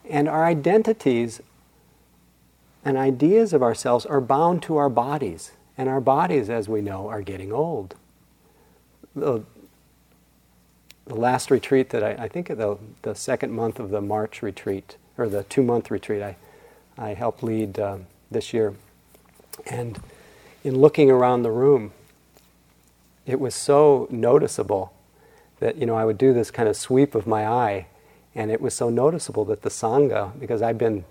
And 0.10 0.28
our 0.28 0.45
identities 0.45 1.41
and 2.84 2.97
ideas 2.97 3.54
of 3.54 3.62
ourselves 3.62 4.06
are 4.06 4.20
bound 4.20 4.62
to 4.64 4.78
our 4.78 4.89
bodies. 4.89 5.52
And 5.78 5.88
our 5.88 6.02
bodies, 6.02 6.49
as 6.49 6.68
we 6.68 6.82
know, 6.82 7.08
are 7.08 7.22
getting 7.22 7.54
old. 7.54 7.95
The, 9.16 9.43
the 11.06 11.16
last 11.16 11.49
retreat 11.49 11.89
that 11.91 12.04
I, 12.04 12.26
I 12.26 12.28
think 12.28 12.47
the, 12.47 12.78
the 13.04 13.16
second 13.16 13.54
month 13.54 13.80
of 13.80 13.89
the 13.89 14.02
March 14.02 14.41
retreat, 14.41 14.97
or 15.18 15.30
the 15.30 15.43
two 15.43 15.64
month 15.64 15.89
retreat, 15.89 16.22
I, 16.22 16.36
I 16.97 17.14
helped 17.14 17.41
lead 17.41 17.80
uh, 17.80 17.97
this 18.30 18.54
year. 18.54 18.74
And 19.66 19.99
in 20.64 20.80
looking 20.80 21.09
around 21.09 21.43
the 21.43 21.51
room, 21.51 21.91
it 23.26 23.39
was 23.39 23.55
so 23.55 24.07
noticeable 24.09 24.93
that 25.59 25.78
you 25.78 25.86
know 25.86 25.95
I 25.95 26.05
would 26.05 26.18
do 26.18 26.34
this 26.34 26.51
kind 26.51 26.68
of 26.68 26.76
sweep 26.76 27.16
of 27.16 27.28
my 27.28 27.47
eye, 27.47 27.88
and 28.36 28.51
it 28.51 28.62
was 28.62 28.74
so 28.74 28.89
noticeable 28.89 29.45
that 29.45 29.62
the 29.62 29.70
sangha, 29.70 30.38
because 30.39 30.62
I've 30.62 30.78
been, 30.78 31.05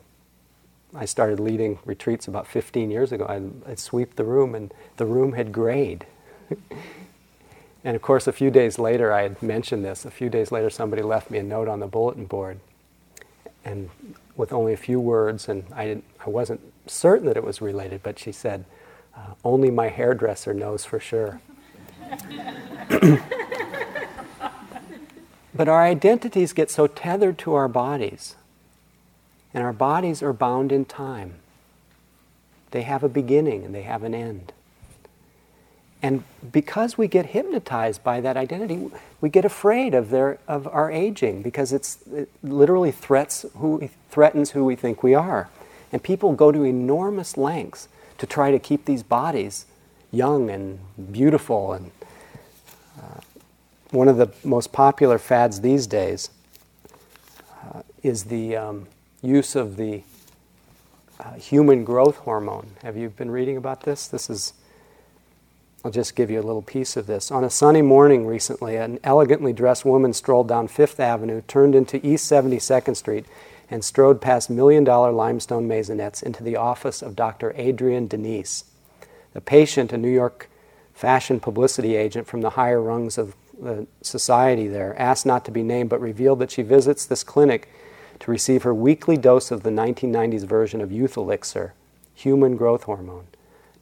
I 0.95 1.05
started 1.05 1.39
leading 1.39 1.79
retreats 1.85 2.27
about 2.27 2.47
15 2.47 2.91
years 2.91 3.13
ago. 3.13 3.27
I, 3.27 3.71
I'd 3.71 3.79
sweep 3.79 4.17
the 4.17 4.25
room, 4.25 4.55
and 4.55 4.73
the 4.97 5.07
room 5.07 5.33
had 5.35 5.53
grayed. 5.53 6.07
and 7.85 7.95
of 7.97 8.03
course, 8.03 8.27
a 8.27 8.33
few 8.33 8.51
days 8.51 8.79
later, 8.79 9.13
I 9.13 9.23
had 9.23 9.43
mentioned 9.43 9.85
this. 9.85 10.05
A 10.05 10.11
few 10.11 10.29
days 10.29 10.51
later, 10.51 10.69
somebody 10.69 11.03
left 11.03 11.31
me 11.31 11.39
a 11.39 11.43
note 11.45 11.69
on 11.69 11.81
the 11.81 11.87
bulletin 11.87 12.27
board, 12.27 12.59
and 13.65 13.91
with 14.37 14.53
only 14.53 14.73
a 14.73 14.77
few 14.77 14.99
words, 14.99 15.49
and 15.49 15.65
I, 15.75 16.03
I 16.25 16.31
wasn't 16.31 16.61
certain 16.87 17.27
that 17.27 17.37
it 17.37 17.45
was 17.45 17.61
related, 17.61 18.03
but 18.03 18.19
she 18.19 18.33
said, 18.33 18.65
uh, 19.17 19.35
"Only 19.45 19.71
my 19.71 19.89
hairdresser 19.89 20.55
knows 20.55 20.85
for 20.85 21.01
sure." 21.01 21.41
but 25.55 25.69
our 25.69 25.83
identities 25.83 26.53
get 26.53 26.71
so 26.71 26.87
tethered 26.87 27.39
to 27.39 27.55
our 27.55 27.69
bodies, 27.69 28.37
and 29.55 29.65
our 29.65 29.73
bodies 29.73 30.23
are 30.23 30.33
bound 30.33 30.73
in 30.73 30.85
time. 30.85 31.35
They 32.71 32.83
have 32.83 33.03
a 33.03 33.09
beginning 33.09 33.65
and 33.65 33.75
they 33.75 33.83
have 33.83 34.03
an 34.03 34.15
end. 34.15 34.53
And 36.03 36.25
because 36.51 36.97
we 36.97 37.09
get 37.09 37.27
hypnotized 37.27 38.03
by 38.03 38.21
that 38.23 38.37
identity, 38.37 38.91
we 39.21 39.29
get 39.29 39.45
afraid 39.45 39.95
of, 39.95 40.11
their, 40.11 40.39
of 40.49 40.67
our 40.67 40.91
aging 40.91 41.43
because 41.43 41.73
it's, 41.73 41.99
it 42.11 42.31
literally 42.43 42.91
threats 42.91 43.45
who, 43.57 43.91
threatens 44.09 44.53
who 44.53 44.65
we 44.65 44.77
think 44.77 45.03
we 45.03 45.15
are. 45.15 45.51
And 45.93 46.03
people 46.03 46.33
go 46.33 46.53
to 46.53 46.63
enormous 46.63 47.37
lengths 47.37 47.89
to 48.21 48.27
try 48.27 48.51
to 48.51 48.59
keep 48.59 48.85
these 48.85 49.03
bodies 49.03 49.65
young 50.13 50.51
and 50.51 50.79
beautiful 51.11 51.73
and 51.73 51.91
uh, 53.01 53.21
one 53.93 54.09
of 54.09 54.19
the 54.19 54.31
most 54.45 54.73
popular 54.73 55.19
fads 55.19 55.63
these 55.63 55.87
days 55.87 56.29
uh, 57.65 57.81
is 58.03 58.25
the 58.25 58.55
um, 58.55 58.87
use 59.23 59.57
of 59.57 59.79
the 59.79 60.03
uh, 61.19 61.33
human 61.33 61.83
growth 61.83 62.17
hormone. 62.19 62.71
Have 62.83 62.95
you 62.95 63.09
been 63.09 63.31
reading 63.31 63.57
about 63.57 63.85
this? 63.85 64.07
This 64.07 64.29
is, 64.29 64.53
I'll 65.83 65.91
just 65.91 66.15
give 66.15 66.31
you 66.31 66.41
a 66.41 66.43
little 66.43 66.63
piece 66.63 66.99
of 66.99 67.07
this. 67.07 67.31
On 67.31 67.43
a 67.43 67.51
sunny 67.51 67.83
morning 67.83 68.27
recently, 68.27 68.77
an 68.77 68.99
elegantly 69.03 69.55
dressed 69.55 69.87
woman 69.87 70.13
strolled 70.13 70.49
down 70.49 70.69
Fifth 70.69 71.01
Avenue, 71.01 71.41
turned 71.49 71.75
into 71.75 72.07
East 72.07 72.31
72nd 72.31 72.97
Street, 72.97 73.25
and 73.71 73.85
strode 73.85 74.21
past 74.21 74.51
million 74.51 74.85
dollar 74.85 75.13
limestone 75.13 75.69
maisonettes 75.69 76.23
into 76.23 76.43
the 76.43 76.57
office 76.57 77.03
of 77.03 77.17
Dr. 77.17 77.55
Adrienne 77.57 78.09
Denese. 78.09 78.65
The 79.33 79.41
patient, 79.41 79.93
a 79.93 79.99
New 79.99 80.11
York 80.11 80.51
fashion 80.93 81.41
publicity 81.41 81.97
agent 81.97 82.27
from 82.27 82.41
the 82.41 82.51
higher 82.51 82.83
rungs 82.83 83.17
of 83.17 83.37
the 83.59 83.87
society 84.03 84.67
there, 84.67 84.99
asked 84.99 85.25
not 85.25 85.45
to 85.45 85.51
be 85.51 85.63
named, 85.63 85.89
but 85.89 86.01
revealed 86.01 86.41
that 86.41 86.51
she 86.51 86.63
visits 86.63 87.07
this 87.07 87.23
clinic 87.23 87.69
to 88.19 88.31
receive 88.31 88.65
her 88.65 88.75
weekly 88.75 89.17
dose 89.17 89.51
of 89.51 89.63
the 89.63 89.71
1990s 89.71 90.45
version 90.45 90.81
of 90.81 90.93
Youth 90.93 91.17
Elixir, 91.17 91.75
human 92.15 92.57
growth 92.57 92.85
hormone. 92.85 93.27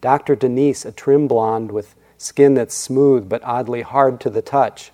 Dr. 0.01 0.37
Denese, 0.37 0.87
a 0.87 0.93
trim 0.93 1.27
blonde 1.27 1.73
with 1.73 1.95
skin 2.19 2.55
that's 2.55 2.75
smooth 2.75 3.29
but 3.29 3.43
oddly 3.43 3.83
hard 3.83 4.21
to 4.21 4.31
the 4.31 4.43
touch, 4.43 4.93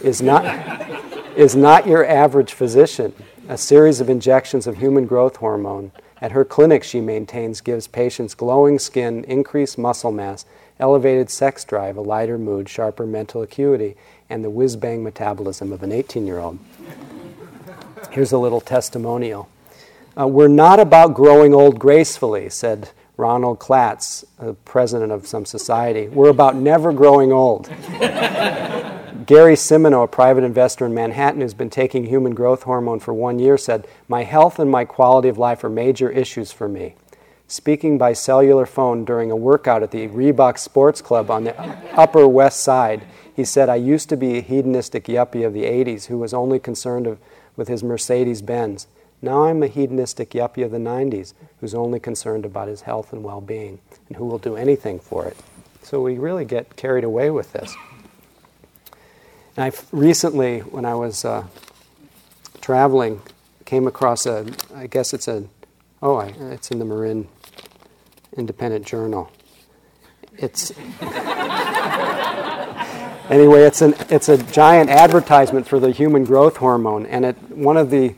is 0.00 0.22
not, 0.22 0.44
is 1.36 1.54
not 1.54 1.86
your 1.86 2.06
average 2.06 2.52
physician. 2.52 3.12
A 3.48 3.58
series 3.58 4.00
of 4.00 4.08
injections 4.08 4.68
of 4.68 4.78
human 4.78 5.04
growth 5.04 5.36
hormone 5.36 5.90
at 6.20 6.30
her 6.30 6.44
clinic, 6.44 6.84
she 6.84 7.00
maintains, 7.00 7.60
gives 7.60 7.88
patients 7.88 8.34
glowing 8.34 8.78
skin, 8.78 9.24
increased 9.24 9.76
muscle 9.76 10.12
mass, 10.12 10.44
elevated 10.78 11.28
sex 11.28 11.64
drive, 11.64 11.96
a 11.96 12.00
lighter 12.00 12.38
mood, 12.38 12.68
sharper 12.68 13.04
mental 13.04 13.42
acuity, 13.42 13.96
and 14.30 14.44
the 14.44 14.50
whiz 14.50 14.76
bang 14.76 15.02
metabolism 15.02 15.72
of 15.72 15.82
an 15.82 15.90
18 15.90 16.24
year 16.24 16.38
old. 16.38 16.60
Here's 18.12 18.30
a 18.30 18.38
little 18.38 18.60
testimonial. 18.60 19.48
Uh, 20.18 20.28
we're 20.28 20.46
not 20.46 20.78
about 20.78 21.14
growing 21.14 21.52
old 21.52 21.80
gracefully, 21.80 22.48
said 22.48 22.90
Ronald 23.16 23.58
Klatz, 23.58 24.24
uh, 24.38 24.52
president 24.64 25.10
of 25.10 25.26
some 25.26 25.44
society. 25.44 26.06
We're 26.06 26.30
about 26.30 26.54
never 26.54 26.92
growing 26.92 27.32
old. 27.32 27.68
Gary 29.26 29.54
Simino, 29.54 30.04
a 30.04 30.08
private 30.08 30.42
investor 30.42 30.86
in 30.86 30.94
Manhattan 30.94 31.42
who's 31.42 31.54
been 31.54 31.70
taking 31.70 32.06
human 32.06 32.34
growth 32.34 32.62
hormone 32.62 32.98
for 32.98 33.12
one 33.12 33.38
year, 33.38 33.58
said, 33.58 33.86
My 34.08 34.24
health 34.24 34.58
and 34.58 34.70
my 34.70 34.84
quality 34.84 35.28
of 35.28 35.38
life 35.38 35.62
are 35.64 35.68
major 35.68 36.10
issues 36.10 36.50
for 36.50 36.68
me 36.68 36.94
speaking 37.52 37.98
by 37.98 38.14
cellular 38.14 38.64
phone 38.64 39.04
during 39.04 39.30
a 39.30 39.36
workout 39.36 39.82
at 39.82 39.90
the 39.90 40.08
Reebok 40.08 40.58
Sports 40.58 41.02
Club 41.02 41.30
on 41.30 41.44
the 41.44 41.54
Upper 41.92 42.26
West 42.26 42.60
Side. 42.60 43.02
He 43.36 43.44
said, 43.44 43.68
I 43.68 43.74
used 43.74 44.08
to 44.08 44.16
be 44.16 44.38
a 44.38 44.40
hedonistic 44.40 45.04
yuppie 45.04 45.46
of 45.46 45.52
the 45.52 45.64
80s 45.64 46.06
who 46.06 46.16
was 46.16 46.32
only 46.32 46.58
concerned 46.58 47.06
of, 47.06 47.18
with 47.54 47.68
his 47.68 47.84
Mercedes 47.84 48.40
Benz. 48.40 48.86
Now 49.20 49.44
I'm 49.44 49.62
a 49.62 49.66
hedonistic 49.66 50.30
yuppie 50.30 50.64
of 50.64 50.70
the 50.70 50.78
90s 50.78 51.34
who's 51.60 51.74
only 51.74 52.00
concerned 52.00 52.46
about 52.46 52.68
his 52.68 52.82
health 52.82 53.12
and 53.12 53.22
well 53.22 53.42
being 53.42 53.80
and 54.08 54.16
who 54.16 54.24
will 54.24 54.38
do 54.38 54.56
anything 54.56 54.98
for 54.98 55.26
it. 55.26 55.36
So 55.82 56.00
we 56.00 56.16
really 56.16 56.46
get 56.46 56.76
carried 56.76 57.04
away 57.04 57.28
with 57.28 57.52
this. 57.52 57.74
And 59.56 59.64
I 59.66 59.72
recently, 59.92 60.60
when 60.60 60.84
I 60.84 60.94
was 60.94 61.24
uh, 61.24 61.44
traveling, 62.60 63.20
came 63.66 63.86
across 63.86 64.24
a, 64.26 64.46
I 64.74 64.86
guess 64.86 65.12
it's 65.12 65.28
a, 65.28 65.44
oh, 66.02 66.16
I, 66.16 66.28
it's 66.52 66.70
in 66.70 66.78
the 66.78 66.84
Marin 66.84 67.28
Independent 68.36 68.86
Journal. 68.86 69.30
It's 70.38 70.72
anyway, 73.30 73.62
it's 73.62 73.82
an 73.82 73.94
it's 74.08 74.30
a 74.30 74.38
giant 74.38 74.88
advertisement 74.88 75.66
for 75.68 75.78
the 75.78 75.90
human 75.90 76.24
growth 76.24 76.56
hormone, 76.56 77.04
and 77.04 77.26
it 77.26 77.36
one 77.50 77.76
of 77.76 77.90
the 77.90 78.14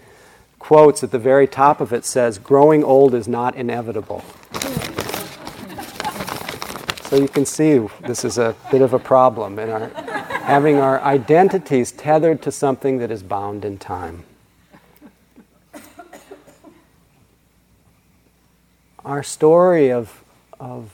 quotes 0.61 1.03
at 1.03 1.11
the 1.11 1.19
very 1.19 1.49
top 1.49 1.81
of 1.81 1.93
it 1.93 2.05
says, 2.05 2.39
"Growing 2.39 2.85
old 2.85 3.15
is 3.15 3.27
not 3.27 3.57
inevitable." 3.57 4.23
So 7.15 7.21
you 7.21 7.29
can 7.29 7.47
see 7.47 7.79
this 8.01 8.25
is 8.25 8.39
a 8.39 8.57
bit 8.73 8.83
of 8.83 8.93
a 8.93 8.99
problem 8.99 9.61
in 9.61 9.71
our 9.71 9.87
having 10.43 10.79
our 10.79 11.01
identities 11.01 11.93
tethered 11.93 12.43
to 12.43 12.51
something 12.51 12.99
that 12.99 13.13
is 13.13 13.23
bound 13.23 13.65
in 13.65 13.79
time. 13.79 14.25
our 19.05 19.23
story 19.23 19.93
of, 19.93 20.25
of, 20.59 20.91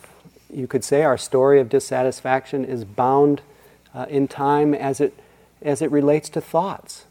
you 0.53 0.67
could 0.67 0.85
say, 0.85 1.05
our 1.05 1.17
story 1.17 1.59
of 1.59 1.71
dissatisfaction 1.71 2.67
is 2.67 2.85
bound 2.85 3.41
uh, 3.95 4.05
in 4.11 4.29
time 4.29 4.75
as 4.75 5.01
it, 5.01 5.19
as 5.63 5.81
it 5.81 5.91
relates 5.91 6.29
to 6.29 6.43
thoughts. 6.43 7.07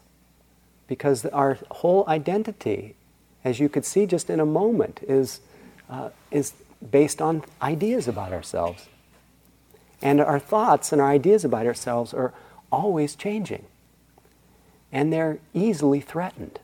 Because 0.86 1.26
our 1.26 1.58
whole 1.72 2.04
identity, 2.06 2.94
as 3.42 3.58
you 3.58 3.68
could 3.68 3.84
see 3.84 4.06
just 4.06 4.30
in 4.30 4.38
a 4.38 4.46
moment, 4.46 5.00
is, 5.02 5.40
uh, 5.88 6.10
is 6.30 6.52
based 6.92 7.20
on 7.20 7.42
ideas 7.60 8.06
about 8.06 8.32
ourselves. 8.32 8.86
And 10.02 10.20
our 10.20 10.38
thoughts 10.38 10.92
and 10.92 11.00
our 11.00 11.10
ideas 11.10 11.44
about 11.44 11.66
ourselves 11.66 12.14
are 12.14 12.32
always 12.72 13.14
changing. 13.14 13.66
And 14.92 15.12
they're 15.12 15.38
easily 15.54 16.00
threatened. 16.00 16.58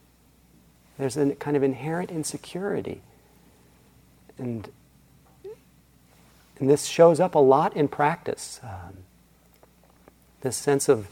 There's 0.98 1.16
a 1.16 1.34
kind 1.34 1.56
of 1.56 1.62
inherent 1.62 2.10
insecurity. 2.10 3.02
And, 4.38 4.70
and 6.58 6.70
this 6.70 6.86
shows 6.86 7.20
up 7.20 7.34
a 7.34 7.40
lot 7.40 7.76
in 7.76 7.88
practice. 7.88 8.60
Um, 8.62 8.98
this 10.40 10.56
sense 10.56 10.88
of 10.88 11.08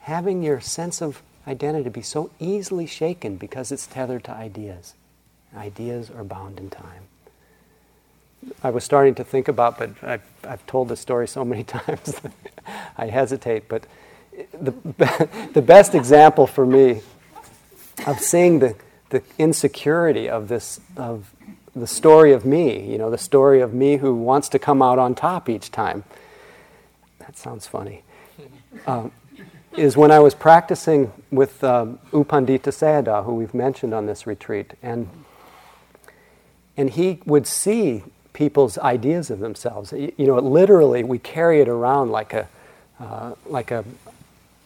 having 0.00 0.42
your 0.42 0.60
sense 0.60 1.02
of 1.02 1.22
identity 1.46 1.88
be 1.88 2.02
so 2.02 2.30
easily 2.38 2.86
shaken 2.86 3.36
because 3.36 3.72
it's 3.72 3.86
tethered 3.86 4.24
to 4.24 4.32
ideas. 4.32 4.94
Ideas 5.56 6.10
are 6.10 6.24
bound 6.24 6.58
in 6.58 6.70
time. 6.70 7.09
I 8.62 8.70
was 8.70 8.84
starting 8.84 9.14
to 9.16 9.24
think 9.24 9.48
about, 9.48 9.78
but 9.78 9.90
I've, 10.02 10.22
I've 10.44 10.66
told 10.66 10.88
this 10.88 11.00
story 11.00 11.28
so 11.28 11.44
many 11.44 11.64
times 11.78 12.20
I 12.96 13.06
hesitate. 13.06 13.68
But 13.68 13.86
the, 14.52 14.72
the 15.52 15.62
best 15.62 15.94
example 15.94 16.46
for 16.46 16.66
me 16.66 17.02
of 18.06 18.18
seeing 18.18 18.58
the, 18.60 18.76
the 19.10 19.22
insecurity 19.38 20.28
of 20.28 20.48
this, 20.48 20.80
of 20.96 21.34
the 21.74 21.86
story 21.86 22.32
of 22.32 22.44
me, 22.44 22.90
you 22.90 22.98
know, 22.98 23.10
the 23.10 23.18
story 23.18 23.60
of 23.60 23.74
me 23.74 23.98
who 23.98 24.14
wants 24.14 24.48
to 24.50 24.58
come 24.58 24.82
out 24.82 24.98
on 24.98 25.14
top 25.14 25.48
each 25.48 25.70
time. 25.70 26.04
That 27.18 27.36
sounds 27.36 27.66
funny. 27.66 28.02
Um, 28.86 29.12
is 29.76 29.96
when 29.96 30.10
I 30.10 30.18
was 30.18 30.34
practicing 30.34 31.12
with 31.30 31.62
um, 31.62 32.00
U 32.12 32.24
Pandita 32.24 32.70
Sayadaw, 32.70 33.24
who 33.24 33.34
we've 33.34 33.54
mentioned 33.54 33.94
on 33.94 34.06
this 34.06 34.26
retreat, 34.26 34.74
and 34.82 35.08
and 36.76 36.90
he 36.90 37.20
would 37.24 37.46
see 37.46 38.02
people's 38.32 38.78
ideas 38.78 39.30
of 39.30 39.40
themselves. 39.40 39.92
You 39.92 40.12
know, 40.18 40.38
literally, 40.38 41.04
we 41.04 41.18
carry 41.18 41.60
it 41.60 41.68
around 41.68 42.10
like 42.10 42.32
a, 42.32 42.48
uh, 42.98 43.34
like 43.46 43.70
a, 43.70 43.84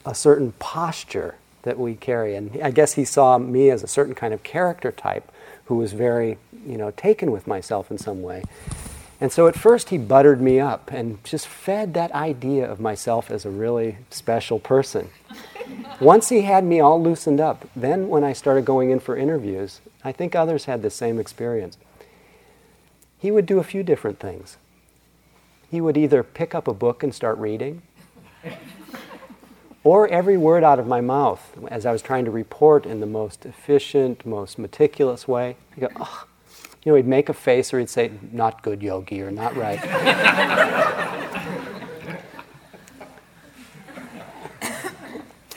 a 0.04 0.14
certain 0.14 0.52
posture 0.58 1.36
that 1.62 1.78
we 1.78 1.94
carry. 1.94 2.34
And 2.36 2.58
I 2.62 2.70
guess 2.70 2.94
he 2.94 3.04
saw 3.04 3.38
me 3.38 3.70
as 3.70 3.82
a 3.82 3.88
certain 3.88 4.14
kind 4.14 4.34
of 4.34 4.42
character 4.42 4.92
type 4.92 5.30
who 5.66 5.76
was 5.76 5.92
very, 5.92 6.38
you 6.66 6.76
know, 6.76 6.90
taken 6.92 7.30
with 7.30 7.46
myself 7.46 7.90
in 7.90 7.98
some 7.98 8.22
way. 8.22 8.42
And 9.20 9.32
so 9.32 9.46
at 9.46 9.56
first 9.56 9.88
he 9.88 9.96
buttered 9.96 10.40
me 10.40 10.60
up 10.60 10.90
and 10.92 11.22
just 11.24 11.46
fed 11.46 11.94
that 11.94 12.12
idea 12.12 12.70
of 12.70 12.80
myself 12.80 13.30
as 13.30 13.46
a 13.46 13.50
really 13.50 13.96
special 14.10 14.58
person. 14.58 15.08
Once 16.00 16.28
he 16.28 16.42
had 16.42 16.64
me 16.64 16.80
all 16.80 17.02
loosened 17.02 17.40
up, 17.40 17.66
then 17.74 18.08
when 18.08 18.24
I 18.24 18.34
started 18.34 18.64
going 18.64 18.90
in 18.90 19.00
for 19.00 19.16
interviews, 19.16 19.80
I 20.04 20.12
think 20.12 20.34
others 20.34 20.66
had 20.66 20.82
the 20.82 20.90
same 20.90 21.18
experience 21.18 21.78
he 23.24 23.30
would 23.30 23.46
do 23.46 23.58
a 23.58 23.64
few 23.64 23.82
different 23.82 24.20
things. 24.20 24.58
He 25.70 25.80
would 25.80 25.96
either 25.96 26.22
pick 26.22 26.54
up 26.54 26.68
a 26.68 26.74
book 26.74 27.02
and 27.02 27.14
start 27.14 27.38
reading, 27.38 27.80
or 29.82 30.06
every 30.08 30.36
word 30.36 30.62
out 30.62 30.78
of 30.78 30.86
my 30.86 31.00
mouth, 31.00 31.56
as 31.68 31.86
I 31.86 31.92
was 31.92 32.02
trying 32.02 32.26
to 32.26 32.30
report 32.30 32.84
in 32.84 33.00
the 33.00 33.06
most 33.06 33.46
efficient, 33.46 34.26
most 34.26 34.58
meticulous 34.58 35.26
way, 35.26 35.56
he'd 35.74 35.80
go, 35.80 35.88
oh. 35.98 36.26
You 36.84 36.92
know, 36.92 36.96
he'd 36.96 37.06
make 37.06 37.30
a 37.30 37.32
face 37.32 37.72
or 37.72 37.78
he'd 37.78 37.88
say, 37.88 38.10
not 38.30 38.60
good, 38.62 38.82
yogi, 38.82 39.22
or 39.22 39.30
not 39.30 39.56
right. 39.56 39.80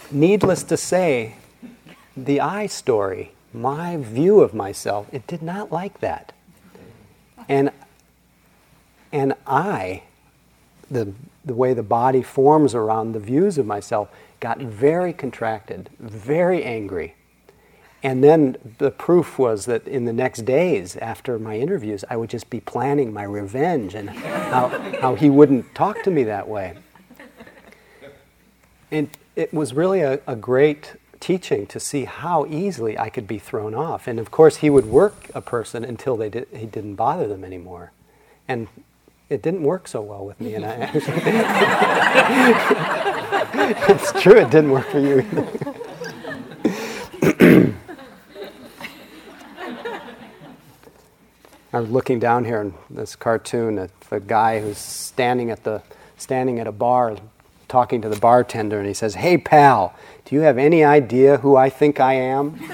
Needless 0.09 0.63
to 0.63 0.77
say, 0.77 1.35
the 2.15 2.39
I 2.39 2.67
story, 2.67 3.33
my 3.53 3.97
view 3.97 4.39
of 4.39 4.53
myself, 4.53 5.07
it 5.11 5.27
did 5.27 5.41
not 5.41 5.69
like 5.69 5.99
that. 5.99 6.31
And, 7.49 7.71
and 9.11 9.33
I, 9.45 10.03
the, 10.89 11.13
the 11.45 11.53
way 11.53 11.73
the 11.73 11.83
body 11.83 12.21
forms 12.21 12.75
around 12.75 13.13
the 13.13 13.19
views 13.19 13.57
of 13.57 13.65
myself, 13.65 14.09
got 14.39 14.59
very 14.59 15.13
contracted, 15.13 15.89
very 15.99 16.63
angry. 16.63 17.15
And 18.03 18.23
then 18.23 18.57
the 18.77 18.91
proof 18.91 19.39
was 19.39 19.65
that 19.65 19.87
in 19.87 20.05
the 20.05 20.13
next 20.13 20.45
days 20.45 20.95
after 20.97 21.39
my 21.39 21.57
interviews, 21.57 22.05
I 22.09 22.15
would 22.15 22.29
just 22.29 22.49
be 22.49 22.59
planning 22.59 23.11
my 23.11 23.23
revenge 23.23 23.95
and 23.95 24.09
how, 24.09 24.67
how 25.01 25.15
he 25.15 25.29
wouldn't 25.29 25.73
talk 25.73 26.03
to 26.03 26.11
me 26.11 26.23
that 26.25 26.47
way. 26.47 26.77
And 28.91 29.09
it 29.35 29.53
was 29.53 29.73
really 29.73 30.01
a, 30.01 30.19
a 30.27 30.35
great 30.35 30.95
teaching 31.19 31.67
to 31.67 31.79
see 31.79 32.05
how 32.05 32.45
easily 32.45 32.97
I 32.97 33.09
could 33.09 33.27
be 33.27 33.39
thrown 33.39 33.73
off. 33.73 34.07
And 34.07 34.19
of 34.19 34.31
course, 34.31 34.57
he 34.57 34.69
would 34.69 34.85
work 34.85 35.29
a 35.35 35.41
person 35.41 35.83
until 35.83 36.17
they 36.17 36.29
he 36.53 36.65
didn't 36.65 36.95
bother 36.95 37.27
them 37.27 37.43
anymore. 37.43 37.91
And 38.47 38.67
it 39.29 39.41
didn't 39.41 39.63
work 39.63 39.87
so 39.87 40.01
well 40.01 40.25
with 40.25 40.39
me. 40.39 40.55
And 40.55 40.65
I 40.65 40.75
actually, 40.75 41.03
it's 43.93 44.21
true, 44.21 44.37
it 44.37 44.49
didn't 44.49 44.71
work 44.71 44.87
for 44.87 44.99
you 44.99 45.19
either. 45.19 45.47
I 51.73 51.81
was 51.81 51.89
looking 51.89 52.19
down 52.19 52.45
here 52.45 52.61
in 52.61 52.73
this 52.89 53.15
cartoon 53.15 53.77
at 53.77 53.91
the 54.09 54.21
guy 54.21 54.61
who's 54.61 54.77
standing 54.77 55.51
at 55.51 55.63
the 55.63 55.81
standing 56.15 56.59
at 56.59 56.67
a 56.67 56.71
bar 56.71 57.17
talking 57.67 58.01
to 58.01 58.09
the 58.09 58.19
bartender 58.19 58.79
and 58.79 58.87
he 58.87 58.93
says, 58.93 59.15
Hey, 59.15 59.37
pal, 59.37 59.95
do 60.25 60.35
you 60.35 60.41
have 60.41 60.57
any 60.57 60.83
idea 60.83 61.37
who 61.37 61.55
I 61.55 61.69
think 61.69 61.99
I 61.99 62.13
am? 62.13 62.51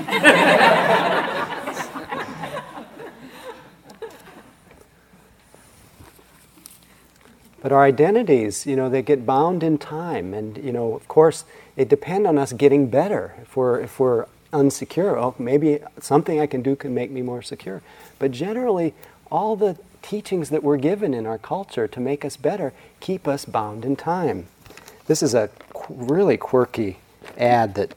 but 7.61 7.71
our 7.71 7.83
identities, 7.83 8.65
you 8.65 8.75
know, 8.75 8.89
they 8.89 9.01
get 9.01 9.25
bound 9.25 9.63
in 9.63 9.77
time. 9.77 10.33
And, 10.33 10.57
you 10.57 10.71
know, 10.71 10.95
of 10.95 11.07
course, 11.07 11.45
they 11.75 11.85
depend 11.85 12.27
on 12.27 12.37
us 12.37 12.53
getting 12.53 12.87
better. 12.87 13.35
If 13.41 13.55
we're, 13.55 13.79
if 13.81 13.99
we're 13.99 14.27
unsecure, 14.51 15.17
oh, 15.17 15.35
maybe 15.39 15.79
something 15.99 16.39
I 16.39 16.47
can 16.47 16.61
do 16.61 16.75
can 16.75 16.93
make 16.93 17.11
me 17.11 17.21
more 17.21 17.41
secure. 17.41 17.81
But 18.19 18.31
generally, 18.31 18.93
all 19.31 19.55
the 19.55 19.77
teachings 20.01 20.49
that 20.49 20.63
we're 20.63 20.77
given 20.77 21.13
in 21.13 21.25
our 21.25 21.37
culture 21.37 21.87
to 21.87 21.99
make 21.99 22.23
us 22.23 22.37
better 22.37 22.73
keep 22.99 23.27
us 23.27 23.45
bound 23.45 23.85
in 23.85 23.95
time. 23.95 24.47
This 25.05 25.21
is 25.21 25.33
a 25.33 25.49
really 25.89 26.37
quirky 26.37 26.99
ad 27.37 27.75
that 27.75 27.95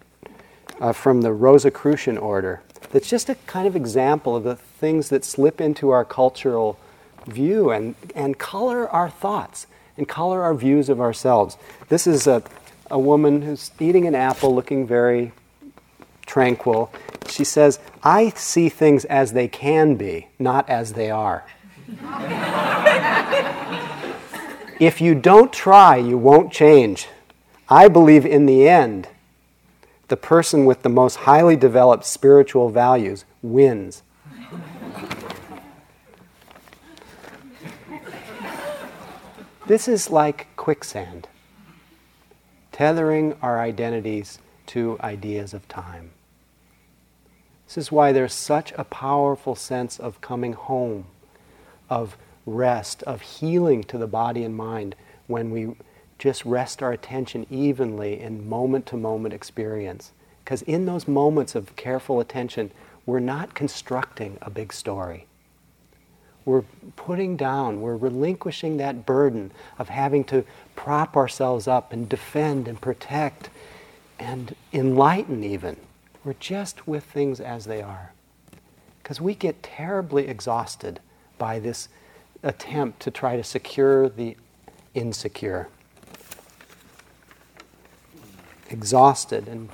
uh, 0.81 0.93
from 0.93 1.23
the 1.23 1.33
Rosicrucian 1.33 2.19
order. 2.19 2.63
That's 2.91 3.09
just 3.09 3.29
a 3.29 3.35
kind 3.47 3.67
of 3.67 3.77
example 3.77 4.37
of 4.37 4.45
the 4.45 4.57
things 4.57 5.09
that 5.11 5.25
slip 5.25 5.61
into 5.61 5.91
our 5.91 6.05
cultural 6.05 6.79
view 7.27 7.71
and, 7.71 7.95
and 8.15 8.39
color 8.39 8.89
our 8.89 9.11
thoughts 9.11 9.67
and 9.97 10.09
color 10.09 10.43
our 10.43 10.55
views 10.55 10.89
of 10.89 11.01
ourselves. 11.01 11.57
This 11.89 12.07
is 12.07 12.27
a, 12.27 12.43
a 12.91 12.99
woman 12.99 13.43
who's 13.43 13.71
eating 13.81 14.07
an 14.07 14.15
apple, 14.15 14.55
looking 14.55 14.87
very 14.87 15.33
tranquil. 16.27 16.93
She 17.29 17.45
says, 17.45 17.79
I 18.03 18.31
see 18.31 18.69
things 18.69 19.05
as 19.07 19.33
they 19.33 19.49
can 19.49 19.97
be, 19.97 20.29
not 20.39 20.69
as 20.69 20.93
they 20.93 21.11
are. 21.11 21.45
If 24.79 25.01
you 25.01 25.15
don't 25.15 25.53
try, 25.55 25.97
you 25.97 26.19
won't 26.19 26.53
change. 26.53 27.09
I 27.69 27.89
believe 27.89 28.27
in 28.27 28.45
the 28.45 28.69
end, 28.69 29.09
the 30.09 30.19
person 30.19 30.67
with 30.67 30.83
the 30.83 30.91
most 30.91 31.17
highly 31.17 31.57
developed 31.57 32.05
spiritual 32.05 32.69
values 32.69 33.25
wins. 33.41 34.03
this 39.67 39.89
is 39.89 40.11
like 40.11 40.55
quicksand, 40.57 41.27
tethering 42.71 43.35
our 43.41 43.59
identities 43.59 44.39
to 44.67 44.99
ideas 45.01 45.55
of 45.55 45.67
time. 45.69 46.11
This 47.67 47.79
is 47.79 47.91
why 47.91 48.13
there's 48.13 48.35
such 48.35 48.73
a 48.77 48.85
powerful 48.85 49.55
sense 49.55 49.99
of 49.99 50.21
coming 50.21 50.53
home, 50.53 51.07
of 51.89 52.19
rest, 52.47 53.03
of 53.03 53.21
healing 53.21 53.83
to 53.85 53.99
the 53.99 54.07
body 54.07 54.45
and 54.45 54.57
mind 54.57 54.95
when 55.27 55.51
we 55.51 55.75
just 56.19 56.45
rest 56.45 56.83
our 56.83 56.93
attention 56.93 57.47
evenly 57.51 58.21
in 58.21 58.49
moment 58.49 58.87
to 58.87 58.97
moment 58.97 59.35
experience. 59.35 60.13
Because 60.45 60.63
in 60.63 60.87
those 60.87 61.09
moments 61.09 61.55
of 61.55 61.75
careful 61.77 62.21
attention, 62.21 62.71
we're 63.05 63.21
not 63.21 63.55
constructing 63.55 64.39
a 64.41 64.49
big 64.49 64.73
story. 64.73 65.27
We're 66.45 66.63
putting 66.95 67.37
down, 67.37 67.81
we're 67.81 67.97
relinquishing 67.97 68.77
that 68.77 69.05
burden 69.05 69.51
of 69.79 69.89
having 69.89 70.23
to 70.25 70.45
prop 70.77 71.17
ourselves 71.17 71.67
up 71.67 71.93
and 71.93 72.09
defend 72.09 72.69
and 72.69 72.81
protect 72.81 73.51
and 74.19 74.55
enlighten, 74.73 75.43
even. 75.43 75.77
We're 76.25 76.35
just 76.35 76.87
with 76.87 77.05
things 77.05 77.41
as 77.41 77.65
they 77.65 77.83
are. 77.83 78.13
Because 79.03 79.21
we 79.21 79.35
get 79.35 79.63
terribly 79.63 80.29
exhausted 80.29 81.01
by 81.39 81.59
this 81.59 81.89
attempt 82.43 83.01
to 83.01 83.11
try 83.11 83.37
to 83.37 83.45
secure 83.45 84.09
the 84.09 84.37
insecure. 84.95 85.69
Exhausted 88.71 89.49
and 89.49 89.69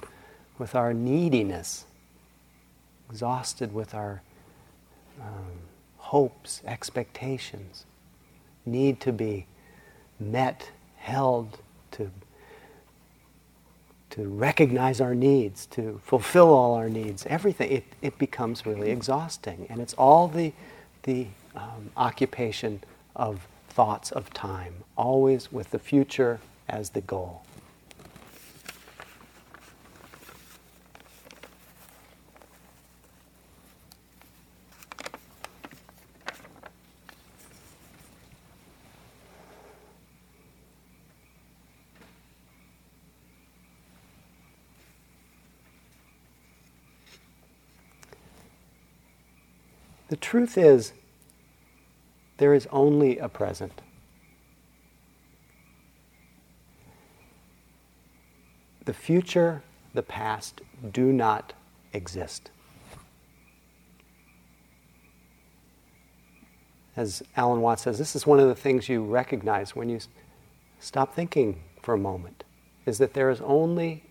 with 0.58 0.74
our 0.74 0.92
neediness, 0.92 1.86
exhausted 3.10 3.72
with 3.72 3.94
our 3.94 4.22
um, 5.20 5.58
hopes, 5.96 6.62
expectations, 6.66 7.84
need 8.64 9.00
to 9.00 9.12
be 9.12 9.46
met, 10.20 10.70
held, 10.96 11.58
to, 11.90 12.10
to 14.10 14.28
recognize 14.28 15.00
our 15.00 15.14
needs, 15.14 15.66
to 15.66 16.00
fulfill 16.04 16.52
all 16.52 16.74
our 16.74 16.88
needs, 16.88 17.26
everything, 17.26 17.70
it, 17.72 17.84
it 18.02 18.18
becomes 18.18 18.64
really 18.66 18.90
exhausting. 18.90 19.66
And 19.68 19.80
it's 19.80 19.94
all 19.94 20.28
the, 20.28 20.52
the 21.04 21.26
um, 21.54 21.90
occupation 21.96 22.82
of 23.16 23.46
thoughts 23.68 24.10
of 24.12 24.32
time, 24.32 24.74
always 24.96 25.50
with 25.50 25.70
the 25.70 25.78
future 25.78 26.40
as 26.68 26.90
the 26.90 27.00
goal. 27.00 27.42
The 50.08 50.16
truth 50.16 50.58
is, 50.58 50.92
there 52.38 52.54
is 52.54 52.66
only 52.70 53.18
a 53.18 53.28
present. 53.28 53.80
The 58.84 58.94
future, 58.94 59.62
the 59.94 60.02
past 60.02 60.60
do 60.92 61.12
not 61.12 61.52
exist. 61.92 62.50
As 66.96 67.22
Alan 67.36 67.60
Watts 67.60 67.82
says, 67.82 67.98
this 67.98 68.14
is 68.16 68.26
one 68.26 68.40
of 68.40 68.48
the 68.48 68.54
things 68.54 68.88
you 68.88 69.02
recognize 69.04 69.74
when 69.74 69.88
you 69.88 70.00
stop 70.80 71.14
thinking 71.14 71.62
for 71.80 71.94
a 71.94 71.98
moment, 71.98 72.44
is 72.84 72.98
that 72.98 73.14
there 73.14 73.30
is 73.30 73.40
only 73.40 74.04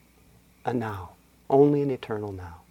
a 0.66 0.74
now, 0.74 1.12
only 1.50 1.82
an 1.82 1.92
eternal 1.92 2.32
now. 2.32 2.62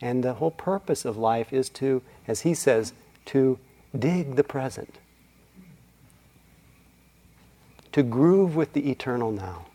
And 0.00 0.24
the 0.24 0.34
whole 0.34 0.50
purpose 0.50 1.04
of 1.04 1.16
life 1.16 1.52
is 1.52 1.68
to, 1.70 2.02
as 2.26 2.40
he 2.40 2.54
says, 2.54 2.92
to 3.26 3.58
dig 3.96 4.36
the 4.36 4.44
present, 4.44 4.96
to 7.92 8.02
groove 8.02 8.54
with 8.54 8.72
the 8.72 8.90
eternal 8.90 9.32
now, 9.32 9.66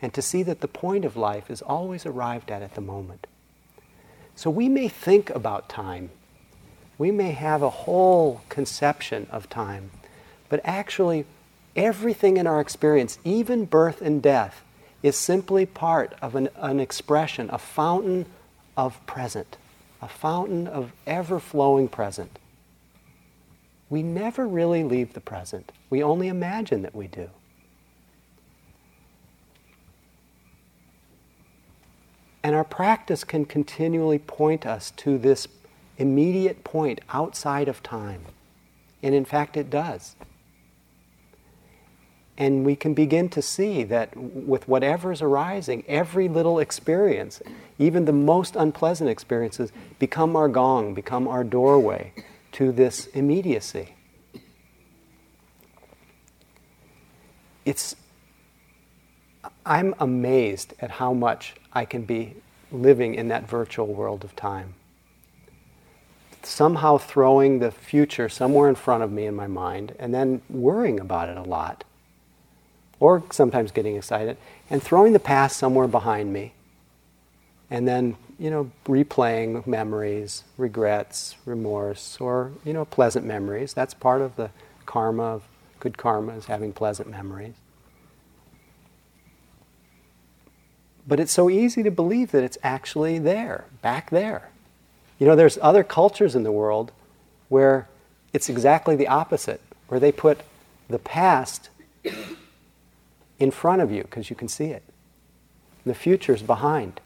and 0.00 0.12
to 0.14 0.22
see 0.22 0.42
that 0.42 0.60
the 0.60 0.68
point 0.68 1.04
of 1.04 1.16
life 1.16 1.50
is 1.50 1.62
always 1.62 2.06
arrived 2.06 2.50
at 2.50 2.62
at 2.62 2.74
the 2.74 2.80
moment. 2.80 3.26
So 4.34 4.50
we 4.50 4.68
may 4.68 4.88
think 4.88 5.30
about 5.30 5.68
time, 5.68 6.10
we 6.98 7.10
may 7.10 7.32
have 7.32 7.62
a 7.62 7.70
whole 7.70 8.42
conception 8.48 9.26
of 9.30 9.48
time, 9.48 9.90
but 10.48 10.60
actually, 10.64 11.24
everything 11.76 12.36
in 12.36 12.46
our 12.46 12.60
experience, 12.60 13.18
even 13.24 13.64
birth 13.64 14.02
and 14.02 14.22
death, 14.22 14.62
is 15.02 15.16
simply 15.16 15.66
part 15.66 16.14
of 16.22 16.34
an, 16.34 16.48
an 16.56 16.80
expression, 16.80 17.50
a 17.50 17.58
fountain 17.58 18.26
of 18.76 19.04
present, 19.06 19.56
a 20.00 20.08
fountain 20.08 20.66
of 20.66 20.92
ever 21.06 21.40
flowing 21.40 21.88
present. 21.88 22.38
We 23.92 24.02
never 24.02 24.48
really 24.48 24.84
leave 24.84 25.12
the 25.12 25.20
present. 25.20 25.70
We 25.90 26.02
only 26.02 26.28
imagine 26.28 26.80
that 26.80 26.94
we 26.94 27.08
do. 27.08 27.28
And 32.42 32.56
our 32.56 32.64
practice 32.64 33.22
can 33.22 33.44
continually 33.44 34.18
point 34.18 34.64
us 34.64 34.92
to 34.92 35.18
this 35.18 35.46
immediate 35.98 36.64
point 36.64 37.02
outside 37.10 37.68
of 37.68 37.82
time. 37.82 38.22
And 39.02 39.14
in 39.14 39.26
fact, 39.26 39.58
it 39.58 39.68
does. 39.68 40.16
And 42.38 42.64
we 42.64 42.74
can 42.74 42.94
begin 42.94 43.28
to 43.28 43.42
see 43.42 43.84
that 43.84 44.16
with 44.16 44.66
whatever 44.66 45.12
is 45.12 45.20
arising, 45.20 45.84
every 45.86 46.28
little 46.28 46.60
experience, 46.60 47.42
even 47.78 48.06
the 48.06 48.12
most 48.14 48.56
unpleasant 48.56 49.10
experiences, 49.10 49.70
become 49.98 50.34
our 50.34 50.48
gong, 50.48 50.94
become 50.94 51.28
our 51.28 51.44
doorway 51.44 52.14
to 52.52 52.72
this 52.72 53.06
immediacy. 53.06 53.94
It's, 57.64 57.94
I'm 59.64 59.94
amazed 59.98 60.74
at 60.80 60.92
how 60.92 61.12
much 61.12 61.54
I 61.72 61.84
can 61.84 62.02
be 62.02 62.34
living 62.70 63.14
in 63.14 63.28
that 63.28 63.48
virtual 63.48 63.86
world 63.86 64.24
of 64.24 64.34
time. 64.34 64.74
Somehow 66.42 66.98
throwing 66.98 67.60
the 67.60 67.70
future 67.70 68.28
somewhere 68.28 68.68
in 68.68 68.74
front 68.74 69.04
of 69.04 69.12
me 69.12 69.26
in 69.26 69.36
my 69.36 69.46
mind 69.46 69.94
and 69.98 70.12
then 70.12 70.42
worrying 70.48 70.98
about 70.98 71.28
it 71.28 71.36
a 71.36 71.42
lot 71.42 71.84
or 73.02 73.20
sometimes 73.32 73.72
getting 73.72 73.96
excited, 73.96 74.36
and 74.70 74.80
throwing 74.80 75.12
the 75.12 75.18
past 75.18 75.56
somewhere 75.56 75.88
behind 75.88 76.32
me, 76.32 76.52
and 77.68 77.88
then, 77.88 78.16
you 78.42 78.50
know, 78.50 78.72
replaying 78.86 79.64
memories, 79.68 80.42
regrets, 80.56 81.36
remorse, 81.46 82.18
or, 82.20 82.50
you 82.64 82.72
know, 82.72 82.84
pleasant 82.84 83.24
memories. 83.24 83.72
That's 83.72 83.94
part 83.94 84.20
of 84.20 84.34
the 84.34 84.50
karma 84.84 85.22
of 85.22 85.44
good 85.78 85.96
karma 85.96 86.32
is 86.32 86.46
having 86.46 86.72
pleasant 86.72 87.08
memories. 87.08 87.54
But 91.06 91.20
it's 91.20 91.30
so 91.30 91.48
easy 91.48 91.84
to 91.84 91.90
believe 91.92 92.32
that 92.32 92.42
it's 92.42 92.58
actually 92.64 93.20
there, 93.20 93.66
back 93.80 94.10
there. 94.10 94.50
You 95.20 95.28
know, 95.28 95.36
there's 95.36 95.56
other 95.62 95.84
cultures 95.84 96.34
in 96.34 96.42
the 96.42 96.50
world 96.50 96.90
where 97.48 97.88
it's 98.32 98.48
exactly 98.48 98.96
the 98.96 99.06
opposite, 99.06 99.60
where 99.86 100.00
they 100.00 100.10
put 100.10 100.40
the 100.88 100.98
past 100.98 101.70
in 103.38 103.52
front 103.52 103.82
of 103.82 103.92
you 103.92 104.02
because 104.02 104.30
you 104.30 104.34
can 104.34 104.48
see 104.48 104.66
it. 104.66 104.82
The 105.86 105.94
future's 105.94 106.42
behind 106.42 107.00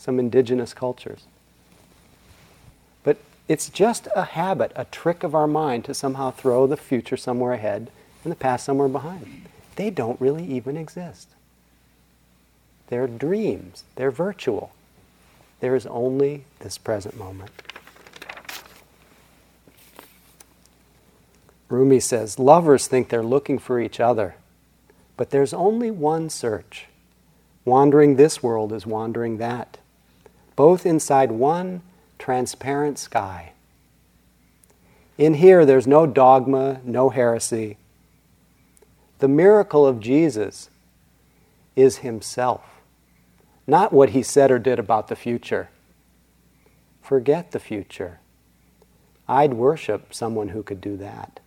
some 0.00 0.18
indigenous 0.18 0.74
cultures. 0.74 1.24
But 3.04 3.18
it's 3.48 3.68
just 3.68 4.08
a 4.16 4.24
habit, 4.24 4.72
a 4.74 4.86
trick 4.86 5.22
of 5.22 5.34
our 5.34 5.46
mind 5.46 5.84
to 5.84 5.94
somehow 5.94 6.30
throw 6.30 6.66
the 6.66 6.76
future 6.76 7.16
somewhere 7.16 7.52
ahead 7.52 7.90
and 8.24 8.30
the 8.30 8.36
past 8.36 8.64
somewhere 8.64 8.88
behind. 8.88 9.46
They 9.76 9.90
don't 9.90 10.20
really 10.20 10.44
even 10.44 10.76
exist. 10.76 11.28
They're 12.88 13.06
dreams, 13.06 13.84
they're 13.94 14.10
virtual. 14.10 14.72
There 15.60 15.76
is 15.76 15.86
only 15.86 16.44
this 16.60 16.78
present 16.78 17.16
moment. 17.18 17.50
Rumi 21.68 22.00
says 22.00 22.38
lovers 22.38 22.88
think 22.88 23.10
they're 23.10 23.22
looking 23.22 23.58
for 23.58 23.78
each 23.78 24.00
other 24.00 24.34
but 25.20 25.28
there's 25.28 25.52
only 25.52 25.90
one 25.90 26.30
search. 26.30 26.86
Wandering 27.66 28.16
this 28.16 28.42
world 28.42 28.72
is 28.72 28.86
wandering 28.86 29.36
that, 29.36 29.76
both 30.56 30.86
inside 30.86 31.32
one 31.32 31.82
transparent 32.18 32.98
sky. 32.98 33.52
In 35.18 35.34
here, 35.34 35.66
there's 35.66 35.86
no 35.86 36.06
dogma, 36.06 36.80
no 36.84 37.10
heresy. 37.10 37.76
The 39.18 39.28
miracle 39.28 39.86
of 39.86 40.00
Jesus 40.00 40.70
is 41.76 41.98
Himself, 41.98 42.62
not 43.66 43.92
what 43.92 44.10
He 44.10 44.22
said 44.22 44.50
or 44.50 44.58
did 44.58 44.78
about 44.78 45.08
the 45.08 45.16
future. 45.16 45.68
Forget 47.02 47.50
the 47.50 47.60
future. 47.60 48.20
I'd 49.28 49.54
worship 49.54 50.14
someone 50.14 50.48
who 50.48 50.62
could 50.62 50.80
do 50.80 50.96
that. 50.96 51.40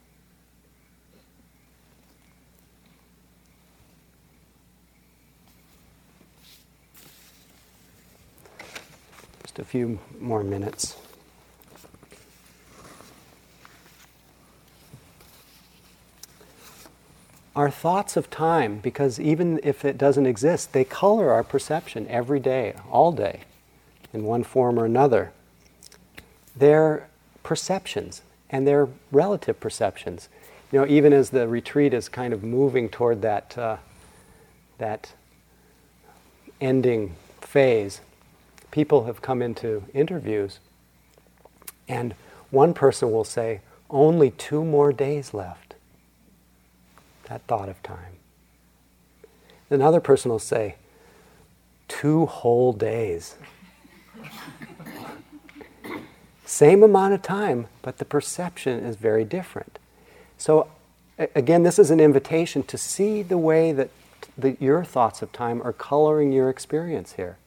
Just 9.54 9.60
a 9.60 9.70
few 9.70 10.00
more 10.20 10.44
minutes. 10.44 10.98
Our 17.56 17.70
thoughts 17.70 18.18
of 18.18 18.32
time, 18.32 18.80
because 18.80 19.20
even 19.20 19.60
if 19.62 19.86
it 19.86 19.96
doesn't 20.00 20.26
exist, 20.26 20.74
they 20.74 20.84
color 20.84 21.32
our 21.32 21.44
perception 21.44 22.08
every 22.08 22.40
day, 22.40 22.74
all 22.90 23.12
day, 23.12 23.42
in 24.12 24.24
one 24.24 24.44
form 24.44 24.80
or 24.80 24.86
another. 24.86 25.32
They're 26.56 27.08
perceptions, 27.44 28.24
and 28.50 28.66
they're 28.66 28.90
relative 29.12 29.60
perceptions. 29.60 30.30
You 30.72 30.80
know, 30.80 30.88
even 30.88 31.14
as 31.14 31.30
the 31.30 31.48
retreat 31.48 31.94
is 31.94 32.10
kind 32.10 32.34
of 32.34 32.44
moving 32.44 32.90
toward 32.90 33.22
that, 33.22 33.56
uh, 33.56 33.78
that 34.80 35.14
ending 36.60 37.14
phase, 37.40 38.02
people 38.74 39.06
have 39.06 39.22
come 39.22 39.44
into 39.44 39.84
interviews, 39.94 40.60
and 41.88 42.16
One 42.54 42.76
person 42.76 43.12
will 43.12 43.24
say, 43.24 43.62
only 43.90 44.30
two 44.30 44.64
more 44.64 44.94
days 44.94 45.34
left. 45.34 45.74
That 47.26 47.42
thought 47.48 47.68
of 47.68 47.82
time. 47.82 48.18
Another 49.72 50.00
person 50.00 50.30
will 50.30 50.38
say, 50.38 50.76
two 51.88 52.28
whole 52.28 52.74
days. 52.74 53.38
Same 56.46 56.84
amount 56.84 57.16
of 57.16 57.24
time, 57.24 57.68
but 57.82 57.98
the 57.98 58.06
perception 58.06 58.86
is 58.86 58.98
very 58.98 59.26
different. 59.26 59.80
So, 60.38 60.68
again, 61.18 61.64
this 61.64 61.80
is 61.80 61.90
an 61.90 62.00
invitation 62.00 62.62
to 62.64 62.78
see 62.78 63.24
the 63.24 63.40
way 63.40 63.72
that 63.72 63.90
the, 64.38 64.58
your 64.60 64.84
thoughts 64.84 65.24
of 65.24 65.32
time 65.32 65.60
are 65.64 65.74
coloring 65.74 66.32
your 66.32 66.52
experience 66.52 67.14
here. 67.14 67.38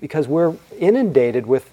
Because 0.00 0.26
we're 0.26 0.56
inundated 0.78 1.46
with, 1.46 1.70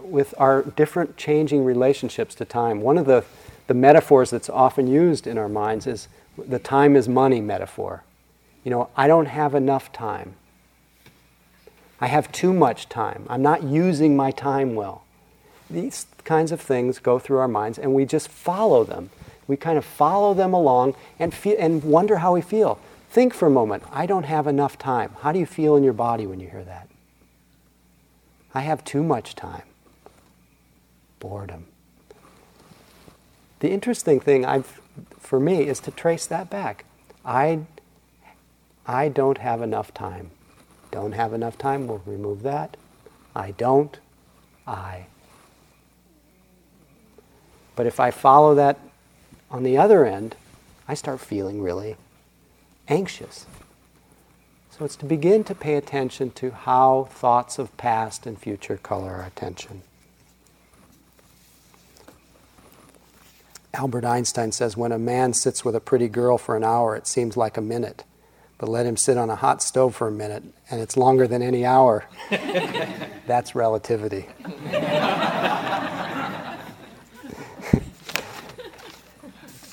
with 0.00 0.34
our 0.38 0.62
different 0.62 1.16
changing 1.16 1.64
relationships 1.64 2.34
to 2.36 2.44
time. 2.44 2.80
One 2.80 2.96
of 2.96 3.06
the, 3.06 3.24
the 3.66 3.74
metaphors 3.74 4.30
that's 4.30 4.48
often 4.48 4.86
used 4.86 5.26
in 5.26 5.36
our 5.36 5.48
minds 5.48 5.86
is 5.86 6.08
the 6.38 6.58
time 6.58 6.96
is 6.96 7.08
money 7.08 7.40
metaphor. 7.40 8.04
You 8.64 8.70
know, 8.70 8.88
I 8.96 9.06
don't 9.06 9.26
have 9.26 9.54
enough 9.54 9.92
time. 9.92 10.34
I 12.00 12.08
have 12.08 12.30
too 12.30 12.52
much 12.52 12.88
time. 12.88 13.24
I'm 13.28 13.42
not 13.42 13.62
using 13.62 14.16
my 14.16 14.30
time 14.30 14.74
well. 14.74 15.04
These 15.70 16.06
kinds 16.24 16.52
of 16.52 16.60
things 16.60 16.98
go 16.98 17.18
through 17.18 17.38
our 17.38 17.48
minds, 17.48 17.78
and 17.78 17.94
we 17.94 18.04
just 18.04 18.28
follow 18.28 18.84
them. 18.84 19.10
We 19.48 19.56
kind 19.56 19.78
of 19.78 19.84
follow 19.84 20.34
them 20.34 20.52
along 20.52 20.94
and, 21.18 21.32
feel, 21.32 21.56
and 21.58 21.82
wonder 21.82 22.18
how 22.18 22.34
we 22.34 22.42
feel. 22.42 22.78
Think 23.10 23.32
for 23.32 23.46
a 23.46 23.50
moment 23.50 23.82
I 23.90 24.06
don't 24.06 24.24
have 24.24 24.46
enough 24.46 24.78
time. 24.78 25.12
How 25.20 25.32
do 25.32 25.38
you 25.38 25.46
feel 25.46 25.76
in 25.76 25.82
your 25.82 25.92
body 25.92 26.26
when 26.26 26.40
you 26.40 26.48
hear 26.48 26.64
that? 26.64 26.88
I 28.56 28.60
have 28.60 28.82
too 28.84 29.02
much 29.02 29.34
time. 29.34 29.64
Boredom. 31.20 31.66
The 33.60 33.68
interesting 33.68 34.18
thing 34.18 34.46
I've, 34.46 34.80
for 35.18 35.38
me 35.38 35.68
is 35.68 35.78
to 35.80 35.90
trace 35.90 36.24
that 36.24 36.48
back. 36.48 36.86
I, 37.22 37.66
I 38.86 39.10
don't 39.10 39.36
have 39.36 39.60
enough 39.60 39.92
time. 39.92 40.30
Don't 40.90 41.12
have 41.12 41.34
enough 41.34 41.58
time, 41.58 41.86
we'll 41.86 42.00
remove 42.06 42.40
that. 42.44 42.78
I 43.34 43.50
don't, 43.50 44.00
I. 44.66 45.04
But 47.74 47.84
if 47.84 48.00
I 48.00 48.10
follow 48.10 48.54
that 48.54 48.78
on 49.50 49.64
the 49.64 49.76
other 49.76 50.06
end, 50.06 50.34
I 50.88 50.94
start 50.94 51.20
feeling 51.20 51.60
really 51.60 51.96
anxious. 52.88 53.44
So 54.76 54.84
it's 54.84 54.96
to 54.96 55.06
begin 55.06 55.42
to 55.44 55.54
pay 55.54 55.76
attention 55.76 56.32
to 56.32 56.50
how 56.50 57.08
thoughts 57.10 57.58
of 57.58 57.74
past 57.78 58.26
and 58.26 58.38
future 58.38 58.76
color 58.76 59.10
our 59.10 59.22
attention. 59.22 59.80
Albert 63.72 64.04
Einstein 64.04 64.52
says 64.52 64.76
when 64.76 64.92
a 64.92 64.98
man 64.98 65.32
sits 65.32 65.64
with 65.64 65.74
a 65.74 65.80
pretty 65.80 66.08
girl 66.08 66.36
for 66.36 66.56
an 66.58 66.64
hour, 66.64 66.94
it 66.94 67.06
seems 67.06 67.38
like 67.38 67.56
a 67.56 67.62
minute. 67.62 68.04
But 68.58 68.68
let 68.68 68.84
him 68.84 68.98
sit 68.98 69.16
on 69.16 69.30
a 69.30 69.36
hot 69.36 69.62
stove 69.62 69.96
for 69.96 70.08
a 70.08 70.12
minute, 70.12 70.42
and 70.70 70.80
it's 70.80 70.96
longer 70.96 71.26
than 71.26 71.40
any 71.40 71.64
hour. 71.64 72.04
That's 73.26 73.54
relativity. 73.54 74.26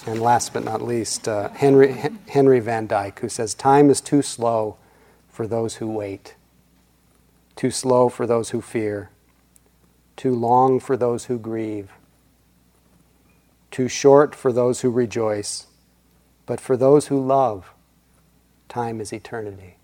And 0.06 0.22
last 0.22 0.51
but 0.51 0.66
not 0.66 0.82
least, 0.82 1.30
uh, 1.30 1.47
Henry, 1.51 1.95
Henry 2.28 2.60
Van 2.60 2.88
Dyke, 2.88 3.22
who 3.22 3.30
says, 3.30 3.54
Time 3.54 3.89
is 3.89 4.01
too 4.01 4.22
slow 4.22 4.76
for 5.34 5.47
those 5.47 5.77
who 5.77 5.88
wait, 5.88 6.36
too 7.55 7.71
slow 7.71 8.07
for 8.07 8.27
those 8.27 8.51
who 8.51 8.61
fear, 8.61 9.09
too 10.15 10.31
long 10.31 10.79
for 10.79 10.95
those 10.95 11.25
who 11.25 11.39
grieve, 11.39 11.91
too 13.71 13.88
short 13.88 14.36
for 14.36 14.53
those 14.53 14.81
who 14.81 14.91
rejoice, 14.91 15.65
but 16.45 16.61
for 16.61 16.77
those 16.77 17.07
who 17.07 17.19
love, 17.19 17.73
time 18.69 19.01
is 19.01 19.11
eternity. 19.11 19.77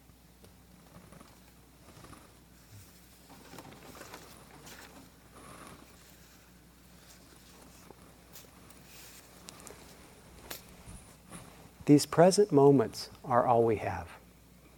These 11.85 12.05
present 12.05 12.51
moments 12.51 13.09
are 13.25 13.47
all 13.47 13.63
we 13.63 13.77
have. 13.77 14.18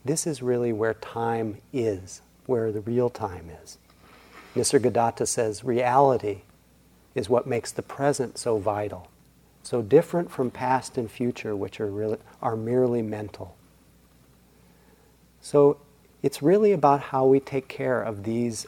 This 0.03 0.25
is 0.25 0.41
really 0.41 0.73
where 0.73 0.95
time 0.95 1.57
is, 1.71 2.21
where 2.45 2.71
the 2.71 2.81
real 2.81 3.09
time 3.09 3.51
is. 3.63 3.77
Nisargadatta 4.55 5.27
says 5.27 5.63
reality 5.63 6.41
is 7.13 7.29
what 7.29 7.45
makes 7.45 7.71
the 7.71 7.81
present 7.81 8.37
so 8.37 8.57
vital, 8.57 9.09
so 9.63 9.81
different 9.81 10.31
from 10.31 10.49
past 10.49 10.97
and 10.97 11.09
future, 11.09 11.55
which 11.55 11.79
are, 11.79 11.87
really, 11.87 12.17
are 12.41 12.55
merely 12.55 13.01
mental. 13.01 13.55
So 15.39 15.77
it's 16.23 16.41
really 16.41 16.71
about 16.71 17.01
how 17.01 17.25
we 17.25 17.39
take 17.39 17.67
care 17.67 18.01
of 18.01 18.23
these 18.23 18.65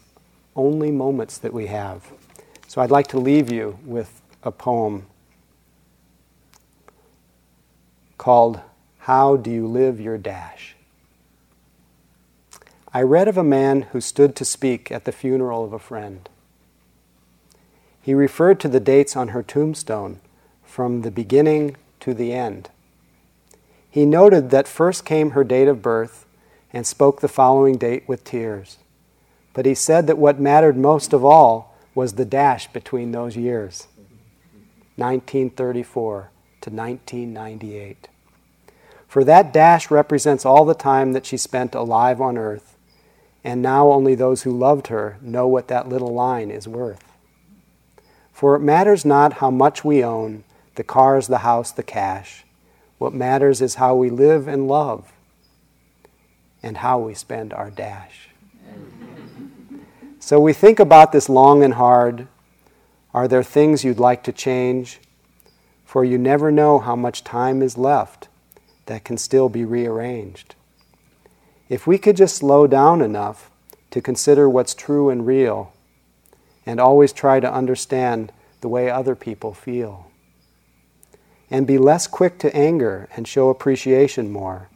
only 0.56 0.92
moments 0.92 1.38
that 1.40 1.54
we 1.54 1.68
have. 1.68 2.12
So 2.68 2.82
I'd 2.82 2.92
like 2.92 3.08
to 3.08 3.20
leave 3.20 3.52
you 3.52 3.80
with 3.86 4.22
a 4.44 4.52
poem 4.52 5.08
called 8.18 8.62
How 9.00 9.36
Do 9.36 9.52
You 9.52 9.68
Live 9.68 10.00
Your 10.00 10.18
Dash? 10.18 10.76
I 12.96 13.02
read 13.02 13.28
of 13.28 13.39
a 13.39 13.44
man 13.44 13.84
who 13.91 14.00
stood 14.00 14.36
to 14.36 14.46
speak 14.46 14.91
at 14.91 15.06
the 15.06 15.12
funeral 15.12 15.66
of 15.66 15.74
a 15.74 15.80
friend. 15.80 16.30
He 18.04 18.14
referred 18.14 18.60
to 18.60 18.68
the 18.68 18.80
dates 18.80 19.16
on 19.16 19.30
her 19.30 19.41
tombstone 19.41 20.20
from 20.64 21.02
the 21.02 21.10
beginning 21.10 21.76
to 22.02 22.14
the 22.14 22.34
end. 22.34 22.70
He 23.89 24.06
noted 24.06 24.52
that 24.52 24.68
first 24.68 25.06
came 25.06 25.32
her 25.32 25.44
date 25.44 25.68
of 25.68 25.82
birth 25.82 26.28
and 26.72 26.86
spoke 26.86 27.22
the 27.22 27.28
following 27.28 27.78
date 27.78 28.04
with 28.08 28.24
tears. 28.24 28.78
But 29.54 29.66
he 29.66 29.74
said 29.74 30.06
that 30.06 30.20
what 30.20 30.39
mattered 30.39 30.78
most 30.78 31.14
of 31.14 31.26
all 31.26 31.76
was 31.96 32.14
the 32.14 32.26
dash 32.26 32.72
between 32.74 33.12
those 33.12 33.36
years 33.36 33.88
1934 34.98 36.30
to 36.62 36.70
1998. 36.70 38.08
For 39.08 39.24
that 39.24 39.52
dash 39.52 39.89
represents 39.89 40.46
all 40.46 40.66
the 40.66 40.76
time 40.76 41.14
that 41.14 41.26
she 41.26 41.38
spent 41.38 41.74
alive 41.74 42.22
on 42.22 42.38
earth, 42.38 42.73
and 43.44 43.62
now 43.62 43.91
only 43.91 44.16
those 44.16 44.44
who 44.44 44.58
loved 44.58 44.88
her 44.88 45.18
know 45.22 45.48
what 45.48 45.68
that 45.68 45.89
little 45.89 46.14
line 46.14 46.50
is 46.50 46.68
worth. 46.68 47.04
For 48.32 48.56
it 48.56 48.60
matters 48.60 49.06
not 49.06 49.34
how 49.34 49.52
much 49.52 49.84
we 49.84 50.04
own 50.04 50.44
the 50.76 50.84
cars, 50.84 51.28
the 51.28 51.39
house, 51.39 51.72
the 51.72 51.84
cash. 51.84 52.46
What 52.98 53.14
matters 53.14 53.62
is 53.62 53.76
how 53.76 53.96
we 53.96 54.10
live 54.10 54.48
and 54.48 54.68
love, 54.68 55.12
and 56.62 56.78
how 56.78 57.00
we 57.00 57.14
spend 57.14 57.54
our 57.54 57.70
dash. 57.70 58.30
so 60.20 60.39
we 60.39 60.54
think 60.54 60.80
about 60.80 61.12
this 61.12 61.30
long 61.30 61.64
and 61.64 61.76
hard. 61.76 62.28
Are 63.14 63.28
there 63.28 63.44
things 63.44 63.84
you'd 63.84 64.00
like 64.00 64.24
to 64.24 64.32
change? 64.32 65.00
For 65.86 66.04
you 66.04 66.18
never 66.18 66.52
know 66.52 66.80
how 66.80 66.96
much 66.96 67.24
time 67.24 67.62
is 67.62 67.78
left 67.78 68.30
that 68.88 69.04
can 69.04 69.18
still 69.18 69.50
be 69.50 69.64
rearranged. 69.64 70.56
If 71.74 71.88
we 71.88 71.98
could 71.98 72.16
just 72.16 72.36
slow 72.36 72.68
down 72.68 73.02
enough 73.02 73.50
to 73.90 74.00
consider 74.00 74.48
what's 74.48 74.76
true 74.76 75.10
and 75.10 75.26
real, 75.26 75.74
and 76.68 76.80
always 76.80 77.12
try 77.12 77.40
to 77.40 77.52
understand 77.52 78.32
the 78.62 78.70
way 78.70 78.92
other 78.92 79.16
people 79.16 79.56
feel, 79.56 80.06
and 81.50 81.66
be 81.66 81.80
less 81.80 82.06
quick 82.06 82.38
to 82.38 82.56
anger 82.56 83.10
and 83.16 83.28
show 83.28 83.50
appreciation 83.50 84.32
more, 84.32 84.70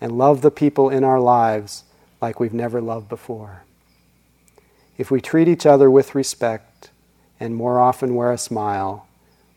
and 0.00 0.18
love 0.18 0.42
the 0.42 0.50
people 0.50 0.90
in 0.90 1.04
our 1.04 1.20
lives 1.20 1.84
like 2.20 2.40
we've 2.40 2.52
never 2.52 2.80
loved 2.80 3.08
before. 3.08 3.62
If 4.98 5.08
we 5.08 5.20
treat 5.20 5.46
each 5.46 5.66
other 5.66 5.88
with 5.88 6.16
respect 6.16 6.90
and 7.38 7.54
more 7.54 7.78
often 7.78 8.16
wear 8.16 8.32
a 8.32 8.36
smile, 8.36 9.06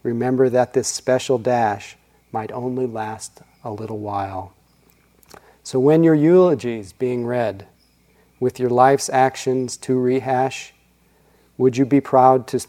remember 0.03 0.47
that 0.47 0.73
this 0.73 0.89
special 0.89 1.39
dash 1.39 1.97
might 2.31 2.51
only 2.51 2.85
last 2.85 3.41
a 3.63 3.71
little 3.71 3.97
while. 3.97 4.52
So 5.63 5.79
when 5.79 6.03
your 6.03 6.15
eulogy 6.15 6.79
is 6.79 6.91
being 6.91 7.25
read, 7.25 7.67
with 8.39 8.59
your 8.59 8.69
life's 8.69 9.09
actions 9.09 9.77
to 9.77 9.97
rehash, 9.97 10.73
would 11.57 11.77
you 11.77 11.85
be 11.85 12.01
proud 12.01 12.45
to 12.47 12.59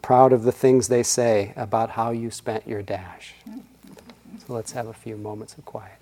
proud 0.00 0.32
of 0.32 0.44
the 0.44 0.52
things 0.52 0.86
they 0.86 1.02
say 1.02 1.52
about 1.56 1.90
how 1.90 2.12
you 2.12 2.30
spent 2.30 2.66
your 2.68 2.82
dash? 2.82 3.34
So 4.46 4.54
let's 4.54 4.70
have 4.72 4.86
a 4.86 4.92
few 4.92 5.16
moments 5.16 5.58
of 5.58 5.64
quiet. 5.64 5.98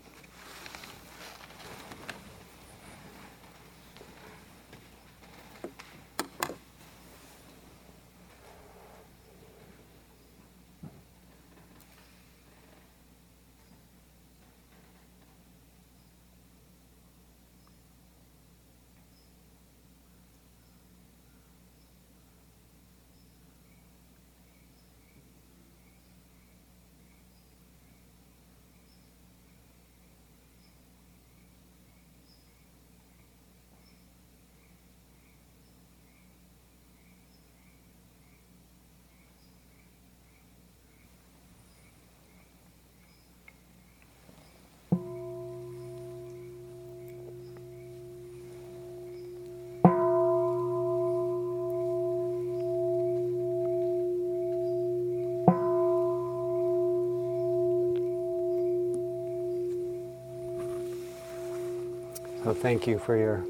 Thank 62.57 62.87
you 62.87 62.99
for 62.99 63.17
your 63.17 63.45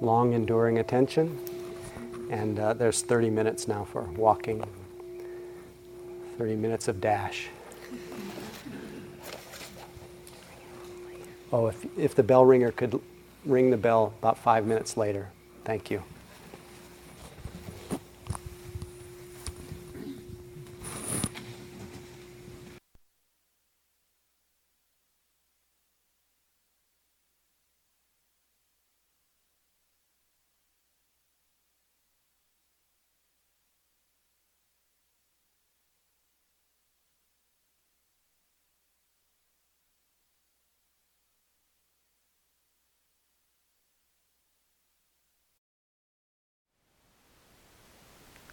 long 0.00 0.32
enduring 0.32 0.78
attention. 0.78 1.38
And 2.30 2.58
uh, 2.58 2.74
there's 2.74 3.02
30 3.02 3.30
minutes 3.30 3.68
now 3.68 3.84
for 3.84 4.02
walking, 4.02 4.64
30 6.38 6.56
minutes 6.56 6.88
of 6.88 7.00
dash. 7.00 7.48
Oh, 11.52 11.66
if, 11.66 11.84
if 11.98 12.14
the 12.14 12.22
bell 12.22 12.44
ringer 12.46 12.72
could 12.72 13.00
ring 13.44 13.70
the 13.70 13.76
bell 13.76 14.14
about 14.20 14.38
five 14.38 14.66
minutes 14.66 14.96
later. 14.96 15.28
Thank 15.64 15.90
you. 15.90 16.02